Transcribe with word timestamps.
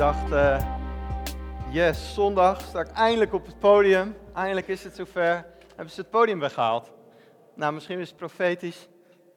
dacht, 0.00 0.30
uh, 0.32 0.62
yes, 1.70 2.14
zondag 2.14 2.60
sta 2.60 2.80
ik 2.80 2.90
eindelijk 2.90 3.32
op 3.32 3.46
het 3.46 3.58
podium. 3.58 4.16
Eindelijk 4.34 4.68
is 4.68 4.84
het 4.84 4.96
zover. 4.96 5.46
Hebben 5.68 5.90
ze 5.90 6.00
het 6.00 6.10
podium 6.10 6.40
weggehaald. 6.40 6.90
Nou, 7.54 7.72
misschien 7.72 7.98
is 7.98 8.08
het 8.08 8.16
profetisch. 8.16 8.88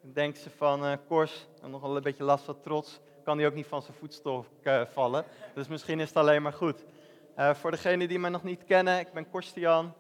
Denken 0.01 0.41
ze 0.41 0.49
van, 0.57 0.85
uh, 0.85 0.93
Kors, 1.07 1.47
nog 1.61 1.81
wel 1.81 1.95
een 1.95 2.01
beetje 2.01 2.23
last 2.23 2.43
van 2.43 2.61
trots. 2.61 2.99
Kan 3.23 3.37
hij 3.37 3.47
ook 3.47 3.53
niet 3.53 3.67
van 3.67 3.81
zijn 3.81 3.97
voetstok 3.99 4.45
uh, 4.63 4.81
vallen. 4.93 5.23
Dus 5.53 5.67
misschien 5.67 5.99
is 5.99 6.07
het 6.07 6.17
alleen 6.17 6.41
maar 6.41 6.53
goed. 6.53 6.83
voor 7.37 7.71
degenen 7.71 8.07
die 8.07 8.19
mij 8.19 8.29
nog 8.29 8.43
niet 8.43 8.63
kennen, 8.63 8.99
ik 8.99 9.13
ben 9.13 9.29
Korstian. 9.29 9.93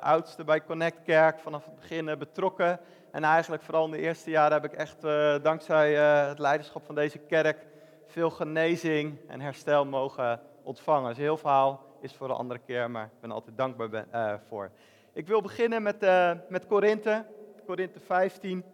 oudste 0.00 0.44
bij 0.44 0.64
Connect 0.64 1.02
Kerk, 1.04 1.38
vanaf 1.38 1.64
het 1.64 1.74
begin 1.74 2.18
betrokken. 2.18 2.80
En 3.12 3.24
eigenlijk 3.24 3.62
vooral 3.62 3.84
in 3.84 3.90
de 3.90 3.98
eerste 3.98 4.30
jaren 4.30 4.60
heb 4.60 4.72
ik 4.72 4.78
echt, 4.78 5.00
dankzij 5.42 5.92
het 6.28 6.38
leiderschap 6.38 6.84
van 6.84 6.94
deze 6.94 7.18
kerk 7.18 7.70
veel 8.12 8.30
genezing 8.30 9.18
en 9.26 9.40
herstel 9.40 9.84
mogen 9.84 10.40
ontvangen. 10.62 11.10
Een 11.10 11.16
heel 11.16 11.36
verhaal, 11.36 11.86
is 12.00 12.14
voor 12.14 12.30
een 12.30 12.36
andere 12.36 12.60
keer, 12.66 12.90
maar 12.90 13.04
ik 13.04 13.20
ben 13.20 13.30
altijd 13.30 13.56
dankbaar 13.56 14.06
uh, 14.14 14.34
voor. 14.48 14.70
Ik 15.12 15.26
wil 15.26 15.40
beginnen 15.40 15.82
met, 15.82 16.02
uh, 16.02 16.32
met 16.48 16.66
Korinthe, 16.66 17.26
Korinthe 17.66 18.00
15. 18.00 18.64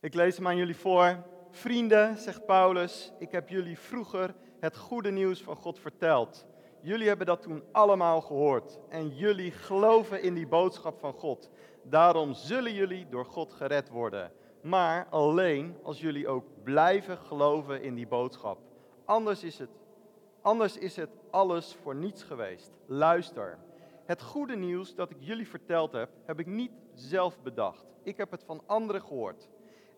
Ik 0.00 0.14
lees 0.14 0.36
hem 0.36 0.46
aan 0.46 0.56
jullie 0.56 0.76
voor. 0.76 1.16
Vrienden, 1.50 2.16
zegt 2.16 2.46
Paulus, 2.46 3.12
ik 3.18 3.32
heb 3.32 3.48
jullie 3.48 3.78
vroeger 3.78 4.34
het 4.60 4.76
goede 4.76 5.10
nieuws 5.10 5.42
van 5.42 5.56
God 5.56 5.78
verteld. 5.78 6.46
Jullie 6.80 7.08
hebben 7.08 7.26
dat 7.26 7.42
toen 7.42 7.64
allemaal 7.72 8.20
gehoord 8.20 8.78
en 8.88 9.08
jullie 9.08 9.50
geloven 9.50 10.22
in 10.22 10.34
die 10.34 10.46
boodschap 10.46 10.98
van 10.98 11.12
God. 11.12 11.50
Daarom 11.82 12.34
zullen 12.34 12.74
jullie 12.74 13.08
door 13.08 13.24
God 13.24 13.52
gered 13.52 13.88
worden 13.88 14.32
maar 14.62 15.06
alleen 15.10 15.76
als 15.82 16.00
jullie 16.00 16.28
ook 16.28 16.44
blijven 16.62 17.18
geloven 17.18 17.82
in 17.82 17.94
die 17.94 18.06
boodschap. 18.06 18.58
Anders 19.04 19.44
is 19.44 19.58
het, 19.58 19.70
anders 20.40 20.78
is 20.78 20.96
het 20.96 21.10
alles 21.30 21.76
voor 21.82 21.94
niets 21.94 22.22
geweest. 22.22 22.70
Luister. 22.86 23.58
Het 24.04 24.22
goede 24.22 24.56
nieuws 24.56 24.94
dat 24.94 25.10
ik 25.10 25.16
jullie 25.18 25.48
verteld 25.48 25.92
heb, 25.92 26.10
heb 26.24 26.40
ik 26.40 26.46
niet 26.46 26.72
zelf 26.94 27.42
bedacht. 27.42 27.86
Ik 28.02 28.16
heb 28.16 28.30
het 28.30 28.44
van 28.44 28.62
anderen 28.66 29.02
gehoord. 29.02 29.48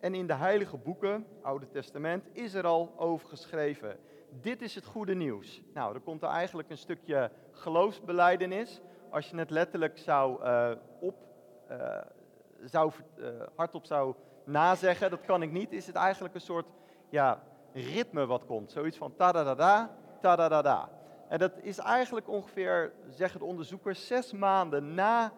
En 0.00 0.14
in 0.14 0.26
de 0.26 0.34
heilige 0.34 0.76
boeken, 0.76 1.26
Oude 1.42 1.68
Testament, 1.68 2.28
is 2.32 2.54
er 2.54 2.66
al 2.66 2.92
over 2.96 3.28
geschreven. 3.28 3.98
Dit 4.40 4.62
is 4.62 4.74
het 4.74 4.84
goede 4.84 5.14
nieuws. 5.14 5.62
Nou, 5.74 5.94
er 5.94 6.00
komt 6.00 6.22
er 6.22 6.28
eigenlijk 6.28 6.70
een 6.70 6.78
stukje 6.78 7.30
geloofsbeleidenis. 7.50 8.80
Als 9.10 9.30
je 9.30 9.36
het 9.36 9.50
letterlijk 9.50 9.98
zou 9.98 10.42
uh, 10.42 10.70
op, 11.00 11.14
uh, 11.70 11.98
zou, 12.64 12.92
uh, 13.16 13.26
hardop 13.54 13.84
zou 13.84 14.14
nazeggen, 14.44 15.10
dat 15.10 15.24
kan 15.24 15.42
ik 15.42 15.52
niet, 15.52 15.72
is 15.72 15.86
het 15.86 15.96
eigenlijk 15.96 16.34
een 16.34 16.40
soort 16.40 16.66
ja, 17.08 17.42
ritme 17.72 18.26
wat 18.26 18.46
komt. 18.46 18.70
Zoiets 18.70 18.96
van 18.96 19.14
ta-da-da-da, 19.16 19.96
ta-da-da-da. 20.20 20.88
En 21.28 21.38
dat 21.38 21.52
is 21.62 21.78
eigenlijk 21.78 22.28
ongeveer, 22.28 22.92
zeggen 23.08 23.40
de 23.40 23.46
onderzoekers, 23.46 24.06
zes 24.06 24.32
maanden 24.32 24.94
na 24.94 25.32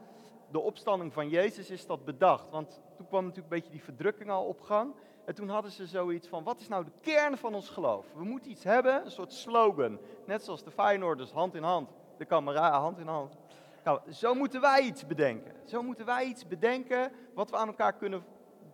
de 0.51 0.61
opstanding 0.61 1.13
van 1.13 1.29
Jezus 1.29 1.71
is 1.71 1.87
dat 1.87 2.05
bedacht. 2.05 2.51
Want 2.51 2.81
toen 2.97 3.07
kwam 3.07 3.25
natuurlijk 3.25 3.53
een 3.53 3.61
beetje 3.61 3.73
die 3.73 3.85
verdrukking 3.85 4.31
al 4.31 4.45
op 4.45 4.61
gang. 4.61 4.95
En 5.25 5.35
toen 5.35 5.49
hadden 5.49 5.71
ze 5.71 5.87
zoiets 5.87 6.29
van, 6.29 6.45
wat 6.45 6.61
is 6.61 6.69
nou 6.69 6.85
de 6.85 6.91
kern 7.01 7.37
van 7.37 7.55
ons 7.55 7.69
geloof? 7.69 8.07
We 8.15 8.25
moeten 8.25 8.51
iets 8.51 8.65
hebben, 8.65 9.05
een 9.05 9.11
soort 9.11 9.33
slogan. 9.33 9.99
Net 10.27 10.45
zoals 10.45 10.63
de 10.63 10.71
Feyenoorders, 10.71 11.33
hand 11.33 11.55
in 11.55 11.63
hand. 11.63 11.91
De 12.19 12.25
kamera, 12.25 12.81
hand 12.81 12.99
in 12.99 13.07
hand. 13.07 13.37
Nou, 13.85 14.01
zo 14.13 14.35
moeten 14.35 14.61
wij 14.61 14.81
iets 14.81 15.07
bedenken. 15.07 15.53
Zo 15.65 15.83
moeten 15.83 16.07
wij 16.07 16.25
iets 16.25 16.47
bedenken 16.47 17.13
wat 17.35 17.51
we 17.51 17.57
aan 17.57 17.67
elkaar 17.67 17.93
kunnen 17.93 18.25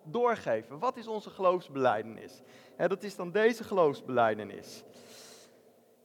doorgeven. 0.05 0.79
Wat 0.79 0.97
is 0.97 1.07
onze 1.07 1.31
geloofsbeleidenis? 1.31 2.43
En 2.77 2.89
dat 2.89 3.03
is 3.03 3.17
dan 3.17 3.31
deze 3.31 3.65
geloofsbeleidenis. 3.65 4.85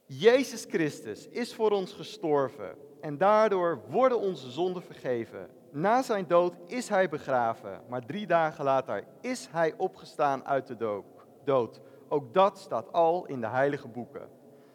Jezus 0.06 0.64
Christus 0.68 1.28
is 1.28 1.54
voor 1.54 1.70
ons 1.70 1.92
gestorven 1.92 2.76
en 3.00 3.18
daardoor 3.18 3.80
worden 3.88 4.20
onze 4.20 4.50
zonden 4.50 4.82
vergeven. 4.82 5.48
Na 5.70 6.02
zijn 6.02 6.26
dood 6.26 6.54
is 6.66 6.88
hij 6.88 7.08
begraven, 7.08 7.82
maar 7.88 8.06
drie 8.06 8.26
dagen 8.26 8.64
later 8.64 9.04
is 9.20 9.48
hij 9.50 9.74
opgestaan 9.76 10.44
uit 10.44 10.66
de 10.66 11.00
dood. 11.44 11.80
Ook 12.08 12.34
dat 12.34 12.58
staat 12.58 12.92
al 12.92 13.26
in 13.26 13.40
de 13.40 13.46
heilige 13.46 13.88
boeken. 13.88 14.28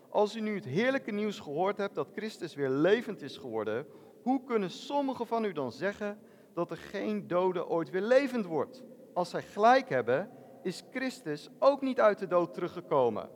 Als 0.09 0.35
u 0.35 0.39
nu 0.39 0.55
het 0.55 0.65
heerlijke 0.65 1.11
nieuws 1.11 1.39
gehoord 1.39 1.77
hebt 1.77 1.95
dat 1.95 2.11
Christus 2.15 2.55
weer 2.55 2.69
levend 2.69 3.21
is 3.21 3.37
geworden, 3.37 3.85
hoe 4.23 4.43
kunnen 4.43 4.69
sommigen 4.69 5.27
van 5.27 5.43
u 5.43 5.51
dan 5.51 5.71
zeggen 5.71 6.19
dat 6.53 6.71
er 6.71 6.77
geen 6.77 7.27
dode 7.27 7.67
ooit 7.67 7.89
weer 7.89 8.01
levend 8.01 8.45
wordt? 8.45 8.83
Als 9.13 9.29
zij 9.29 9.41
gelijk 9.41 9.89
hebben, 9.89 10.29
is 10.61 10.83
Christus 10.91 11.49
ook 11.59 11.81
niet 11.81 11.99
uit 11.99 12.19
de 12.19 12.27
dood 12.27 12.53
teruggekomen. 12.53 13.29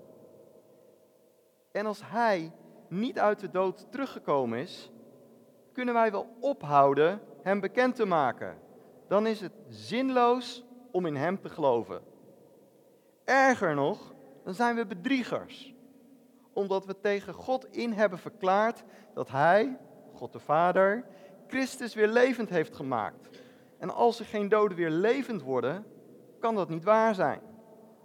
En 1.72 1.86
als 1.86 2.02
Hij 2.04 2.52
niet 2.88 3.20
uit 3.20 3.40
de 3.40 3.50
dood 3.50 3.92
teruggekomen 3.92 4.60
is, 4.60 4.92
kunnen 5.74 5.94
wij 5.94 6.12
wel 6.12 6.36
ophouden 6.40 7.22
Hem 7.44 7.60
bekend 7.60 7.96
te 7.96 8.06
maken. 8.06 8.58
Dan 9.08 9.28
is 9.28 9.42
het 9.42 9.54
zinloos 9.68 10.64
om 10.92 11.06
in 11.06 11.16
Hem 11.16 11.40
te 11.40 11.50
geloven. 11.50 12.02
Erger 13.24 13.76
nog, 13.76 14.14
dan 14.44 14.54
zijn 14.54 14.76
we 14.76 14.86
bedriegers, 14.86 15.74
omdat 16.54 16.86
we 16.86 17.00
tegen 17.00 17.34
God 17.34 17.76
in 17.76 17.94
hebben 17.94 18.20
verklaard 18.20 18.84
dat 19.14 19.30
Hij, 19.30 19.78
God 20.14 20.34
de 20.34 20.40
Vader, 20.40 21.06
Christus 21.48 21.94
weer 21.94 22.08
levend 22.08 22.50
heeft 22.50 22.76
gemaakt. 22.76 23.30
En 23.78 23.94
als 23.94 24.20
er 24.20 24.26
geen 24.26 24.50
doden 24.50 24.78
weer 24.78 24.90
levend 24.90 25.42
worden, 25.42 25.86
kan 26.40 26.56
dat 26.56 26.70
niet 26.70 26.84
waar 26.84 27.16
zijn. 27.16 27.42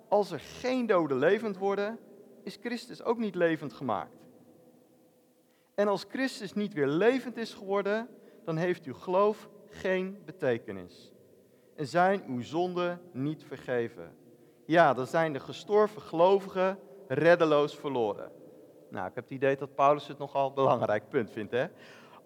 Als 0.09 0.31
er 0.31 0.41
geen 0.41 0.87
doden 0.87 1.19
levend 1.19 1.59
worden, 1.59 1.99
is 2.43 2.59
Christus 2.61 3.03
ook 3.03 3.19
niet 3.19 3.35
levend 3.35 3.73
gemaakt. 3.73 4.17
En 5.75 5.89
als 5.89 6.05
Christus 6.09 6.53
niet 6.53 6.73
weer 6.73 6.87
levend 6.87 7.37
is 7.37 7.55
geworden, 7.55 8.09
dan 8.45 8.57
heeft 8.57 8.85
uw 8.85 8.95
geloof 8.95 9.49
geen 9.71 10.23
betekenis. 10.25 11.13
En 11.77 11.87
zijn 11.87 12.23
uw 12.27 12.43
zonden 12.43 13.01
niet 13.13 13.45
vergeven. 13.45 14.15
Ja, 14.67 14.95
dan 14.95 15.07
zijn 15.07 15.33
de 15.33 15.41
gestorven 15.41 16.03
gelovigen 16.03 16.79
reddeloos 17.09 17.77
verloren. 17.77 18.31
Nou, 18.91 19.07
ik 19.07 19.15
heb 19.15 19.25
het 19.25 19.33
idee 19.33 19.57
dat 19.57 19.75
Paulus 19.75 20.09
het 20.09 20.19
nogal 20.19 20.53
belangrijk 20.53 21.09
punt 21.09 21.31
vindt, 21.31 21.53
hè? 21.53 21.67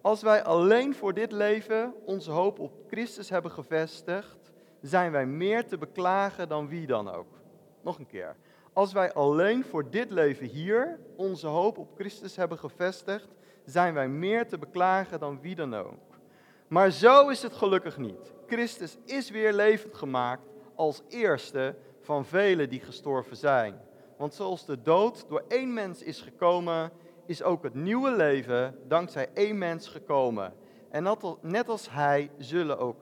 Als 0.01 0.21
wij 0.21 0.43
alleen 0.43 0.95
voor 0.95 1.13
dit 1.13 1.31
leven 1.31 1.93
onze 2.05 2.31
hoop 2.31 2.59
op 2.59 2.71
Christus 2.87 3.29
hebben 3.29 3.51
gevestigd, 3.51 4.51
zijn 4.81 5.11
wij 5.11 5.25
meer 5.25 5.65
te 5.65 5.77
beklagen 5.77 6.49
dan 6.49 6.67
wie 6.67 6.87
dan 6.87 7.09
ook. 7.09 7.39
Nog 7.81 7.99
een 7.99 8.07
keer. 8.07 8.35
Als 8.73 8.93
wij 8.93 9.13
alleen 9.13 9.65
voor 9.65 9.89
dit 9.89 10.11
leven 10.11 10.47
hier 10.47 10.99
onze 11.15 11.47
hoop 11.47 11.77
op 11.77 11.89
Christus 11.95 12.35
hebben 12.35 12.57
gevestigd, 12.57 13.27
zijn 13.65 13.93
wij 13.93 14.07
meer 14.07 14.47
te 14.47 14.57
beklagen 14.57 15.19
dan 15.19 15.41
wie 15.41 15.55
dan 15.55 15.75
ook. 15.75 16.19
Maar 16.67 16.91
zo 16.91 17.29
is 17.29 17.41
het 17.41 17.53
gelukkig 17.53 17.97
niet. 17.97 18.33
Christus 18.47 18.97
is 19.05 19.29
weer 19.29 19.53
levend 19.53 19.95
gemaakt 19.95 20.47
als 20.75 21.01
eerste 21.07 21.75
van 22.01 22.25
velen 22.25 22.69
die 22.69 22.79
gestorven 22.79 23.35
zijn. 23.35 23.81
Want 24.17 24.33
zoals 24.33 24.65
de 24.65 24.81
dood 24.81 25.25
door 25.29 25.43
één 25.47 25.73
mens 25.73 26.03
is 26.03 26.21
gekomen, 26.21 26.91
is 27.27 27.43
ook 27.43 27.63
het 27.63 27.73
nieuwe 27.73 28.11
leven 28.11 28.79
dankzij 28.87 29.29
één 29.33 29.57
mens 29.57 29.87
gekomen. 29.87 30.53
En 30.89 31.17
net 31.41 31.69
als 31.69 31.91
hij 31.91 32.31
zullen 32.37 32.79
ook, 32.79 32.95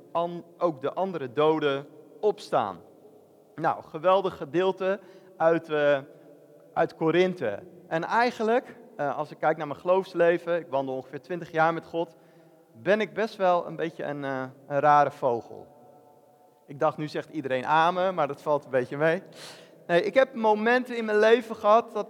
ook 0.57 0.81
de 0.81 0.93
andere 0.93 1.33
doden 1.33 1.87
opstaan. 2.19 2.79
Nou, 3.55 3.83
geweldig 3.83 4.37
gedeelte 4.37 4.99
uit, 5.37 5.69
uh, 5.69 5.99
uit 6.73 6.95
Korinthe. 6.95 7.59
En 7.87 8.03
eigenlijk, 8.03 8.75
uh, 8.97 9.17
als 9.17 9.31
ik 9.31 9.39
kijk 9.39 9.57
naar 9.57 9.67
mijn 9.67 9.79
geloofsleven, 9.79 10.59
ik 10.59 10.67
wandel 10.69 10.95
ongeveer 10.95 11.21
20 11.21 11.51
jaar 11.51 11.73
met 11.73 11.85
God, 11.85 12.16
ben 12.81 13.01
ik 13.01 13.13
best 13.13 13.35
wel 13.35 13.67
een 13.67 13.75
beetje 13.75 14.03
een, 14.03 14.23
uh, 14.23 14.43
een 14.67 14.79
rare 14.79 15.11
vogel. 15.11 15.67
Ik 16.67 16.79
dacht, 16.79 16.97
nu 16.97 17.07
zegt 17.07 17.29
iedereen 17.29 17.66
amen, 17.66 18.16
maar 18.16 18.28
dat 18.28 18.41
valt 18.41 18.66
een 18.66 18.71
beetje 18.71 18.97
mee. 18.97 19.21
Nee, 19.87 20.03
ik 20.03 20.13
heb 20.13 20.33
momenten 20.33 20.97
in 20.97 21.05
mijn 21.05 21.19
leven 21.19 21.55
gehad 21.55 21.93
dat, 21.93 22.07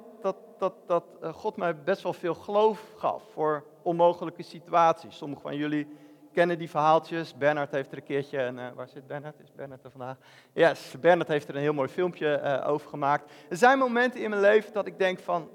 dat, 0.59 0.73
dat 0.85 1.03
eh, 1.21 1.33
God 1.33 1.55
mij 1.55 1.75
best 1.83 2.01
wel 2.01 2.13
veel 2.13 2.33
geloof 2.33 2.93
gaf 2.97 3.23
voor 3.33 3.63
onmogelijke 3.81 4.43
situaties. 4.43 5.17
Sommigen 5.17 5.43
van 5.43 5.55
jullie 5.55 5.87
kennen 6.35 6.57
die 6.57 6.69
verhaaltjes. 6.69 7.37
Bernard 7.37 7.71
heeft 7.71 7.91
er 7.91 7.97
een 7.97 8.03
keertje, 8.03 8.37
en, 8.37 8.57
uh, 8.57 8.65
waar 8.75 8.89
zit 8.89 9.07
Bernard? 9.07 9.39
Is 9.39 9.51
Bernard 9.55 9.83
er 9.83 9.91
vandaag? 9.91 10.17
Yes, 10.53 10.95
Bernard 10.99 11.27
heeft 11.27 11.47
er 11.47 11.55
een 11.55 11.61
heel 11.61 11.73
mooi 11.73 11.89
filmpje 11.89 12.41
uh, 12.43 12.69
over 12.69 12.89
gemaakt. 12.89 13.31
Er 13.49 13.57
zijn 13.57 13.77
momenten 13.77 14.21
in 14.21 14.29
mijn 14.29 14.41
leven 14.41 14.73
dat 14.73 14.85
ik 14.85 14.99
denk 14.99 15.19
van, 15.19 15.49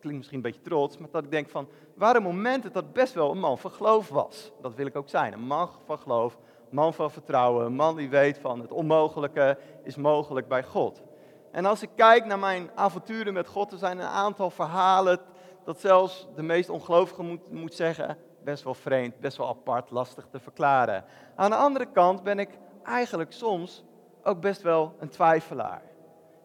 klinkt 0.00 0.18
misschien 0.18 0.36
een 0.36 0.42
beetje 0.42 0.60
trots, 0.60 0.98
maar 0.98 1.08
dat 1.10 1.24
ik 1.24 1.30
denk 1.30 1.48
van, 1.48 1.68
waren 1.94 2.22
momenten 2.22 2.72
dat 2.72 2.92
best 2.92 3.14
wel 3.14 3.30
een 3.30 3.38
man 3.38 3.58
van 3.58 3.70
geloof 3.70 4.08
was. 4.08 4.52
Dat 4.60 4.74
wil 4.74 4.86
ik 4.86 4.96
ook 4.96 5.08
zijn, 5.08 5.32
een 5.32 5.46
man 5.46 5.68
van 5.84 5.98
geloof, 5.98 6.34
een 6.34 6.76
man 6.76 6.94
van 6.94 7.10
vertrouwen, 7.10 7.66
een 7.66 7.74
man 7.74 7.96
die 7.96 8.08
weet 8.08 8.38
van 8.38 8.60
het 8.60 8.72
onmogelijke 8.72 9.58
is 9.82 9.96
mogelijk 9.96 10.48
bij 10.48 10.62
God. 10.62 11.02
En 11.50 11.64
als 11.64 11.82
ik 11.82 11.90
kijk 11.94 12.24
naar 12.24 12.38
mijn 12.38 12.70
avonturen 12.74 13.32
met 13.32 13.48
God, 13.48 13.72
er 13.72 13.78
zijn 13.78 13.98
een 13.98 14.06
aantal 14.06 14.50
verhalen 14.50 15.18
dat 15.64 15.80
zelfs 15.80 16.28
de 16.36 16.42
meest 16.42 16.68
ongelovige 16.68 17.22
moet, 17.22 17.50
moet 17.50 17.74
zeggen, 17.74 18.16
best 18.44 18.64
wel 18.64 18.74
vreemd, 18.74 19.20
best 19.20 19.36
wel 19.36 19.48
apart, 19.48 19.90
lastig 19.90 20.26
te 20.30 20.40
verklaren. 20.40 21.04
Aan 21.34 21.50
de 21.50 21.56
andere 21.56 21.86
kant 21.86 22.22
ben 22.22 22.38
ik 22.38 22.58
eigenlijk 22.82 23.32
soms 23.32 23.84
ook 24.22 24.40
best 24.40 24.62
wel 24.62 24.94
een 24.98 25.08
twijfelaar. 25.08 25.82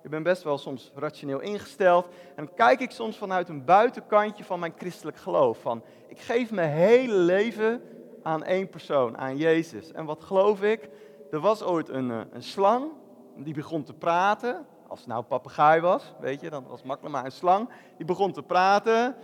Ik 0.03 0.09
ben 0.09 0.23
best 0.23 0.43
wel 0.43 0.57
soms 0.57 0.91
rationeel 0.95 1.39
ingesteld. 1.39 2.07
En 2.35 2.53
kijk 2.53 2.79
ik 2.79 2.91
soms 2.91 3.17
vanuit 3.17 3.49
een 3.49 3.65
buitenkantje 3.65 4.43
van 4.43 4.59
mijn 4.59 4.73
christelijk 4.77 5.17
geloof. 5.17 5.61
Van, 5.61 5.83
ik 6.07 6.19
geef 6.19 6.51
mijn 6.51 6.71
hele 6.71 7.15
leven 7.15 7.81
aan 8.23 8.43
één 8.43 8.69
persoon, 8.69 9.17
aan 9.17 9.37
Jezus. 9.37 9.91
En 9.91 10.05
wat 10.05 10.23
geloof 10.23 10.61
ik? 10.61 10.89
Er 11.31 11.39
was 11.39 11.63
ooit 11.63 11.89
een, 11.89 12.11
eh, 12.11 12.19
een 12.31 12.43
slang, 12.43 12.91
die 13.35 13.53
begon 13.53 13.83
te 13.83 13.93
praten. 13.93 14.65
Als 14.95 15.03
het 15.03 15.13
nou 15.13 15.23
een 15.23 15.39
papegaai 15.39 15.81
was, 15.81 16.13
weet 16.19 16.41
je, 16.41 16.49
dan 16.49 16.63
was 16.67 16.77
het 16.77 16.87
makkelijk, 16.87 17.15
maar 17.15 17.25
een 17.25 17.31
slang. 17.31 17.69
Die 17.97 18.05
begon 18.05 18.31
te 18.31 18.43
praten. 18.43 19.15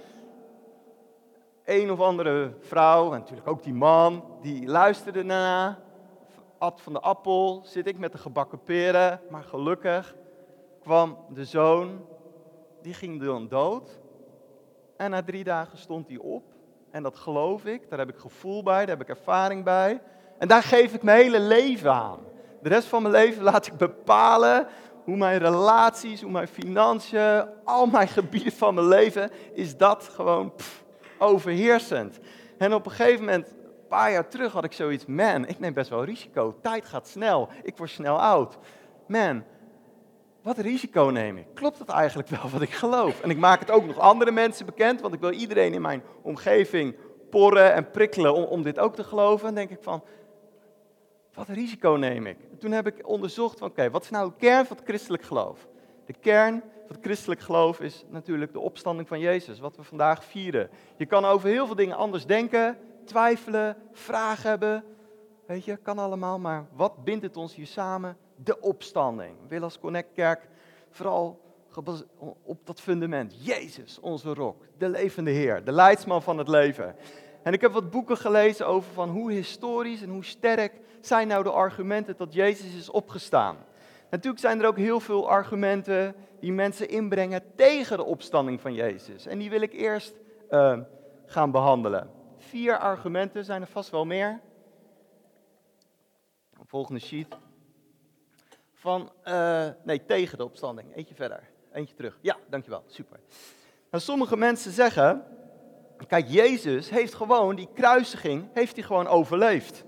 Een 1.66 1.92
of 1.92 2.00
andere 2.00 2.54
vrouw, 2.60 3.14
en 3.14 3.20
natuurlijk 3.20 3.48
ook 3.48 3.64
die 3.64 3.74
man, 3.74 4.24
die 4.42 4.68
luisterde 4.68 5.24
naar, 5.24 5.80
at 6.58 6.82
van 6.82 6.94
de 6.94 7.00
appel, 7.00 7.62
zit 7.64 7.88
ik 7.88 7.98
met 7.98 8.12
de 8.12 8.18
gebakken 8.18 8.64
peren. 8.64 9.22
Maar 9.30 9.44
gelukkig 9.44 10.16
kwam 10.82 11.18
de 11.30 11.46
zoon, 11.46 12.06
die 12.82 12.94
ging 12.94 13.24
dan 13.24 13.48
dood. 13.48 14.00
En 14.98 15.10
na 15.10 15.24
drie 15.24 15.44
dagen 15.44 15.78
stond 15.78 16.08
hij 16.08 16.18
op. 16.18 16.44
En 16.90 17.04
dat 17.04 17.18
geloof 17.18 17.66
ik, 17.66 17.90
daar 17.90 18.00
heb 18.00 18.10
ik 18.10 18.18
gevoel 18.18 18.64
bij, 18.64 18.80
daar 18.86 18.98
heb 18.98 19.02
ik 19.02 19.18
ervaring 19.18 19.64
bij. 19.64 20.02
En 20.38 20.48
daar 20.48 20.64
geef 20.64 20.94
ik 20.94 21.04
mijn 21.04 21.22
hele 21.22 21.40
leven 21.40 21.92
aan. 21.94 22.20
De 22.62 22.70
rest 22.70 22.88
van 22.88 23.02
mijn 23.02 23.14
leven 23.14 23.44
laat 23.44 23.68
ik 23.68 23.78
bepalen 23.78 24.68
hoe 25.04 25.18
mijn 25.18 25.38
relaties, 25.38 26.22
hoe 26.22 26.32
mijn 26.32 26.48
financiën, 26.48 27.46
al 27.64 27.86
mijn 27.86 28.08
gebieden 28.18 28.52
van 28.52 28.74
mijn 28.74 28.88
leven, 28.88 29.32
is 29.54 29.78
dat 29.78 30.10
gewoon 30.14 30.54
overheersend. 31.18 32.20
En 32.58 32.74
op 32.74 32.86
een 32.86 32.92
gegeven 32.92 33.26
moment, 33.26 33.48
een 33.48 33.88
paar 33.88 34.12
jaar 34.12 34.28
terug, 34.28 34.52
had 34.52 34.64
ik 34.64 34.74
zoiets, 34.74 35.06
man, 35.06 35.48
ik 35.48 35.60
neem 35.60 35.74
best 35.74 35.90
wel 35.90 36.04
risico. 36.04 36.56
Tijd 36.62 36.86
gaat 36.86 37.08
snel, 37.08 37.50
ik 37.64 37.78
word 37.78 37.90
snel 37.90 38.22
oud. 38.22 38.58
Man, 39.08 39.44
wat 40.42 40.58
risico 40.58 41.04
neem 41.04 41.38
ik? 41.38 41.46
Klopt 41.54 41.78
dat 41.78 41.90
eigenlijk 41.90 42.30
wel 42.30 42.50
wat 42.50 42.62
ik 42.62 42.74
geloof? 42.74 43.22
En 43.22 43.30
ik 43.30 43.38
maak 43.38 43.60
het 43.60 43.72
ook 43.72 43.86
nog 43.86 44.00
andere 44.00 44.32
mensen 44.32 44.66
bekend, 44.66 45.02
want 45.02 45.14
ik 45.14 45.20
wil 45.20 45.32
iedereen 45.32 45.74
in 45.74 45.82
mijn 45.82 46.04
omgeving 46.22 46.96
porren 47.30 47.74
en 47.74 47.92
prikkelen 47.92 48.34
om, 48.34 48.44
om 48.44 48.64
dit 48.64 48.80
ook 48.80 48.96
te 48.96 49.04
geloven. 49.04 49.48
En 49.48 49.56
denk 49.56 49.70
ik 49.70 49.78
van, 49.82 50.04
wat 51.34 51.48
risico 51.48 51.92
neem 51.92 52.26
ik? 52.26 52.38
toen 52.60 52.72
heb 52.72 52.88
ik 52.88 53.08
onderzocht 53.08 53.62
oké, 53.62 53.90
wat 53.90 54.04
is 54.04 54.10
nou 54.10 54.30
de 54.30 54.36
kern 54.38 54.66
van 54.66 54.78
het 54.78 54.86
christelijk 54.86 55.24
geloof? 55.24 55.68
De 56.06 56.14
kern 56.14 56.60
van 56.60 56.96
het 56.96 57.06
christelijk 57.06 57.42
geloof 57.42 57.80
is 57.80 58.04
natuurlijk 58.10 58.54
de 58.54 58.60
opstanding 58.60 59.08
van 59.08 59.20
Jezus, 59.20 59.60
wat 59.60 59.76
we 59.76 59.84
vandaag 59.84 60.24
vieren. 60.26 60.70
Je 60.98 61.06
kan 61.06 61.26
over 61.26 61.50
heel 61.50 61.66
veel 61.66 61.76
dingen 61.76 61.96
anders 61.96 62.26
denken, 62.26 62.78
twijfelen, 63.06 63.78
vragen 63.92 64.50
hebben. 64.50 64.84
Weet 65.46 65.66
je, 65.66 65.78
kan 65.78 66.00
allemaal, 66.00 66.40
maar 66.40 66.68
wat 66.74 67.04
bindt 67.04 67.24
het 67.24 67.38
ons 67.38 67.56
hier 67.56 67.68
samen? 67.68 68.18
De 68.36 68.60
opstanding. 68.60 69.36
We 69.48 69.60
als 69.60 69.80
Connect 69.80 70.12
Kerk 70.14 70.48
vooral 70.90 71.42
op 72.44 72.66
dat 72.66 72.82
fundament. 72.82 73.46
Jezus, 73.46 74.00
onze 74.00 74.34
rok, 74.34 74.66
de 74.78 74.90
levende 74.90 75.32
Heer, 75.32 75.64
de 75.64 75.72
leidsman 75.72 76.22
van 76.22 76.38
het 76.38 76.48
leven. 76.48 76.96
En 77.44 77.54
ik 77.54 77.62
heb 77.62 77.72
wat 77.72 77.92
boeken 77.92 78.18
gelezen 78.18 78.68
over 78.68 78.94
van 78.94 79.10
hoe 79.10 79.32
historisch 79.32 80.02
en 80.02 80.10
hoe 80.10 80.26
sterk 80.26 80.74
zijn 81.08 81.28
nou 81.28 81.44
de 81.44 81.52
argumenten 81.52 82.18
dat 82.18 82.34
Jezus 82.34 82.76
is 82.76 82.90
opgestaan. 82.90 83.58
Natuurlijk 84.10 84.42
zijn 84.42 84.62
er 84.62 84.68
ook 84.68 84.78
heel 84.78 85.00
veel 85.00 85.30
argumenten 85.30 86.16
die 86.40 86.52
mensen 86.52 86.90
inbrengen 86.90 87.44
tegen 87.56 87.98
de 87.98 88.04
opstanding 88.04 88.62
van 88.62 88.74
Jezus. 88.74 89.26
En 89.26 89.40
die 89.40 89.50
wil 89.50 89.62
ik 89.62 89.74
eerst 89.74 90.14
uh, 90.50 90.80
gaan 91.26 91.52
behandelen. 91.52 92.10
Vier 92.38 92.78
argumenten, 92.78 93.46
zijn 93.46 93.62
er 93.62 93.68
vast 93.68 93.90
wel 93.90 94.06
meer. 94.06 94.40
Volgende 96.66 97.00
sheet. 97.00 97.38
Van, 98.74 99.12
uh, 99.26 99.68
nee, 99.84 100.06
tegen 100.06 100.38
de 100.38 100.44
opstanding. 100.44 100.96
Eentje 100.96 101.16
verder. 101.16 101.44
Eentje 101.74 101.96
terug. 101.96 102.18
Ja, 102.22 102.38
dankjewel. 102.50 102.84
Super. 102.88 103.20
Nou, 103.92 104.04
sommige 104.04 104.38
mensen 104.38 104.72
zeggen, 104.72 105.24
kijk, 106.08 106.28
Jezus 106.28 106.90
heeft 106.90 107.14
gewoon 107.14 107.56
die 107.56 107.70
kruisiging, 107.74 108.50
heeft 108.54 108.76
hij 108.76 108.84
gewoon 108.84 109.08
overleefd. 109.08 109.86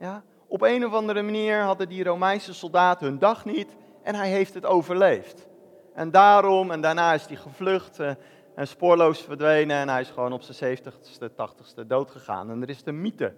Ja? 0.00 0.22
Op 0.46 0.62
een 0.62 0.86
of 0.86 0.92
andere 0.92 1.22
manier 1.22 1.60
hadden 1.60 1.88
die 1.88 2.04
Romeinse 2.04 2.54
soldaten 2.54 3.06
hun 3.06 3.18
dag 3.18 3.44
niet 3.44 3.76
en 4.02 4.14
hij 4.14 4.28
heeft 4.28 4.54
het 4.54 4.66
overleefd. 4.66 5.48
En 5.94 6.10
daarom, 6.10 6.70
en 6.70 6.80
daarna 6.80 7.14
is 7.14 7.26
hij 7.26 7.36
gevlucht 7.36 8.00
uh, 8.00 8.10
en 8.54 8.66
spoorloos 8.66 9.20
verdwenen 9.20 9.76
en 9.76 9.88
hij 9.88 10.00
is 10.00 10.10
gewoon 10.10 10.32
op 10.32 10.42
zijn 10.42 10.78
70ste, 10.78 11.30
80ste 11.30 11.86
dood 11.86 12.10
gegaan. 12.10 12.50
En 12.50 12.62
er 12.62 12.68
is 12.68 12.82
de 12.82 12.92
mythe 12.92 13.34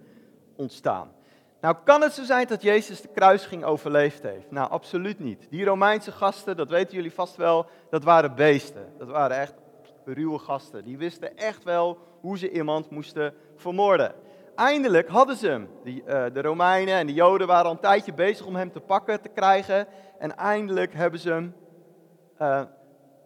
ontstaan. 0.55 1.11
Nou, 1.61 1.75
kan 1.83 2.01
het 2.01 2.13
zo 2.13 2.23
zijn 2.23 2.47
dat 2.47 2.61
Jezus 2.61 3.01
de 3.01 3.07
kruising 3.07 3.63
overleefd 3.63 4.23
heeft? 4.23 4.51
Nou, 4.51 4.69
absoluut 4.69 5.19
niet. 5.19 5.47
Die 5.49 5.65
Romeinse 5.65 6.11
gasten, 6.11 6.57
dat 6.57 6.69
weten 6.69 6.95
jullie 6.95 7.13
vast 7.13 7.35
wel, 7.35 7.65
dat 7.89 8.03
waren 8.03 8.35
beesten. 8.35 8.93
Dat 8.97 9.07
waren 9.07 9.37
echt 9.37 9.53
ruwe 10.05 10.39
gasten. 10.39 10.83
Die 10.83 10.97
wisten 10.97 11.37
echt 11.37 11.63
wel 11.63 11.97
hoe 12.21 12.37
ze 12.37 12.51
iemand 12.51 12.89
moesten 12.89 13.33
vermoorden. 13.55 14.15
Eindelijk 14.55 15.07
hadden 15.07 15.35
ze 15.35 15.47
hem. 15.47 15.69
Uh, 15.83 16.03
de 16.05 16.41
Romeinen 16.41 16.95
en 16.95 17.07
de 17.07 17.13
Joden 17.13 17.47
waren 17.47 17.65
al 17.65 17.71
een 17.71 17.79
tijdje 17.79 18.13
bezig 18.13 18.45
om 18.45 18.55
hem 18.55 18.71
te 18.71 18.79
pakken 18.79 19.21
te 19.21 19.29
krijgen. 19.29 19.87
En 20.19 20.37
eindelijk 20.37 20.93
hebben 20.93 21.19
ze 21.19 21.29
hem 21.29 21.55
uh, 22.41 22.61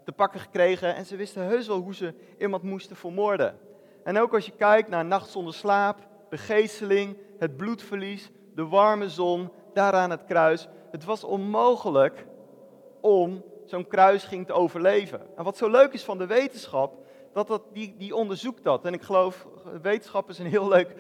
te 0.06 0.12
pakken 0.12 0.40
gekregen. 0.40 0.96
En 0.96 1.06
ze 1.06 1.16
wisten 1.16 1.44
heus 1.44 1.68
wel 1.68 1.80
hoe 1.80 1.96
ze 1.96 2.14
iemand 2.40 2.64
moesten 2.64 2.96
vermoorden. 2.96 3.58
En 4.04 4.20
ook 4.20 4.34
als 4.34 4.46
je 4.46 4.52
kijkt 4.58 4.90
naar 4.90 5.06
nacht 5.06 5.30
zonder 5.30 5.54
slaap, 5.54 6.08
begeesteling, 6.30 7.18
het 7.40 7.58
bloedverlies, 7.58 8.32
de 8.56 8.66
warme 8.66 9.10
zon, 9.10 9.50
daar 9.74 9.94
aan 9.94 10.12
het 10.12 10.26
kruis. 10.26 10.68
Het 10.92 11.06
was 11.06 11.24
onmogelijk 11.24 12.26
om 13.02 13.44
zo'n 13.66 13.88
kruising 13.88 14.46
te 14.46 14.54
overleven. 14.54 15.22
En 15.36 15.44
wat 15.44 15.58
zo 15.58 15.70
leuk 15.70 15.94
is 15.94 16.04
van 16.04 16.18
de 16.18 16.26
wetenschap, 16.26 17.06
dat, 17.34 17.48
dat 17.48 17.64
die, 17.74 17.96
die 17.98 18.16
onderzoekt 18.16 18.64
dat. 18.64 18.86
En 18.86 18.94
ik 18.94 19.02
geloof, 19.02 19.48
wetenschap 19.82 20.30
is 20.30 20.40
een 20.40 20.46
heel 20.46 20.68
leuk 20.68 20.96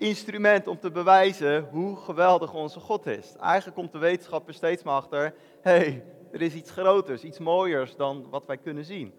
instrument 0.00 0.66
om 0.66 0.78
te 0.78 0.90
bewijzen 0.90 1.68
hoe 1.70 1.96
geweldig 1.96 2.54
onze 2.54 2.80
God 2.80 3.06
is. 3.06 3.36
Eigenlijk 3.40 3.76
komt 3.76 3.92
de 3.92 3.98
wetenschap 3.98 4.48
er 4.48 4.54
steeds 4.54 4.82
maar 4.82 4.94
achter, 4.94 5.34
hé, 5.60 5.72
hey, 5.72 6.04
er 6.32 6.42
is 6.42 6.54
iets 6.54 6.70
groters, 6.70 7.22
iets 7.24 7.38
mooiers 7.38 7.96
dan 7.96 8.26
wat 8.30 8.46
wij 8.46 8.56
kunnen 8.56 8.84
zien. 8.84 9.14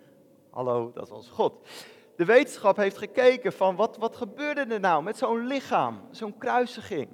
Hallo, 0.50 0.92
dat 0.94 1.04
is 1.04 1.12
onze 1.12 1.32
God. 1.32 1.68
De 2.16 2.26
wetenschap 2.26 2.76
heeft 2.76 2.98
gekeken 2.98 3.54
van 3.54 3.76
wat, 3.76 3.98
wat 3.98 4.16
gebeurde 4.16 4.66
er 4.74 4.80
nou 4.80 5.04
met 5.04 5.18
zo'n 5.18 5.48
lichaam, 5.48 6.02
zo'n 6.12 6.38
kruisiging. 6.38 7.08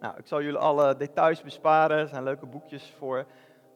Nou, 0.00 0.18
ik 0.18 0.26
zal 0.26 0.42
jullie 0.42 0.58
alle 0.58 0.96
details 0.96 1.42
besparen, 1.42 1.98
er 1.98 2.08
zijn 2.08 2.24
leuke 2.24 2.46
boekjes 2.46 2.94
voor. 2.98 3.26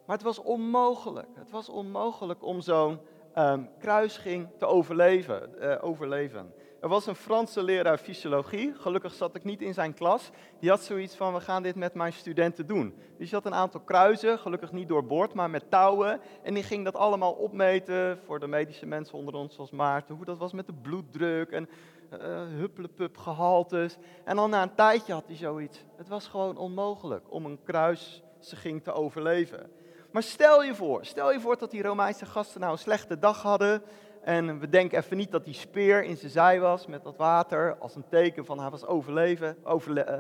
Maar 0.07 0.17
het 0.17 0.27
was 0.27 0.39
onmogelijk. 0.39 1.29
Het 1.35 1.51
was 1.51 1.69
onmogelijk 1.69 2.45
om 2.45 2.61
zo'n 2.61 3.01
um, 3.39 3.69
kruising 3.79 4.49
te 4.59 4.67
overleven, 4.67 5.51
uh, 5.61 5.75
overleven. 5.81 6.53
Er 6.81 6.89
was 6.89 7.07
een 7.07 7.15
Franse 7.15 7.63
leraar 7.63 7.99
fysiologie, 7.99 8.75
gelukkig 8.75 9.15
zat 9.15 9.35
ik 9.35 9.45
niet 9.45 9.63
in 9.63 9.75
zijn 9.75 9.95
klas. 9.95 10.31
Die 10.61 10.71
had 10.71 10.83
zoiets 10.83 11.17
van, 11.17 11.35
we 11.35 11.41
gaan 11.41 11.63
dit 11.63 11.75
met 11.75 11.95
mijn 11.95 12.13
studenten 12.13 12.67
doen. 12.67 12.95
Dus 13.19 13.31
hij 13.31 13.41
had 13.43 13.53
een 13.53 13.59
aantal 13.59 13.81
kruisen, 13.81 14.39
gelukkig 14.39 14.73
niet 14.73 14.89
doorboord, 14.89 15.35
maar 15.35 15.51
met 15.51 15.71
touwen. 15.71 16.21
En 16.43 16.55
die 16.55 16.63
ging 16.63 16.85
dat 16.85 16.95
allemaal 16.95 17.33
opmeten 17.33 18.19
voor 18.25 18.41
de 18.41 18.47
medische 18.47 18.87
mensen 18.87 19.19
onder 19.19 19.35
ons, 19.35 19.55
zoals 19.55 19.71
Maarten. 19.71 20.15
Hoe 20.15 20.25
dat 20.25 20.39
was 20.39 20.53
met 20.53 20.67
de 20.67 20.73
bloeddruk 20.73 21.51
en 21.51 21.69
uh. 22.13 23.89
En 24.25 24.37
dan 24.37 24.51
na 24.51 24.63
een 24.63 24.75
tijdje 24.75 25.13
had 25.13 25.27
hij 25.27 25.37
zoiets. 25.37 25.85
Het 25.97 26.09
was 26.09 26.27
gewoon 26.27 26.57
onmogelijk 26.57 27.25
om 27.29 27.45
een 27.45 27.63
kruisging 27.65 28.83
te 28.83 28.93
overleven. 28.93 29.71
Maar 30.11 30.23
stel 30.23 30.63
je 30.63 30.75
voor, 30.75 31.05
stel 31.05 31.33
je 31.33 31.41
voor 31.41 31.59
dat 31.59 31.71
die 31.71 31.83
Romeinse 31.83 32.27
gasten 32.27 32.61
nou 32.61 32.73
een 32.73 32.79
slechte 32.79 33.19
dag 33.19 33.43
hadden. 33.43 33.83
En 34.21 34.59
we 34.59 34.69
denken 34.69 34.99
even 34.99 35.17
niet 35.17 35.31
dat 35.31 35.45
die 35.45 35.55
speer 35.55 36.05
in 36.05 36.17
zijn 36.17 36.31
zij 36.31 36.61
was 36.61 36.87
met 36.87 37.05
dat 37.05 37.17
water. 37.17 37.77
Als 37.79 37.95
een 37.95 38.09
teken 38.09 38.45
van 38.45 38.61
hij 38.61 38.71
was 38.71 38.87
overleven. 38.87 39.57
Overle 39.63 40.01
uh, 40.01 40.19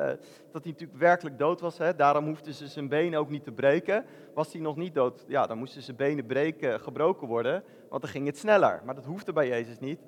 dat 0.52 0.62
hij 0.62 0.72
natuurlijk 0.72 0.98
werkelijk 0.98 1.38
dood 1.38 1.60
was. 1.60 1.78
Hè. 1.78 1.94
Daarom 1.96 2.26
hoefden 2.26 2.54
ze 2.54 2.68
zijn 2.68 2.88
benen 2.88 3.18
ook 3.18 3.30
niet 3.30 3.44
te 3.44 3.52
breken. 3.52 4.04
Was 4.34 4.52
hij 4.52 4.60
nog 4.60 4.76
niet 4.76 4.94
dood, 4.94 5.24
ja, 5.28 5.46
dan 5.46 5.58
moesten 5.58 5.82
zijn 5.82 5.96
benen 5.96 6.26
breken, 6.26 6.80
gebroken 6.80 7.26
worden. 7.28 7.64
Want 7.88 8.02
dan 8.02 8.10
ging 8.10 8.26
het 8.26 8.38
sneller. 8.38 8.82
Maar 8.84 8.94
dat 8.94 9.04
hoefde 9.04 9.32
bij 9.32 9.48
Jezus 9.48 9.78
niet. 9.78 10.00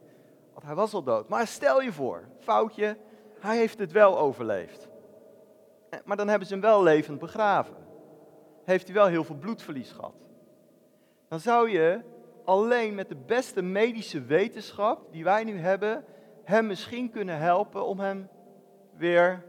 Want 0.53 0.67
hij 0.67 0.75
was 0.75 0.95
al 0.95 1.03
dood. 1.03 1.29
Maar 1.29 1.47
stel 1.47 1.83
je 1.83 1.93
voor, 1.93 2.29
foutje, 2.39 2.97
hij 3.39 3.57
heeft 3.57 3.79
het 3.79 3.93
wel 3.93 4.19
overleefd. 4.19 4.89
Eh, 5.91 5.99
maar 6.05 6.17
dan 6.17 6.29
hebben 6.29 6.47
ze 6.49 6.53
hem 6.53 6.63
wel 6.63 6.83
levend 6.83 7.19
begraven 7.19 7.83
heeft 8.65 8.87
hij 8.87 8.95
wel 8.95 9.07
heel 9.07 9.25
veel 9.25 9.37
bloedverlies 9.37 9.93
gehad. 9.93 10.15
Dan 11.29 11.41
zou 11.41 11.71
je 11.71 12.01
alleen 12.45 12.95
met 12.95 13.09
de 13.09 13.17
beste 13.17 13.63
medische 13.63 14.23
wetenschap 14.23 15.13
die 15.13 15.25
wij 15.25 15.45
nu 15.45 15.59
hebben, 15.59 16.05
hem 16.45 16.67
misschien 16.67 17.11
kunnen 17.11 17.39
helpen 17.39 17.87
om 17.87 18.01
hem 18.01 18.29
weer 18.97 19.45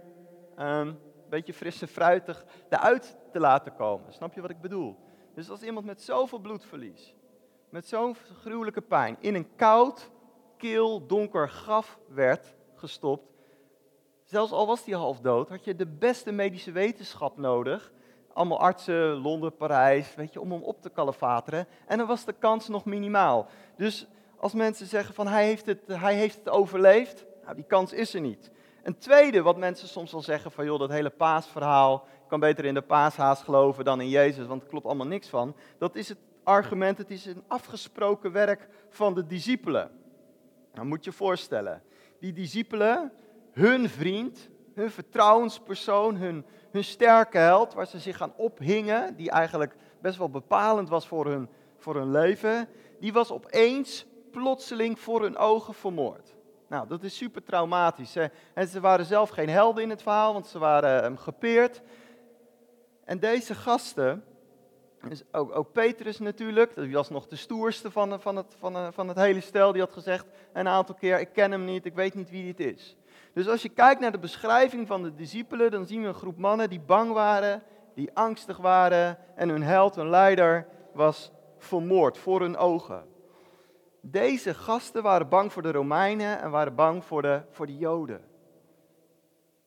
een 0.55 0.99
beetje 1.29 1.53
fris 1.53 1.81
en 1.81 1.87
fruitig 1.87 2.45
eruit 2.69 3.17
te 3.31 3.39
laten 3.39 3.75
komen. 3.75 4.13
Snap 4.13 4.33
je 4.33 4.41
wat 4.41 4.49
ik 4.49 4.61
bedoel? 4.61 4.97
Dus 5.35 5.49
als 5.49 5.61
iemand 5.61 5.85
met 5.85 6.01
zoveel 6.01 6.39
bloedverlies, 6.39 7.15
met 7.69 7.87
zo'n 7.87 8.15
gruwelijke 8.15 8.81
pijn, 8.81 9.17
in 9.19 9.35
een 9.35 9.55
koud, 9.55 10.11
kil, 10.57 11.07
donker 11.07 11.49
graf 11.49 11.99
werd 12.07 12.55
gestopt, 12.75 13.33
zelfs 14.23 14.51
al 14.51 14.67
was 14.67 14.85
hij 14.85 14.95
half 14.95 15.19
dood, 15.19 15.49
had 15.49 15.63
je 15.63 15.75
de 15.75 15.87
beste 15.87 16.31
medische 16.31 16.71
wetenschap 16.71 17.37
nodig 17.37 17.91
allemaal 18.33 18.59
artsen, 18.59 19.13
Londen, 19.13 19.55
Parijs, 19.55 20.15
weet 20.15 20.33
je, 20.33 20.41
om 20.41 20.51
hem 20.51 20.63
op 20.63 20.81
te 20.81 20.89
kalefateren. 20.89 21.67
En 21.87 21.97
dan 21.97 22.07
was 22.07 22.25
de 22.25 22.33
kans 22.33 22.67
nog 22.67 22.85
minimaal. 22.85 23.47
Dus 23.75 24.07
als 24.37 24.53
mensen 24.53 24.85
zeggen 24.85 25.13
van 25.13 25.27
hij 25.27 25.45
heeft 25.45 25.65
het, 25.65 25.81
hij 25.87 26.15
heeft 26.15 26.35
het 26.35 26.49
overleefd, 26.49 27.25
nou, 27.43 27.55
die 27.55 27.65
kans 27.65 27.93
is 27.93 28.13
er 28.13 28.21
niet. 28.21 28.51
Een 28.83 28.97
tweede 28.97 29.41
wat 29.41 29.57
mensen 29.57 29.87
soms 29.87 30.11
wel 30.11 30.21
zeggen 30.21 30.51
van 30.51 30.65
joh, 30.65 30.79
dat 30.79 30.89
hele 30.89 31.09
paasverhaal, 31.09 32.07
ik 32.23 32.27
kan 32.27 32.39
beter 32.39 32.65
in 32.65 32.73
de 32.73 32.81
paashaas 32.81 33.43
geloven 33.43 33.85
dan 33.85 34.01
in 34.01 34.09
Jezus, 34.09 34.47
want 34.47 34.61
er 34.61 34.67
klopt 34.67 34.85
allemaal 34.85 35.07
niks 35.07 35.27
van. 35.27 35.55
Dat 35.77 35.95
is 35.95 36.09
het 36.09 36.17
argument, 36.43 36.97
het 36.97 37.11
is 37.11 37.25
een 37.25 37.43
afgesproken 37.47 38.31
werk 38.31 38.67
van 38.89 39.13
de 39.13 39.25
discipelen. 39.25 39.91
Nou 40.73 40.87
moet 40.87 41.03
je 41.03 41.09
je 41.09 41.15
voorstellen, 41.15 41.83
die 42.19 42.33
discipelen, 42.33 43.11
hun 43.51 43.89
vriend, 43.89 44.49
hun 44.73 44.91
vertrouwenspersoon, 44.91 46.15
hun, 46.15 46.45
hun 46.73 46.83
sterke 46.83 47.37
held, 47.37 47.73
waar 47.73 47.87
ze 47.87 47.99
zich 47.99 48.21
aan 48.21 48.33
ophingen, 48.35 49.15
die 49.15 49.31
eigenlijk 49.31 49.75
best 50.01 50.17
wel 50.17 50.29
bepalend 50.29 50.89
was 50.89 51.07
voor 51.07 51.25
hun, 51.25 51.49
voor 51.77 51.95
hun 51.95 52.11
leven, 52.11 52.67
die 52.99 53.13
was 53.13 53.31
opeens 53.31 54.05
plotseling 54.31 54.99
voor 54.99 55.21
hun 55.21 55.37
ogen 55.37 55.73
vermoord. 55.73 56.35
Nou, 56.67 56.87
dat 56.87 57.03
is 57.03 57.17
super 57.17 57.43
traumatisch. 57.43 58.13
Hè? 58.13 58.25
En 58.53 58.67
ze 58.67 58.79
waren 58.79 59.05
zelf 59.05 59.29
geen 59.29 59.49
helden 59.49 59.83
in 59.83 59.89
het 59.89 60.01
verhaal, 60.01 60.33
want 60.33 60.47
ze 60.47 60.59
waren 60.59 61.05
um, 61.05 61.17
gepeerd. 61.17 61.81
En 63.05 63.19
deze 63.19 63.55
gasten, 63.55 64.23
dus 65.09 65.23
ook, 65.31 65.55
ook 65.55 65.71
Petrus 65.71 66.19
natuurlijk, 66.19 66.75
die 66.75 66.93
was 66.93 67.09
nog 67.09 67.27
de 67.27 67.35
stoerste 67.35 67.91
van, 67.91 68.21
van, 68.21 68.35
het, 68.35 68.55
van, 68.59 68.93
van 68.93 69.07
het 69.07 69.17
hele 69.17 69.41
stel, 69.41 69.71
die 69.71 69.81
had 69.81 69.93
gezegd 69.93 70.25
een 70.53 70.67
aantal 70.67 70.95
keer, 70.95 71.19
ik 71.19 71.33
ken 71.33 71.51
hem 71.51 71.65
niet, 71.65 71.85
ik 71.85 71.93
weet 71.93 72.13
niet 72.13 72.29
wie 72.29 72.53
dit 72.53 72.75
is. 72.75 72.97
Dus 73.33 73.47
als 73.47 73.61
je 73.61 73.69
kijkt 73.69 74.01
naar 74.01 74.11
de 74.11 74.19
beschrijving 74.19 74.87
van 74.87 75.03
de 75.03 75.13
discipelen, 75.13 75.71
dan 75.71 75.85
zien 75.85 76.01
we 76.01 76.07
een 76.07 76.13
groep 76.13 76.37
mannen 76.37 76.69
die 76.69 76.79
bang 76.79 77.11
waren, 77.11 77.63
die 77.95 78.13
angstig 78.13 78.57
waren 78.57 79.17
en 79.35 79.49
hun 79.49 79.63
held, 79.63 79.95
hun 79.95 80.09
leider, 80.09 80.67
was 80.93 81.31
vermoord 81.57 82.17
voor 82.17 82.39
hun 82.39 82.57
ogen. 82.57 83.05
Deze 84.01 84.53
gasten 84.53 85.03
waren 85.03 85.29
bang 85.29 85.53
voor 85.53 85.61
de 85.61 85.71
Romeinen 85.71 86.41
en 86.41 86.51
waren 86.51 86.75
bang 86.75 87.05
voor 87.05 87.21
de, 87.21 87.41
voor 87.51 87.65
de 87.65 87.77
Joden. 87.77 88.21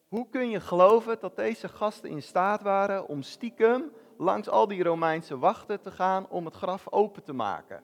Hoe 0.08 0.26
kun 0.30 0.50
je 0.50 0.60
geloven 0.60 1.16
dat 1.20 1.36
deze 1.36 1.68
gasten 1.68 2.10
in 2.10 2.22
staat 2.22 2.62
waren 2.62 3.08
om 3.08 3.22
stiekem 3.22 3.92
langs 4.18 4.48
al 4.48 4.68
die 4.68 4.82
Romeinse 4.82 5.38
wachten 5.38 5.80
te 5.80 5.90
gaan 5.90 6.28
om 6.28 6.44
het 6.44 6.54
graf 6.54 6.92
open 6.92 7.22
te 7.22 7.32
maken? 7.32 7.82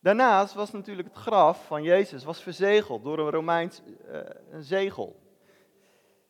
Daarnaast 0.00 0.54
was 0.54 0.72
natuurlijk 0.72 1.08
het 1.08 1.16
graf 1.16 1.66
van 1.66 1.82
Jezus 1.82 2.24
was 2.24 2.42
verzegeld 2.42 3.04
door 3.04 3.18
een 3.18 3.30
Romeins 3.30 3.82
uh, 4.08 4.18
een 4.50 4.62
zegel. 4.62 5.16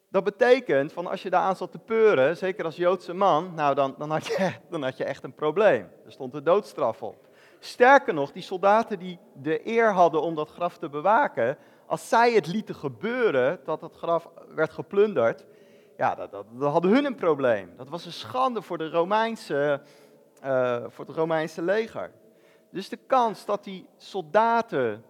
Dat 0.09 0.25
betekent, 0.25 0.93
van 0.93 1.07
als 1.07 1.23
je 1.23 1.31
daar 1.31 1.43
aan 1.43 1.57
zat 1.57 1.71
te 1.71 1.79
peuren, 1.79 2.37
zeker 2.37 2.65
als 2.65 2.77
Joodse 2.77 3.15
man, 3.15 3.55
nou 3.55 3.75
dan, 3.75 3.95
dan, 3.99 4.11
had 4.11 4.27
je, 4.27 4.53
dan 4.71 4.83
had 4.83 4.97
je 4.97 5.05
echt 5.05 5.25
een 5.25 5.35
probleem. 5.35 5.89
Er 6.05 6.13
stond 6.13 6.33
de 6.33 6.43
doodstraf 6.43 7.03
op. 7.03 7.29
Sterker 7.59 8.15
nog, 8.15 8.33
die 8.33 8.43
soldaten 8.43 8.99
die 8.99 9.19
de 9.35 9.69
eer 9.69 9.93
hadden 9.93 10.23
om 10.23 10.35
dat 10.35 10.51
graf 10.51 10.79
te 10.79 10.89
bewaken, 10.89 11.59
als 11.87 12.09
zij 12.09 12.33
het 12.33 12.47
lieten 12.47 12.75
gebeuren, 12.75 13.61
dat 13.65 13.81
het 13.81 13.95
graf 13.95 14.29
werd 14.55 14.73
geplunderd, 14.73 15.45
ja, 15.97 16.15
dat, 16.15 16.31
dat, 16.31 16.45
hadden 16.59 16.91
hun 16.91 17.05
een 17.05 17.15
probleem. 17.15 17.73
Dat 17.77 17.89
was 17.89 18.07
een 18.07 18.13
schande 18.13 18.63
voor, 18.63 18.79
de 18.79 18.91
Romeinse, 18.91 19.81
uh, 20.45 20.85
voor 20.89 21.07
het 21.07 21.17
Romeinse 21.17 21.63
leger. 21.63 22.11
Dus 22.71 22.89
de 22.89 22.99
kans 23.07 23.45
dat 23.45 23.65
die 23.65 23.87
soldaten, 23.97 25.05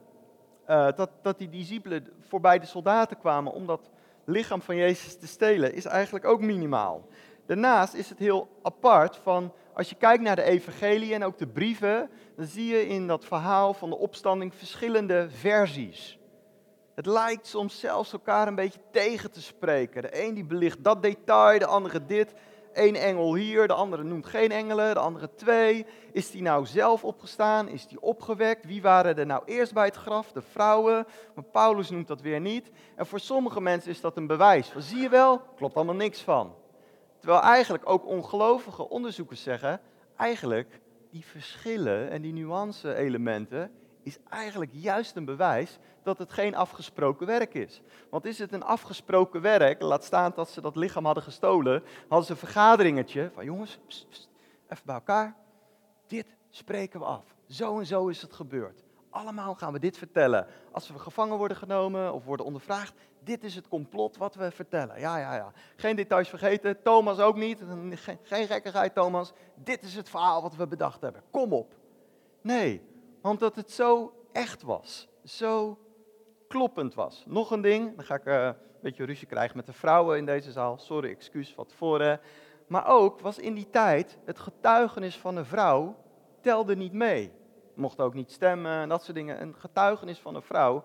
uh, 0.68 0.88
dat, 0.96 1.10
dat 1.22 1.38
die 1.38 1.48
discipelen 1.48 2.08
voorbij 2.20 2.58
de 2.58 2.66
soldaten 2.66 3.18
kwamen 3.18 3.52
om 3.52 3.66
dat 3.66 3.90
lichaam 4.24 4.62
van 4.62 4.76
Jezus 4.76 5.18
te 5.18 5.26
stelen, 5.26 5.74
is 5.74 5.84
eigenlijk 5.84 6.24
ook 6.24 6.40
minimaal. 6.40 7.08
Daarnaast 7.46 7.94
is 7.94 8.08
het 8.08 8.18
heel 8.18 8.48
apart 8.62 9.16
van, 9.16 9.52
als 9.74 9.88
je 9.88 9.96
kijkt 9.96 10.22
naar 10.22 10.36
de 10.36 10.42
evangelie 10.42 11.14
en 11.14 11.24
ook 11.24 11.38
de 11.38 11.46
brieven, 11.46 12.10
dan 12.36 12.46
zie 12.46 12.66
je 12.66 12.86
in 12.86 13.06
dat 13.06 13.24
verhaal 13.24 13.74
van 13.74 13.90
de 13.90 13.96
opstanding 13.96 14.54
verschillende 14.54 15.26
versies. 15.30 16.18
Het 16.94 17.06
lijkt 17.06 17.46
soms 17.46 17.80
zelfs 17.80 18.12
elkaar 18.12 18.48
een 18.48 18.54
beetje 18.54 18.80
tegen 18.90 19.30
te 19.30 19.42
spreken. 19.42 20.02
De 20.02 20.24
een 20.24 20.34
die 20.34 20.44
belicht 20.44 20.84
dat 20.84 21.02
detail, 21.02 21.58
de 21.58 21.66
andere 21.66 22.06
dit. 22.06 22.34
Eén 22.76 22.96
engel 22.96 23.34
hier, 23.34 23.66
de 23.66 23.74
andere 23.74 24.02
noemt 24.02 24.26
geen 24.26 24.52
engelen, 24.52 24.94
de 24.94 25.00
andere 25.00 25.34
twee. 25.34 25.86
Is 26.12 26.30
die 26.30 26.42
nou 26.42 26.66
zelf 26.66 27.04
opgestaan? 27.04 27.68
Is 27.68 27.86
die 27.86 28.00
opgewekt? 28.00 28.64
Wie 28.64 28.82
waren 28.82 29.18
er 29.18 29.26
nou 29.26 29.42
eerst 29.44 29.74
bij 29.74 29.84
het 29.84 29.96
graf? 29.96 30.32
De 30.32 30.42
vrouwen. 30.42 31.06
Maar 31.34 31.44
Paulus 31.44 31.90
noemt 31.90 32.06
dat 32.06 32.20
weer 32.20 32.40
niet. 32.40 32.70
En 32.94 33.06
voor 33.06 33.20
sommige 33.20 33.60
mensen 33.60 33.90
is 33.90 34.00
dat 34.00 34.16
een 34.16 34.26
bewijs. 34.26 34.68
Van, 34.68 34.82
zie 34.82 35.00
je 35.00 35.08
wel, 35.08 35.40
klopt 35.56 35.74
allemaal 35.74 35.94
niks 35.94 36.20
van. 36.20 36.54
Terwijl 37.18 37.40
eigenlijk 37.40 37.88
ook 37.88 38.06
ongelovige 38.06 38.88
onderzoekers 38.88 39.42
zeggen, 39.42 39.80
eigenlijk 40.16 40.80
die 41.10 41.24
verschillen 41.24 42.10
en 42.10 42.22
die 42.22 42.32
nuance-elementen 42.32 43.70
is 44.02 44.18
eigenlijk 44.28 44.70
juist 44.74 45.16
een 45.16 45.24
bewijs 45.24 45.78
dat 46.06 46.18
het 46.18 46.32
geen 46.32 46.54
afgesproken 46.54 47.26
werk 47.26 47.54
is. 47.54 47.82
Want 48.10 48.24
is 48.24 48.38
het 48.38 48.52
een 48.52 48.62
afgesproken 48.62 49.40
werk, 49.40 49.82
laat 49.82 50.04
staan 50.04 50.32
dat 50.34 50.50
ze 50.50 50.60
dat 50.60 50.76
lichaam 50.76 51.04
hadden 51.04 51.22
gestolen, 51.22 51.82
hadden 52.08 52.26
ze 52.26 52.32
een 52.32 52.38
vergaderingetje 52.38 53.30
van 53.34 53.44
jongens, 53.44 53.78
even 54.68 54.82
bij 54.84 54.94
elkaar, 54.94 55.36
dit 56.06 56.26
spreken 56.50 57.00
we 57.00 57.06
af. 57.06 57.34
Zo 57.48 57.78
en 57.78 57.86
zo 57.86 58.08
is 58.08 58.22
het 58.22 58.32
gebeurd. 58.32 58.84
Allemaal 59.10 59.54
gaan 59.54 59.72
we 59.72 59.78
dit 59.78 59.98
vertellen. 59.98 60.46
Als 60.72 60.88
we 60.88 60.98
gevangen 60.98 61.36
worden 61.36 61.56
genomen 61.56 62.12
of 62.12 62.24
worden 62.24 62.46
ondervraagd, 62.46 62.94
dit 63.20 63.44
is 63.44 63.54
het 63.54 63.68
complot 63.68 64.16
wat 64.16 64.34
we 64.34 64.50
vertellen. 64.50 65.00
Ja, 65.00 65.18
ja, 65.18 65.34
ja. 65.34 65.52
Geen 65.76 65.96
details 65.96 66.28
vergeten. 66.28 66.82
Thomas 66.82 67.18
ook 67.18 67.36
niet. 67.36 67.62
Geen, 68.22 68.48
geen 68.62 68.92
Thomas. 68.92 69.32
Dit 69.54 69.82
is 69.82 69.94
het 69.94 70.08
verhaal 70.08 70.42
wat 70.42 70.56
we 70.56 70.66
bedacht 70.66 71.00
hebben. 71.00 71.22
Kom 71.30 71.52
op. 71.52 71.74
Nee, 72.40 72.82
want 73.20 73.40
dat 73.40 73.56
het 73.56 73.70
zo 73.70 74.12
echt 74.32 74.62
was. 74.62 75.08
Zo 75.24 75.78
kloppend 76.56 76.94
was. 76.94 77.24
Nog 77.26 77.50
een 77.50 77.60
ding, 77.60 77.96
dan 77.96 78.04
ga 78.04 78.14
ik 78.14 78.24
uh, 78.24 78.44
een 78.44 78.54
beetje 78.80 79.04
ruzie 79.04 79.26
krijgen 79.26 79.56
met 79.56 79.66
de 79.66 79.72
vrouwen 79.72 80.18
in 80.18 80.26
deze 80.26 80.52
zaal. 80.52 80.78
Sorry, 80.78 81.10
excuus 81.10 81.52
van 81.54 81.66
tevoren. 81.66 82.20
Maar 82.66 82.88
ook 82.88 83.20
was 83.20 83.38
in 83.38 83.54
die 83.54 83.70
tijd 83.70 84.18
het 84.24 84.38
getuigenis 84.38 85.16
van 85.16 85.36
een 85.36 85.44
vrouw 85.44 85.96
telde 86.40 86.76
niet 86.76 86.92
mee. 86.92 87.32
Mocht 87.74 88.00
ook 88.00 88.14
niet 88.14 88.30
stemmen 88.30 88.72
en 88.72 88.88
dat 88.88 89.04
soort 89.04 89.16
dingen. 89.16 89.42
Een 89.42 89.54
getuigenis 89.58 90.18
van 90.18 90.34
een 90.34 90.42
vrouw 90.42 90.84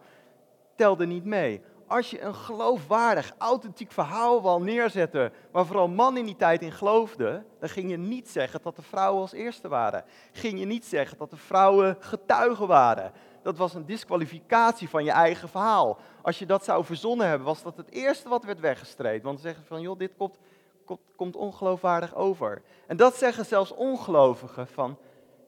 telde 0.75 1.05
niet 1.05 1.25
mee 1.25 1.61
als 1.91 2.09
je 2.09 2.21
een 2.21 2.35
geloofwaardig, 2.35 3.33
authentiek 3.37 3.91
verhaal 3.91 4.41
wil 4.41 4.61
neerzetten, 4.61 5.31
waar 5.51 5.65
vooral 5.65 5.87
mannen 5.87 6.19
in 6.19 6.25
die 6.25 6.35
tijd 6.35 6.61
in 6.61 6.71
geloofden, 6.71 7.45
dan 7.59 7.69
ging 7.69 7.89
je 7.89 7.97
niet 7.97 8.29
zeggen 8.29 8.59
dat 8.63 8.75
de 8.75 8.81
vrouwen 8.81 9.21
als 9.21 9.31
eerste 9.31 9.67
waren. 9.67 10.03
Ging 10.31 10.59
je 10.59 10.65
niet 10.65 10.85
zeggen 10.85 11.17
dat 11.17 11.29
de 11.29 11.37
vrouwen 11.37 11.97
getuigen 11.99 12.67
waren. 12.67 13.11
Dat 13.41 13.57
was 13.57 13.73
een 13.73 13.85
disqualificatie 13.85 14.89
van 14.89 15.03
je 15.03 15.11
eigen 15.11 15.49
verhaal. 15.49 15.97
Als 16.21 16.39
je 16.39 16.45
dat 16.45 16.63
zou 16.63 16.85
verzonnen 16.85 17.27
hebben, 17.27 17.47
was 17.47 17.63
dat 17.63 17.77
het 17.77 17.91
eerste 17.91 18.29
wat 18.29 18.43
werd 18.43 18.59
weggestreed. 18.59 19.23
Want 19.23 19.39
ze 19.39 19.47
zeggen 19.47 19.65
van, 19.65 19.81
joh, 19.81 19.97
dit 19.97 20.11
komt, 20.17 20.37
komt, 20.85 20.99
komt 21.15 21.35
ongeloofwaardig 21.35 22.15
over. 22.15 22.61
En 22.87 22.97
dat 22.97 23.15
zeggen 23.15 23.45
zelfs 23.45 23.71
ongelovigen 23.71 24.67
van, 24.67 24.97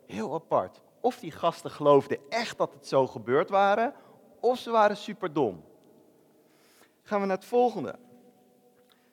heel 0.05 0.33
apart. 0.33 0.81
Of 1.00 1.19
die 1.19 1.31
gasten 1.31 1.71
geloofden 1.71 2.17
echt 2.29 2.57
dat 2.57 2.73
het 2.73 2.88
zo 2.88 3.07
gebeurd 3.07 3.50
waren, 3.50 3.93
of 4.39 4.57
ze 4.57 4.71
waren 4.71 4.97
superdom 4.97 5.63
gaan 7.03 7.21
we 7.21 7.27
naar 7.27 7.38
het 7.38 7.45
volgende. 7.45 7.95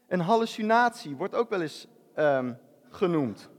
Een 0.09 0.21
hallucinatie 0.21 1.17
wordt 1.17 1.35
ook 1.35 1.51
wel 1.51 1.61
eens 1.61 1.87
um, 2.17 2.59
genoemd. 2.91 3.51